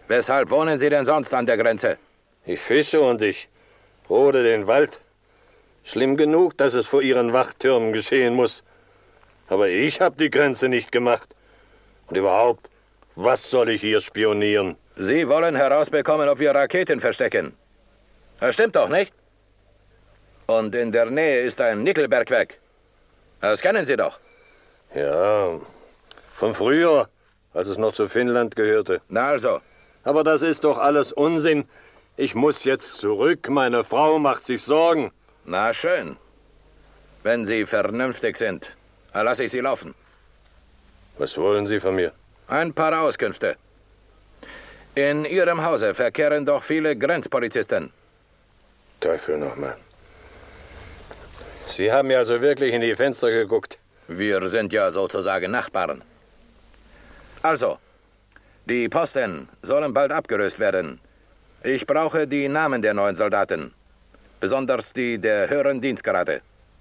Weshalb 0.09 0.51
wohnen 0.51 0.79
Sie 0.79 0.89
denn 0.91 1.05
sonst 1.05 1.33
an 1.33 1.47
der 1.47 1.57
Grenze? 1.57 1.97
Ich 2.45 2.61
fische 2.61 3.01
und 3.01 3.23
ich 3.23 3.49
rode 4.13 4.43
den 4.43 4.67
Wald. 4.67 5.01
Schlimm 5.85 6.17
genug, 6.17 6.57
dass 6.59 6.75
es 6.75 6.87
vor 6.87 7.03
Ihren 7.03 7.33
Wachtürmen 7.33 7.93
geschehen 7.93 8.35
muss. 8.35 8.63
Aber 9.49 9.69
ich 9.69 10.01
habe 10.01 10.17
die 10.17 10.31
Grenze 10.31 10.69
nicht 10.69 10.93
gemacht. 10.93 11.35
Und 12.09 12.17
überhaupt, 12.17 12.71
was 13.17 13.51
soll 13.51 13.71
ich 13.71 13.81
hier 13.81 14.01
spionieren? 14.01 14.77
Sie 14.97 15.29
wollen 15.29 15.57
herausbekommen, 15.57 16.29
ob 16.29 16.39
wir 16.39 16.55
Raketen 16.55 17.01
verstecken. 17.01 17.55
Das 18.39 18.55
stimmt 18.55 18.77
doch, 18.77 18.89
nicht? 18.89 19.15
Und 20.47 20.75
in 20.75 20.93
der 20.93 21.07
Nähe 21.07 21.41
ist 21.41 21.61
ein 21.61 21.83
Nickelbergwerk. 21.83 22.59
Das 23.41 23.61
kennen 23.61 23.85
Sie 23.85 23.97
doch. 23.97 24.21
Ja, 24.95 25.59
von 26.35 26.55
früher, 26.55 27.09
als 27.55 27.69
es 27.69 27.79
noch 27.79 27.93
zu 27.93 28.09
Finnland 28.09 28.55
gehörte. 28.57 29.01
Na 29.09 29.29
also. 29.29 29.61
Aber 30.05 30.25
das 30.25 30.43
ist 30.43 30.65
doch 30.65 30.79
alles 30.79 31.13
Unsinn. 31.13 31.65
Ich 32.17 32.35
muss 32.35 32.65
jetzt 32.65 32.99
zurück. 32.99 33.49
Meine 33.49 33.85
Frau 33.85 34.19
macht 34.19 34.45
sich 34.45 34.63
Sorgen. 34.63 35.11
Na 35.45 35.73
schön. 35.73 36.17
Wenn 37.23 37.45
Sie 37.45 37.65
vernünftig 37.65 38.37
sind, 38.37 38.77
lasse 39.15 39.45
ich 39.45 39.51
Sie 39.51 39.61
laufen. 39.61 39.95
Was 41.19 41.39
wollen 41.39 41.67
Sie 41.67 41.81
von 41.81 41.95
mir? 41.95 42.13
Ein 42.49 42.75
paar 42.75 43.01
Auskünfte. 43.01 43.57
In 44.95 45.25
Ihrem 45.25 45.65
Hause 45.65 45.95
verkehren 45.95 46.45
doch 46.45 46.63
viele 46.63 46.97
Grenzpolizisten. 46.97 47.91
Teufel 49.01 49.39
nochmal. 49.39 49.77
Sie 51.69 51.91
haben 51.91 52.11
ja 52.11 52.19
also 52.19 52.43
wirklich 52.43 52.75
in 52.75 52.83
die 52.83 52.95
Fenster 52.95 53.31
geguckt. 53.31 53.79
Wir 54.07 54.47
sind 54.51 54.73
ja 54.73 54.91
sozusagen 54.91 55.51
Nachbarn. 55.51 56.05
Also, 57.41 57.79
die 58.67 58.89
Posten 58.91 59.49
sollen 59.63 59.95
bald 59.95 60.13
abgelöst 60.13 60.59
werden. 60.59 61.01
Ich 61.65 61.87
brauche 61.87 62.27
die 62.27 62.49
Namen 62.49 62.83
der 62.83 62.93
neuen 62.93 63.15
Soldaten. 63.15 63.73
Besonders 64.41 64.93
die 64.93 65.19
der 65.19 65.49
höheren 65.49 65.81
Dienstgrade. 65.81 66.41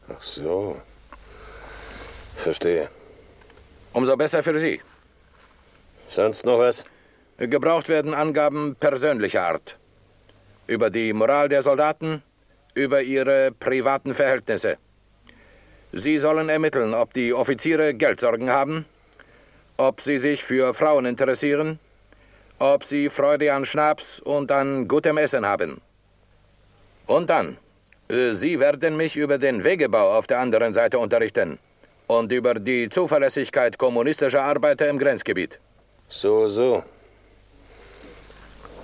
Ach 0.09 0.21
so. 0.21 0.81
Verstehe. 2.35 2.89
Umso 3.93 4.17
besser 4.17 4.41
für 4.41 4.57
Sie. 4.57 4.81
Sonst 6.07 6.45
noch 6.45 6.57
was? 6.57 6.83
Gebraucht 7.37 7.89
werden 7.89 8.15
Angaben 8.15 8.75
persönlicher 8.79 9.43
Art. 9.43 9.77
Über 10.65 10.89
die 10.89 11.13
Moral 11.13 11.47
der 11.47 11.61
Soldaten, 11.61 12.23
über 12.73 13.03
ihre 13.03 13.51
privaten 13.51 14.15
Verhältnisse. 14.15 14.77
Sie 15.91 16.17
sollen 16.17 16.49
ermitteln, 16.49 16.95
ob 16.95 17.13
die 17.13 17.33
Offiziere 17.33 17.93
Geldsorgen 17.93 18.49
haben, 18.49 18.85
ob 19.77 20.01
sie 20.01 20.17
sich 20.17 20.43
für 20.43 20.73
Frauen 20.73 21.05
interessieren, 21.05 21.79
ob 22.61 22.83
sie 22.83 23.09
Freude 23.09 23.51
an 23.51 23.65
Schnaps 23.65 24.19
und 24.19 24.51
an 24.51 24.87
gutem 24.87 25.17
Essen 25.17 25.47
haben. 25.47 25.81
Und 27.07 27.27
dann, 27.31 27.57
äh, 28.07 28.33
Sie 28.33 28.59
werden 28.59 28.97
mich 28.97 29.15
über 29.15 29.39
den 29.39 29.63
Wegebau 29.63 30.15
auf 30.17 30.27
der 30.27 30.39
anderen 30.39 30.71
Seite 30.71 30.99
unterrichten 30.99 31.57
und 32.05 32.31
über 32.31 32.53
die 32.53 32.87
Zuverlässigkeit 32.87 33.79
kommunistischer 33.79 34.43
Arbeiter 34.43 34.87
im 34.89 34.99
Grenzgebiet. 34.99 35.59
So, 36.07 36.45
so. 36.45 36.83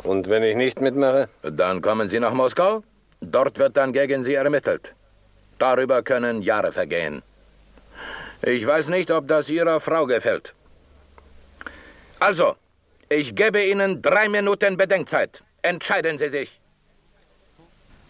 Und 0.02 0.28
wenn 0.28 0.42
ich 0.42 0.56
nicht 0.56 0.82
mitmache? 0.82 1.30
Dann 1.44 1.82
kommen 1.82 2.08
Sie 2.08 2.20
nach 2.20 2.34
Moskau. 2.34 2.82
Dort 3.22 3.60
wird 3.60 3.78
dann 3.78 3.94
gegen 3.94 4.24
Sie 4.24 4.34
ermittelt. 4.34 4.96
Darüber 5.60 6.02
können 6.02 6.42
Jahre 6.42 6.72
vergehen. 6.72 7.22
Ich 8.42 8.66
weiß 8.66 8.90
nicht, 8.90 9.12
ob 9.12 9.28
das 9.28 9.50
Ihrer 9.50 9.80
Frau 9.80 10.08
gefällt. 10.08 10.56
Also, 12.20 12.56
ich 13.10 13.36
gebe 13.36 13.64
Ihnen 13.64 14.02
drei 14.02 14.30
Minuten 14.30 14.78
Bedenkzeit. 14.78 15.44
Entscheiden 15.62 16.18
Sie 16.18 16.30
sich. 16.30 16.60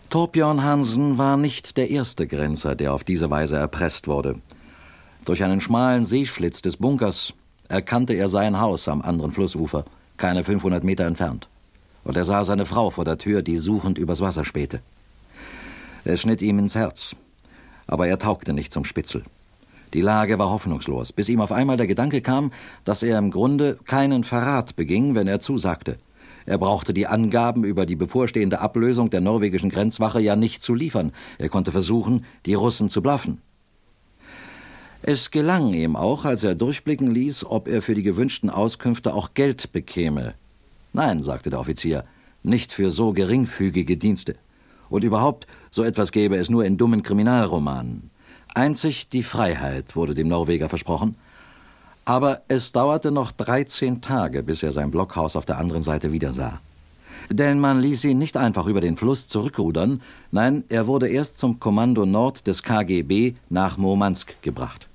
Torbjörn 0.10 0.64
Hansen 0.64 1.18
war 1.18 1.36
nicht 1.38 1.78
der 1.78 1.90
erste 1.90 2.28
Grenzer, 2.28 2.76
der 2.76 2.94
auf 2.94 3.04
diese 3.04 3.30
Weise 3.30 3.58
erpresst 3.58 4.08
wurde. 4.08 4.36
Durch 5.26 5.44
einen 5.44 5.60
schmalen 5.60 6.06
Seeschlitz 6.06 6.62
des 6.62 6.78
Bunkers 6.78 7.34
erkannte 7.68 8.14
er 8.14 8.30
sein 8.30 8.60
Haus 8.60 8.88
am 8.88 9.02
anderen 9.02 9.32
Flussufer, 9.32 9.84
keine 10.16 10.44
500 10.44 10.84
Meter 10.84 11.06
entfernt. 11.06 11.50
Und 12.06 12.16
er 12.16 12.24
sah 12.24 12.46
seine 12.46 12.66
Frau 12.66 12.90
vor 12.90 13.04
der 13.04 13.18
Tür, 13.18 13.42
die 13.42 13.58
suchend 13.58 13.98
übers 13.98 14.22
Wasser 14.22 14.46
spähte. 14.46 14.82
Es 16.06 16.22
schnitt 16.22 16.42
ihm 16.42 16.58
ins 16.60 16.76
Herz. 16.76 17.16
Aber 17.86 18.08
er 18.08 18.18
taugte 18.18 18.54
nicht 18.54 18.72
zum 18.72 18.86
Spitzel. 18.86 19.24
Die 19.94 20.02
Lage 20.02 20.38
war 20.38 20.50
hoffnungslos, 20.50 21.14
bis 21.14 21.30
ihm 21.30 21.40
auf 21.40 21.52
einmal 21.52 21.78
der 21.78 21.88
Gedanke 21.88 22.22
kam, 22.22 22.52
dass 22.84 23.04
er 23.04 23.18
im 23.18 23.32
Grunde 23.32 23.78
keinen 23.86 24.24
Verrat 24.24 24.76
beging, 24.76 25.16
wenn 25.16 25.28
er 25.28 25.40
zusagte. 25.40 25.98
Er 26.46 26.58
brauchte 26.58 26.94
die 26.94 27.08
Angaben 27.08 27.64
über 27.64 27.86
die 27.86 27.96
bevorstehende 27.96 28.60
Ablösung 28.60 29.10
der 29.10 29.22
norwegischen 29.22 29.70
Grenzwache 29.70 30.22
ja 30.22 30.36
nicht 30.36 30.62
zu 30.62 30.74
liefern. 30.74 31.12
Er 31.38 31.50
konnte 31.50 31.72
versuchen, 31.72 32.26
die 32.46 32.54
Russen 32.54 32.90
zu 32.90 33.02
blaffen. 33.02 33.42
Es 35.04 35.32
gelang 35.32 35.74
ihm 35.74 35.96
auch, 35.96 36.26
als 36.26 36.44
er 36.44 36.56
durchblicken 36.56 37.12
ließ, 37.12 37.46
ob 37.46 37.68
er 37.68 37.82
für 37.82 37.96
die 37.96 38.04
gewünschten 38.04 38.50
Auskünfte 38.50 39.14
auch 39.14 39.34
Geld 39.34 39.72
bekäme. 39.72 40.34
Nein, 40.94 41.22
sagte 41.22 41.50
der 41.50 41.60
Offizier, 41.60 42.04
nicht 42.44 42.74
für 42.74 42.92
so 42.92 43.14
geringfügige 43.14 43.98
Dienste. 43.98 44.36
Und 44.90 45.04
überhaupt, 45.04 45.48
so 45.70 45.84
etwas 45.84 46.12
gäbe 46.12 46.38
es 46.38 46.50
nur 46.50 46.66
in 46.66 46.78
dummen 46.78 47.04
Kriminalromanen. 47.04 48.10
Einzig 48.58 49.10
die 49.10 49.22
Freiheit 49.22 49.96
wurde 49.96 50.16
dem 50.16 50.28
Norweger 50.28 50.68
versprochen. 50.68 51.16
Aber 52.06 52.42
es 52.48 52.72
dauerte 52.72 53.12
noch 53.12 53.32
13 53.32 54.02
Tage, 54.02 54.42
bis 54.42 54.64
er 54.64 54.72
sein 54.72 54.90
Blockhaus 54.90 55.36
auf 55.36 55.46
der 55.46 55.60
anderen 55.60 55.84
Seite 55.84 56.12
wiedersah. 56.12 56.60
Denn 57.30 57.60
man 57.60 57.80
ließ 57.82 58.06
ihn 58.06 58.18
nicht 58.18 58.36
einfach 58.36 58.66
über 58.66 58.82
den 58.82 58.98
Fluss 58.98 59.28
zurückrudern, 59.28 60.02
nein, 60.32 60.64
er 60.70 60.88
wurde 60.88 61.08
erst 61.08 61.38
zum 61.38 61.60
Kommando 61.60 62.08
Nord 62.08 62.48
des 62.48 62.64
KGB 62.64 63.36
nach 63.50 63.78
Murmansk 63.78 64.42
gebracht. 64.42 64.88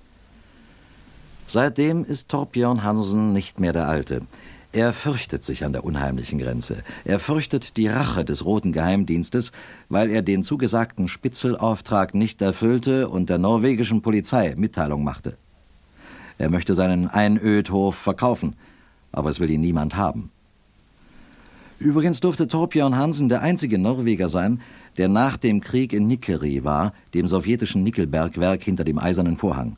Seitdem 1.46 2.04
ist 2.04 2.30
Torbjörn 2.30 2.82
Hansen 2.82 3.32
nicht 3.32 3.60
mehr 3.60 3.72
der 3.72 3.86
Alte. 3.86 4.22
Er 4.74 4.94
fürchtet 4.94 5.44
sich 5.44 5.66
an 5.66 5.72
der 5.74 5.84
unheimlichen 5.84 6.38
Grenze. 6.38 6.78
Er 7.04 7.20
fürchtet 7.20 7.76
die 7.76 7.88
Rache 7.88 8.24
des 8.24 8.46
Roten 8.46 8.72
Geheimdienstes, 8.72 9.52
weil 9.90 10.10
er 10.10 10.22
den 10.22 10.44
zugesagten 10.44 11.08
Spitzelauftrag 11.08 12.14
nicht 12.14 12.40
erfüllte 12.40 13.10
und 13.10 13.28
der 13.28 13.36
norwegischen 13.36 14.00
Polizei 14.00 14.54
Mitteilung 14.56 15.04
machte. 15.04 15.36
Er 16.38 16.48
möchte 16.48 16.74
seinen 16.74 17.06
Einödhof 17.08 17.96
verkaufen, 17.96 18.56
aber 19.12 19.28
es 19.28 19.40
will 19.40 19.50
ihn 19.50 19.60
niemand 19.60 19.94
haben. 19.94 20.30
Übrigens 21.78 22.20
durfte 22.20 22.48
Torbjörn 22.48 22.96
Hansen 22.96 23.28
der 23.28 23.42
einzige 23.42 23.78
Norweger 23.78 24.30
sein, 24.30 24.62
der 24.96 25.08
nach 25.08 25.36
dem 25.36 25.60
Krieg 25.60 25.92
in 25.92 26.06
Nikkeri 26.06 26.64
war, 26.64 26.94
dem 27.12 27.26
sowjetischen 27.26 27.82
Nickelbergwerk 27.82 28.62
hinter 28.62 28.84
dem 28.84 28.98
Eisernen 28.98 29.36
Vorhang. 29.36 29.76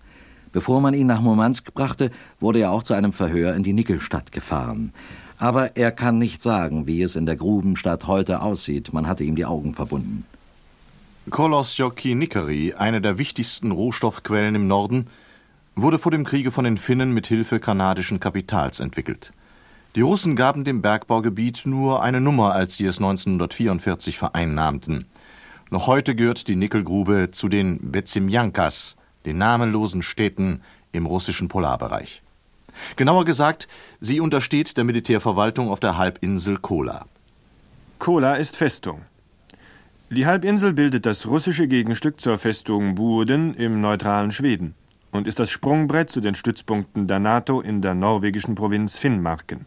Bevor 0.55 0.81
man 0.81 0.95
ihn 0.95 1.09
nach 1.09 1.21
Murmansk 1.21 1.75
brachte, 1.75 2.13
wurde 2.39 2.61
er 2.61 2.71
auch 2.71 2.85
zu 2.85 2.95
einem 2.95 3.13
Verhör 3.13 3.55
in 3.57 3.65
die 3.65 3.73
Nickelstadt 3.73 4.31
gefahren. 4.31 4.93
Aber 5.37 5.77
er 5.77 5.91
kann 5.91 6.21
nicht 6.21 6.43
sagen, 6.43 6.87
wie 6.87 7.03
es 7.03 7.17
in 7.17 7.27
der 7.27 7.35
Grubenstadt 7.35 8.07
heute 8.07 8.41
aussieht. 8.41 8.93
Man 8.93 9.09
hatte 9.09 9.25
ihm 9.25 9.35
die 9.35 9.45
Augen 9.45 9.75
verbunden. 9.75 10.25
Kolosjoki 11.29 12.15
Nikkeri, 12.15 12.75
eine 12.75 13.01
der 13.01 13.19
wichtigsten 13.19 13.73
Rohstoffquellen 13.73 14.55
im 14.55 14.69
Norden, 14.69 15.09
wurde 15.75 15.99
vor 15.99 16.13
dem 16.13 16.25
Kriege 16.25 16.53
von 16.53 16.65
den 16.65 16.79
Finnen 16.79 17.13
mit 17.13 17.27
Hilfe 17.27 17.59
kanadischen 17.59 18.21
Kapitals 18.21 18.79
entwickelt. 18.79 19.33
Die 19.97 20.03
Russen 20.03 20.37
gaben 20.37 20.63
dem 20.63 20.83
Bergbaugebiet 20.83 21.63
nur 21.67 22.01
eine 22.01 22.21
Nummer, 22.21 22.53
als 22.53 22.77
sie 22.77 22.87
es 22.87 22.99
1944 22.99 24.19
vereinnahmten. 24.19 25.05
Noch 25.71 25.89
heute 25.89 26.15
gehört 26.15 26.47
die 26.47 26.55
Nickelgrube 26.55 27.31
zu 27.33 27.49
den 27.49 27.91
Bezimjankas, 27.91 28.97
den 29.25 29.39
namenlosen 29.39 30.03
Städten 30.03 30.63
im 30.93 31.07
russischen 31.07 31.49
Polarbereich. 31.49 32.23
Genauer 32.97 33.25
gesagt, 33.25 33.69
sie 34.01 34.21
untersteht 34.21 34.77
der 34.77 34.85
Militärverwaltung 34.85 35.69
auf 35.69 35.81
der 35.81 35.97
Halbinsel 35.97 36.59
Kola. 36.59 37.07
Kola 37.99 38.35
ist 38.35 38.57
Festung. 38.57 39.03
Die 40.11 40.27
Halbinsel 40.27 40.73
bildet 40.73 41.07
das 41.07 41.27
russische 41.27 41.67
Gegenstück 41.67 42.21
zur 42.21 42.39
Festung 42.39 42.95
Burden 42.95 43.55
im 43.55 43.81
neutralen 43.81 44.31
Schweden 44.31 44.75
und 45.13 45.27
ist 45.27 45.39
das 45.39 45.51
Sprungbrett 45.51 46.11
zu 46.11 46.21
den 46.21 46.35
Stützpunkten 46.35 47.07
der 47.07 47.21
NATO 47.21 47.61
in 47.61 47.81
der 47.81 47.95
norwegischen 47.95 48.55
Provinz 48.55 48.99
Finnmarken. 48.99 49.67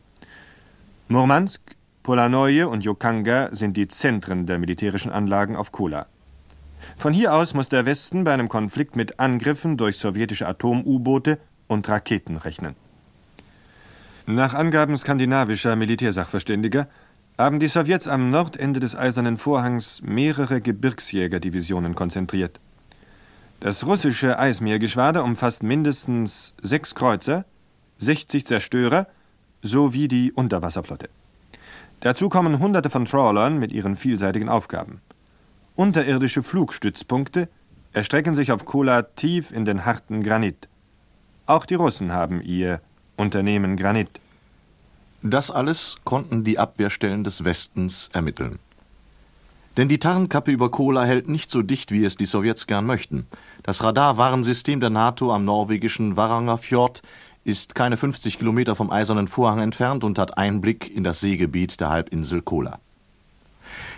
Murmansk, 1.08 1.62
Polanoje 2.03 2.68
und 2.68 2.82
Jokanga 2.82 3.49
sind 3.53 3.76
die 3.78 3.88
Zentren 3.88 4.45
der 4.45 4.60
militärischen 4.60 5.12
Anlagen 5.12 5.55
auf 5.55 5.72
Kola. 5.72 6.05
Von 6.95 7.13
hier 7.13 7.33
aus 7.33 7.53
muss 7.53 7.69
der 7.69 7.85
Westen 7.85 8.23
bei 8.23 8.33
einem 8.33 8.49
Konflikt 8.49 8.95
mit 8.95 9.19
Angriffen 9.19 9.77
durch 9.77 9.97
sowjetische 9.97 10.47
Atom-U-Boote 10.47 11.39
und 11.67 11.88
Raketen 11.89 12.38
rechnen. 12.38 12.75
Nach 14.25 14.53
Angaben 14.53 14.97
skandinavischer 14.97 15.75
Militärsachverständiger 15.75 16.88
haben 17.38 17.59
die 17.59 17.67
Sowjets 17.67 18.07
am 18.07 18.31
Nordende 18.31 18.79
des 18.79 18.95
Eisernen 18.95 19.38
Vorhangs 19.38 20.01
mehrere 20.01 20.59
Gebirgsjägerdivisionen 20.59 21.93
konzentriert. 21.93 22.59
Das 23.59 23.85
russische 23.85 24.38
Eismeergeschwader 24.38 25.23
umfasst 25.23 25.63
mindestens 25.63 26.53
sechs 26.61 26.93
Kreuzer, 26.93 27.45
60 27.99 28.45
Zerstörer 28.45 29.07
sowie 29.61 30.07
die 30.07 30.31
Unterwasserflotte. 30.31 31.09
Dazu 32.01 32.29
kommen 32.29 32.59
Hunderte 32.59 32.89
von 32.89 33.05
Trawlern 33.05 33.57
mit 33.57 33.71
ihren 33.71 33.95
vielseitigen 33.95 34.49
Aufgaben. 34.49 35.01
Unterirdische 35.78 36.41
Flugstützpunkte 36.41 37.49
erstrecken 37.93 38.34
sich 38.34 38.51
auf 38.51 38.65
Kola 38.65 39.03
tief 39.03 39.51
in 39.51 39.63
den 39.63 39.86
harten 39.86 40.23
Granit. 40.23 40.67
Auch 41.45 41.67
die 41.67 41.75
Russen 41.75 42.11
haben 42.11 42.41
ihr 42.41 42.82
Unternehmen 43.15 43.78
Granit. 43.78 44.19
Das 45.21 45.51
alles 45.51 45.97
konnten 46.03 46.43
die 46.43 46.57
Abwehrstellen 46.57 47.23
des 47.23 47.43
Westens 47.43 48.09
ermitteln. 48.11 48.57
Denn 49.78 49.88
die 49.88 49.99
Tarnkappe 49.99 50.49
über 50.49 50.71
Kola 50.71 51.03
hält 51.03 51.30
nicht 51.30 51.51
so 51.51 51.61
dicht, 51.61 51.91
wie 51.91 52.05
es 52.05 52.15
die 52.15 52.25
Sowjets 52.25 52.65
gern 52.65 52.88
möchten. 52.88 53.28
Das 53.61 53.84
Radarwarnsystem 53.84 54.80
der 54.80 54.89
NATO 54.89 55.32
am 55.32 55.45
norwegischen 55.45 56.17
Varanger 56.17 56.57
Fjord 56.57 57.03
ist 57.43 57.75
keine 57.75 57.97
50 57.97 58.39
Kilometer 58.39 58.75
vom 58.75 58.89
Eisernen 58.89 59.28
Vorhang 59.28 59.59
entfernt 59.59 60.03
und 60.03 60.17
hat 60.17 60.39
Einblick 60.39 60.89
in 60.89 61.03
das 61.03 61.19
Seegebiet 61.19 61.80
der 61.80 61.89
Halbinsel 61.89 62.41
Kola. 62.41 62.80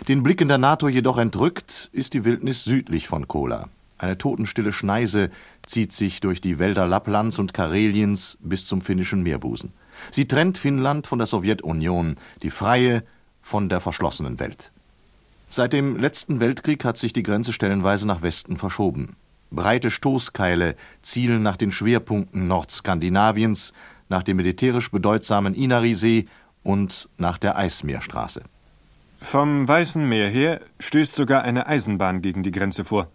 Den 0.08 0.22
Blicken 0.22 0.48
der 0.48 0.58
NATO 0.58 0.88
jedoch 0.88 1.18
entrückt 1.18 1.90
ist 1.92 2.14
die 2.14 2.24
Wildnis 2.24 2.64
südlich 2.64 3.06
von 3.06 3.28
Kola. 3.28 3.68
Eine 3.98 4.16
totenstille 4.16 4.72
Schneise 4.72 5.28
zieht 5.66 5.92
sich 5.92 6.20
durch 6.20 6.40
die 6.40 6.58
Wälder 6.58 6.86
Lapplands 6.86 7.38
und 7.38 7.52
Kareliens 7.52 8.38
bis 8.40 8.66
zum 8.66 8.80
finnischen 8.80 9.22
Meerbusen. 9.22 9.74
Sie 10.10 10.26
trennt 10.26 10.56
Finnland 10.56 11.06
von 11.06 11.18
der 11.18 11.26
Sowjetunion, 11.26 12.16
die 12.42 12.50
freie 12.50 13.04
von 13.42 13.68
der 13.68 13.80
verschlossenen 13.80 14.40
Welt. 14.40 14.72
Seit 15.50 15.74
dem 15.74 15.96
letzten 15.96 16.40
Weltkrieg 16.40 16.82
hat 16.84 16.96
sich 16.96 17.12
die 17.12 17.22
Grenze 17.22 17.52
stellenweise 17.52 18.06
nach 18.06 18.22
Westen 18.22 18.56
verschoben. 18.56 19.16
Breite 19.50 19.90
Stoßkeile 19.90 20.76
zielen 21.02 21.42
nach 21.42 21.58
den 21.58 21.72
Schwerpunkten 21.72 22.48
Nordskandinaviens, 22.48 23.74
nach 24.08 24.22
dem 24.22 24.38
militärisch 24.38 24.90
bedeutsamen 24.90 25.54
Inarisee 25.54 26.26
und 26.62 27.10
nach 27.18 27.36
der 27.36 27.58
Eismeerstraße. 27.58 28.42
Vom 29.20 29.68
Weißen 29.68 30.08
Meer 30.08 30.28
her 30.28 30.60
stößt 30.80 31.14
sogar 31.14 31.42
eine 31.42 31.66
Eisenbahn 31.66 32.22
gegen 32.22 32.42
die 32.42 32.50
Grenze 32.50 32.84
vor. 32.84 33.08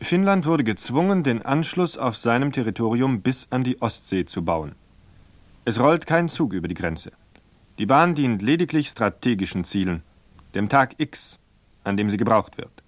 Finnland 0.00 0.46
wurde 0.46 0.64
gezwungen, 0.64 1.22
den 1.22 1.42
Anschluss 1.42 1.96
auf 1.96 2.16
seinem 2.16 2.50
Territorium 2.50 3.20
bis 3.20 3.46
an 3.50 3.62
die 3.62 3.80
Ostsee 3.80 4.24
zu 4.24 4.44
bauen. 4.44 4.74
Es 5.64 5.78
rollt 5.78 6.06
kein 6.06 6.28
Zug 6.28 6.54
über 6.54 6.66
die 6.66 6.74
Grenze. 6.74 7.12
Die 7.78 7.86
Bahn 7.86 8.16
dient 8.16 8.42
lediglich 8.42 8.88
strategischen 8.88 9.64
Zielen, 9.64 10.02
dem 10.54 10.68
Tag 10.68 10.94
X, 10.98 11.38
an 11.84 11.96
dem 11.96 12.10
sie 12.10 12.16
gebraucht 12.16 12.58
wird. 12.58 12.82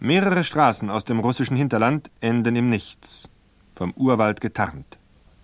Mehrere 0.00 0.44
Straßen 0.44 0.88
aus 0.88 1.04
dem 1.04 1.18
russischen 1.18 1.56
Hinterland 1.56 2.10
enden 2.20 2.56
im 2.56 2.70
Nichts, 2.70 3.28
vom 3.74 3.92
Urwald 3.92 4.40
getarnt. 4.40 4.98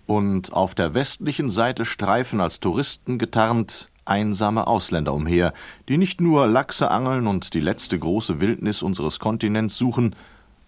Und 0.07 0.53
auf 0.53 0.73
der 0.73 0.95
westlichen 0.95 1.49
Seite 1.49 1.85
streifen 1.85 2.41
als 2.41 2.59
Touristen 2.59 3.19
getarnt 3.19 3.88
einsame 4.09 4.67
Ausländer 4.67 5.13
umher, 5.13 5.53
die 5.87 5.97
nicht 5.97 6.21
nur 6.21 6.47
Lachse 6.47 6.91
angeln 6.91 7.27
und 7.27 7.53
die 7.53 7.59
letzte 7.59 7.97
große 7.97 8.39
Wildnis 8.39 8.81
unseres 8.81 9.19
Kontinents 9.19 9.77
suchen, 9.77 10.15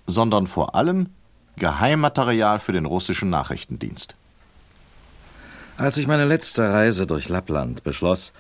sondern 0.08 0.48
vor 0.48 0.76
allem 0.76 1.10
Geheimmaterial 1.58 2.60
für 2.60 2.72
den 2.72 2.86
russischen 2.86 3.30
Nachrichtendienst. 3.30 4.16
Als 5.78 5.98
ich 5.98 6.08
meine 6.08 6.26
letzte 6.26 6.72
Reise 6.72 7.08
durch 7.08 7.30
Lappland 7.30 7.84
beschloss, 7.84 8.34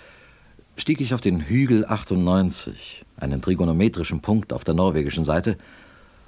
stieg 0.77 1.01
ich 1.01 1.13
auf 1.13 1.21
den 1.21 1.41
Hügel 1.41 1.85
98, 1.85 3.05
einen 3.17 3.41
trigonometrischen 3.41 4.21
Punkt 4.21 4.53
auf 4.53 4.63
der 4.63 4.73
norwegischen 4.73 5.23
Seite, 5.23 5.57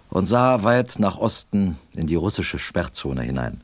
und 0.09 0.25
sah 0.27 0.63
weit 0.63 0.99
nach 0.99 1.17
Osten 1.17 1.77
in 1.93 2.05
die 2.07 2.15
russische 2.15 2.59
Sperrzone 2.59 3.23
hinein. 3.23 3.61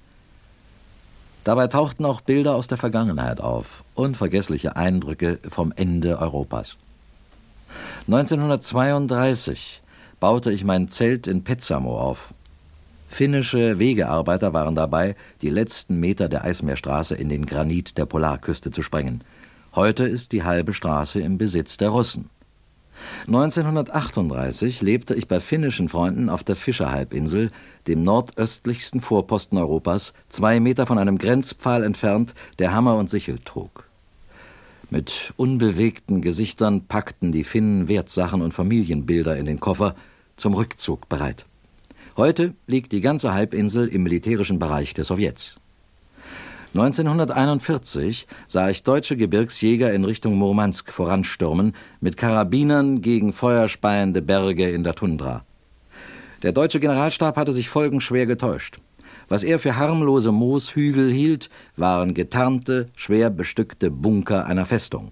Dabei 1.43 1.67
tauchten 1.67 2.05
auch 2.05 2.21
Bilder 2.21 2.55
aus 2.55 2.67
der 2.67 2.77
Vergangenheit 2.77 3.39
auf, 3.39 3.83
unvergessliche 3.99 4.75
Eindrücke 4.75 5.39
vom 5.49 5.73
Ende 5.75 6.19
Europas. 6.19 6.75
1932 8.07 9.81
baute 10.19 10.51
ich 10.51 10.63
mein 10.63 10.89
Zelt 10.89 11.27
in 11.27 11.43
Petsamo 11.43 11.99
auf. 11.99 12.33
Finnische 13.09 13.79
Wegearbeiter 13.79 14.53
waren 14.53 14.75
dabei, 14.75 15.15
die 15.41 15.49
letzten 15.49 15.99
Meter 15.99 16.29
der 16.29 16.43
Eismeerstraße 16.43 17.15
in 17.15 17.29
den 17.29 17.45
Granit 17.45 17.97
der 17.97 18.05
Polarküste 18.05 18.71
zu 18.71 18.83
sprengen. 18.83 19.21
Heute 19.75 20.05
ist 20.05 20.31
die 20.31 20.43
halbe 20.43 20.73
Straße 20.73 21.19
im 21.19 21.37
Besitz 21.37 21.77
der 21.77 21.89
Russen. 21.89 22.29
1938 23.27 24.81
lebte 24.81 25.15
ich 25.15 25.27
bei 25.27 25.39
finnischen 25.39 25.89
Freunden 25.89 26.29
auf 26.29 26.43
der 26.43 26.55
Fischerhalbinsel, 26.55 27.51
dem 27.87 28.03
nordöstlichsten 28.03 29.01
Vorposten 29.01 29.57
Europas, 29.57 30.13
zwei 30.29 30.59
Meter 30.59 30.85
von 30.85 30.97
einem 30.97 31.17
Grenzpfahl 31.17 31.83
entfernt, 31.83 32.33
der 32.59 32.73
Hammer 32.73 32.97
und 32.97 33.09
Sichel 33.09 33.39
trug. 33.43 33.88
Mit 34.91 35.33
unbewegten 35.37 36.21
Gesichtern 36.21 36.87
packten 36.87 37.31
die 37.31 37.43
Finnen 37.43 37.87
Wertsachen 37.87 38.41
und 38.41 38.55
Familienbilder 38.55 39.37
in 39.37 39.45
den 39.45 39.59
Koffer, 39.59 39.95
zum 40.35 40.55
Rückzug 40.55 41.07
bereit. 41.07 41.45
Heute 42.17 42.55
liegt 42.65 42.91
die 42.91 43.01
ganze 43.01 43.33
Halbinsel 43.33 43.87
im 43.87 44.01
militärischen 44.01 44.57
Bereich 44.57 44.95
der 44.95 45.03
Sowjets. 45.03 45.57
1941 46.73 48.25
sah 48.47 48.69
ich 48.69 48.83
deutsche 48.83 49.15
Gebirgsjäger 49.15 49.93
in 49.93 50.05
Richtung 50.05 50.35
Murmansk 50.35 50.91
voranstürmen, 50.91 51.73
mit 52.01 52.17
Karabinern 52.17 53.01
gegen 53.01 53.31
feuerspeiende 53.31 54.23
Berge 54.23 54.71
in 54.71 54.83
der 54.83 54.95
Tundra. 54.95 55.45
Der 56.41 56.51
deutsche 56.51 56.79
Generalstab 56.79 57.37
hatte 57.37 57.53
sich 57.53 57.69
folgenschwer 57.69 58.25
getäuscht. 58.25 58.79
Was 59.29 59.43
er 59.43 59.59
für 59.59 59.77
harmlose 59.77 60.31
Mooshügel 60.31 61.11
hielt, 61.11 61.49
waren 61.77 62.13
getarnte, 62.13 62.89
schwer 62.95 63.29
bestückte 63.29 63.91
Bunker 63.91 64.45
einer 64.47 64.65
Festung. 64.65 65.11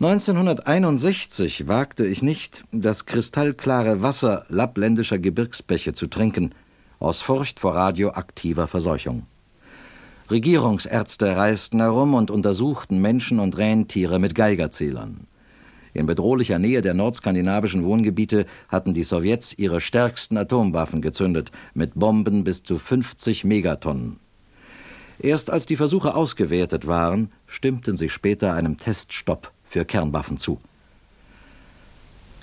1961 0.00 1.68
wagte 1.68 2.06
ich 2.06 2.22
nicht, 2.22 2.64
das 2.72 3.04
kristallklare 3.04 4.00
Wasser 4.00 4.46
lappländischer 4.48 5.18
Gebirgsbäche 5.18 5.92
zu 5.92 6.06
trinken, 6.06 6.54
aus 6.98 7.20
Furcht 7.20 7.60
vor 7.60 7.74
radioaktiver 7.74 8.66
Verseuchung. 8.66 9.26
Regierungsärzte 10.30 11.36
reisten 11.36 11.80
herum 11.80 12.14
und 12.14 12.30
untersuchten 12.30 13.02
Menschen 13.02 13.40
und 13.40 13.58
Rentiere 13.58 14.18
mit 14.18 14.34
Geigerzählern. 14.34 15.26
In 15.92 16.06
bedrohlicher 16.06 16.58
Nähe 16.58 16.82
der 16.82 16.94
nordskandinavischen 16.94 17.84
Wohngebiete 17.84 18.46
hatten 18.68 18.94
die 18.94 19.02
Sowjets 19.02 19.54
ihre 19.58 19.80
stärksten 19.80 20.36
Atomwaffen 20.36 21.02
gezündet, 21.02 21.50
mit 21.74 21.94
Bomben 21.94 22.44
bis 22.44 22.62
zu 22.62 22.78
50 22.78 23.44
Megatonnen. 23.44 24.18
Erst 25.18 25.50
als 25.50 25.66
die 25.66 25.76
Versuche 25.76 26.14
ausgewertet 26.14 26.86
waren, 26.86 27.30
stimmten 27.46 27.96
sie 27.96 28.08
später 28.08 28.54
einem 28.54 28.78
Teststopp 28.78 29.52
für 29.64 29.84
Kernwaffen 29.84 30.36
zu. 30.36 30.60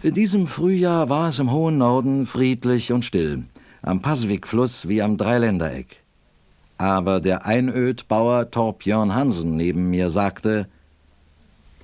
In 0.04 0.14
diesem 0.14 0.46
Frühjahr 0.46 1.10
war 1.10 1.30
es 1.30 1.40
im 1.40 1.52
hohen 1.52 1.80
Norden 1.80 2.28
friedlich 2.28 2.92
und 2.92 3.04
still, 3.04 3.46
am 3.82 4.02
Pasvik-Fluss 4.02 4.88
wie 4.88 5.02
am 5.02 5.18
Dreiländereck. 5.18 6.04
Aber 6.78 7.20
der 7.20 7.48
Einödbauer 7.48 8.52
Torbjörn 8.52 9.16
Hansen 9.16 9.58
neben 9.58 9.90
mir 9.90 10.12
sagte: 10.12 10.68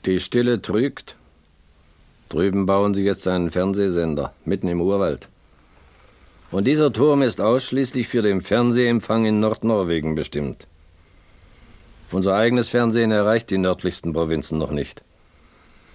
Die 0.06 0.20
Stille 0.20 0.62
trügt. 0.62 1.16
Drüben 2.34 2.66
bauen 2.66 2.96
sie 2.96 3.04
jetzt 3.04 3.28
einen 3.28 3.52
Fernsehsender, 3.52 4.34
mitten 4.44 4.68
im 4.68 4.82
Urwald. 4.82 5.28
Und 6.50 6.66
dieser 6.66 6.92
Turm 6.92 7.22
ist 7.22 7.40
ausschließlich 7.40 8.08
für 8.08 8.24
den 8.24 8.42
Fernsehempfang 8.42 9.26
in 9.26 9.40
Nordnorwegen 9.40 10.16
bestimmt. 10.16 10.66
Unser 12.12 12.36
eigenes 12.36 12.70
Fernsehen 12.70 13.12
erreicht 13.12 13.52
die 13.52 13.60
nördlichsten 13.60 14.14
Provinzen 14.14 14.58
noch 14.58 14.72
nicht. 14.72 15.04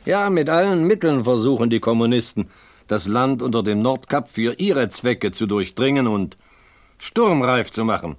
Ja, 0.05 0.31
mit 0.31 0.49
allen 0.49 0.85
Mitteln 0.85 1.25
versuchen 1.25 1.71
die 1.71 1.81
Kommunisten, 1.81 2.49
das 2.87 3.09
Land 3.09 3.43
unter 3.43 3.65
dem 3.65 3.83
Nordkap 3.83 4.29
für 4.29 4.55
ihre 4.61 4.89
Zwecke 4.91 5.33
zu 5.33 5.47
durchdringen 5.47 6.07
und 6.07 6.37
sturmreif 6.99 7.73
zu 7.73 7.85
machen. 7.85 8.15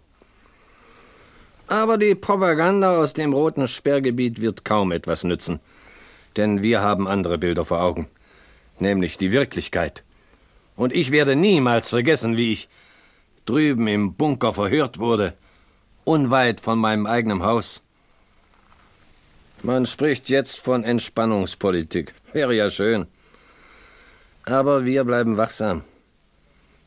Aber 1.68 1.98
die 1.98 2.16
Propaganda 2.16 2.98
aus 2.98 3.14
dem 3.14 3.32
roten 3.32 3.66
Sperrgebiet 3.70 4.42
wird 4.42 4.66
kaum 4.66 4.92
etwas 4.92 5.24
nützen, 5.24 5.62
denn 6.38 6.62
wir 6.62 6.82
haben 6.82 7.08
andere 7.08 7.38
Bilder 7.38 7.66
vor 7.66 7.82
Augen, 7.82 8.08
nämlich 8.80 9.18
die 9.18 9.32
Wirklichkeit. 9.32 10.04
Und 10.76 10.94
ich 10.94 11.12
werde 11.12 11.36
niemals 11.36 11.90
vergessen, 11.90 12.38
wie 12.38 12.54
ich 12.54 12.70
drüben 13.46 13.88
im 13.88 14.14
Bunker 14.14 14.54
verhört 14.54 15.00
wurde, 15.00 15.34
unweit 16.06 16.62
von 16.62 16.80
meinem 16.80 17.06
eigenen 17.06 17.44
Haus. 17.44 17.84
Man 19.62 19.86
spricht 19.86 20.30
jetzt 20.30 20.60
von 20.60 20.84
Entspannungspolitik. 20.84 22.14
Wäre 22.32 22.56
ja 22.56 22.70
schön. 22.70 23.08
Aber 24.46 24.86
wir 24.86 25.04
bleiben 25.04 25.36
wachsam. 25.36 25.84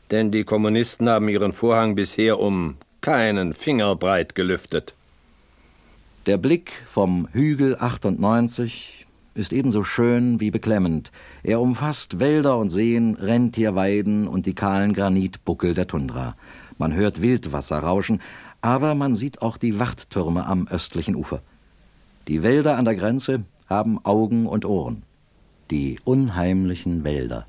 Denn 0.09 0.31
die 0.31 0.43
Kommunisten 0.43 1.07
haben 1.07 1.29
ihren 1.29 1.53
Vorhang 1.53 1.95
bisher 1.95 2.39
um 2.39 2.77
keinen 3.01 3.53
Finger 3.53 3.95
breit 3.95 4.33
gelüftet. 4.33 4.95
Der 6.25 6.37
Blick 6.37 6.71
vom 6.89 7.27
Hügel 7.33 7.77
98 7.79 9.02
ist 9.33 9.53
ebenso 9.53 9.83
schön 9.83 10.39
wie 10.39 10.51
beklemmend. 10.51 11.11
Er 11.43 11.61
umfasst 11.61 12.19
Wälder 12.19 12.57
und 12.57 12.69
Seen, 12.69 13.15
Rentierweiden 13.15 14.27
und 14.27 14.45
die 14.45 14.53
kahlen 14.53 14.93
Granitbuckel 14.93 15.73
der 15.73 15.87
Tundra. 15.87 16.35
Man 16.77 16.93
hört 16.93 17.21
Wildwasser 17.21 17.79
rauschen, 17.79 18.21
aber 18.61 18.95
man 18.95 19.15
sieht 19.15 19.41
auch 19.41 19.57
die 19.57 19.79
Wachttürme 19.79 20.45
am 20.45 20.67
östlichen 20.67 21.15
Ufer. 21.15 21.41
Die 22.27 22.43
Wälder 22.43 22.77
an 22.77 22.85
der 22.85 22.95
Grenze 22.95 23.43
haben 23.67 24.03
Augen 24.05 24.45
und 24.45 24.65
Ohren. 24.65 25.03
Die 25.71 25.99
unheimlichen 26.03 27.03
Wälder. 27.03 27.45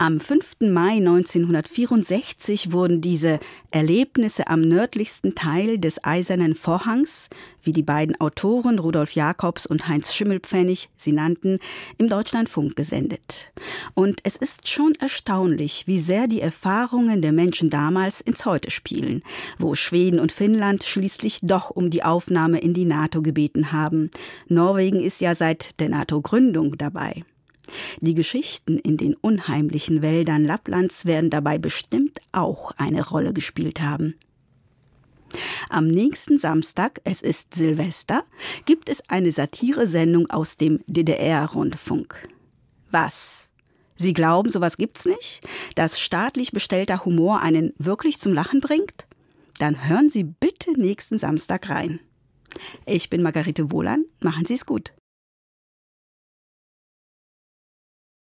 Am 0.00 0.20
5. 0.20 0.58
Mai 0.60 0.98
1964 0.98 2.70
wurden 2.70 3.00
diese 3.00 3.40
Erlebnisse 3.72 4.46
am 4.46 4.60
nördlichsten 4.60 5.34
Teil 5.34 5.78
des 5.78 6.04
Eisernen 6.04 6.54
Vorhangs, 6.54 7.28
wie 7.64 7.72
die 7.72 7.82
beiden 7.82 8.20
Autoren 8.20 8.78
Rudolf 8.78 9.16
Jakobs 9.16 9.66
und 9.66 9.88
Heinz 9.88 10.14
Schimmelpfennig 10.14 10.88
sie 10.96 11.10
nannten, 11.10 11.58
im 11.98 12.08
Deutschlandfunk 12.08 12.76
gesendet. 12.76 13.50
Und 13.94 14.20
es 14.22 14.36
ist 14.36 14.68
schon 14.68 14.92
erstaunlich, 15.00 15.88
wie 15.88 15.98
sehr 15.98 16.28
die 16.28 16.42
Erfahrungen 16.42 17.20
der 17.20 17.32
Menschen 17.32 17.68
damals 17.68 18.20
ins 18.20 18.46
Heute 18.46 18.70
spielen, 18.70 19.24
wo 19.58 19.74
Schweden 19.74 20.20
und 20.20 20.30
Finnland 20.30 20.84
schließlich 20.84 21.40
doch 21.42 21.70
um 21.70 21.90
die 21.90 22.04
Aufnahme 22.04 22.60
in 22.60 22.72
die 22.72 22.84
NATO 22.84 23.20
gebeten 23.20 23.72
haben. 23.72 24.12
Norwegen 24.46 25.00
ist 25.00 25.20
ja 25.20 25.34
seit 25.34 25.80
der 25.80 25.88
NATO-Gründung 25.88 26.78
dabei. 26.78 27.24
Die 28.00 28.14
Geschichten 28.14 28.78
in 28.78 28.96
den 28.96 29.14
unheimlichen 29.14 30.02
Wäldern 30.02 30.44
Lapplands 30.44 31.06
werden 31.06 31.30
dabei 31.30 31.58
bestimmt 31.58 32.18
auch 32.32 32.72
eine 32.76 33.06
Rolle 33.06 33.32
gespielt 33.32 33.80
haben. 33.80 34.14
Am 35.68 35.86
nächsten 35.86 36.38
Samstag, 36.38 37.00
es 37.04 37.20
ist 37.20 37.54
Silvester, 37.54 38.24
gibt 38.64 38.88
es 38.88 39.02
eine 39.08 39.30
Satiresendung 39.30 40.30
aus 40.30 40.56
dem 40.56 40.80
DDR-Rundfunk. 40.86 42.28
Was? 42.90 43.48
Sie 43.96 44.12
glauben, 44.12 44.50
sowas 44.50 44.76
gibt's 44.76 45.04
nicht? 45.04 45.40
Dass 45.74 46.00
staatlich 46.00 46.52
bestellter 46.52 47.04
Humor 47.04 47.40
einen 47.40 47.74
wirklich 47.78 48.20
zum 48.20 48.32
Lachen 48.32 48.60
bringt? 48.60 49.06
Dann 49.58 49.88
hören 49.88 50.08
Sie 50.08 50.24
bitte 50.24 50.72
nächsten 50.80 51.18
Samstag 51.18 51.68
rein. 51.68 52.00
Ich 52.86 53.10
bin 53.10 53.22
Margarete 53.22 53.70
Wohlan. 53.70 54.04
Machen 54.20 54.46
Sie 54.46 54.54
es 54.54 54.64
gut. 54.64 54.92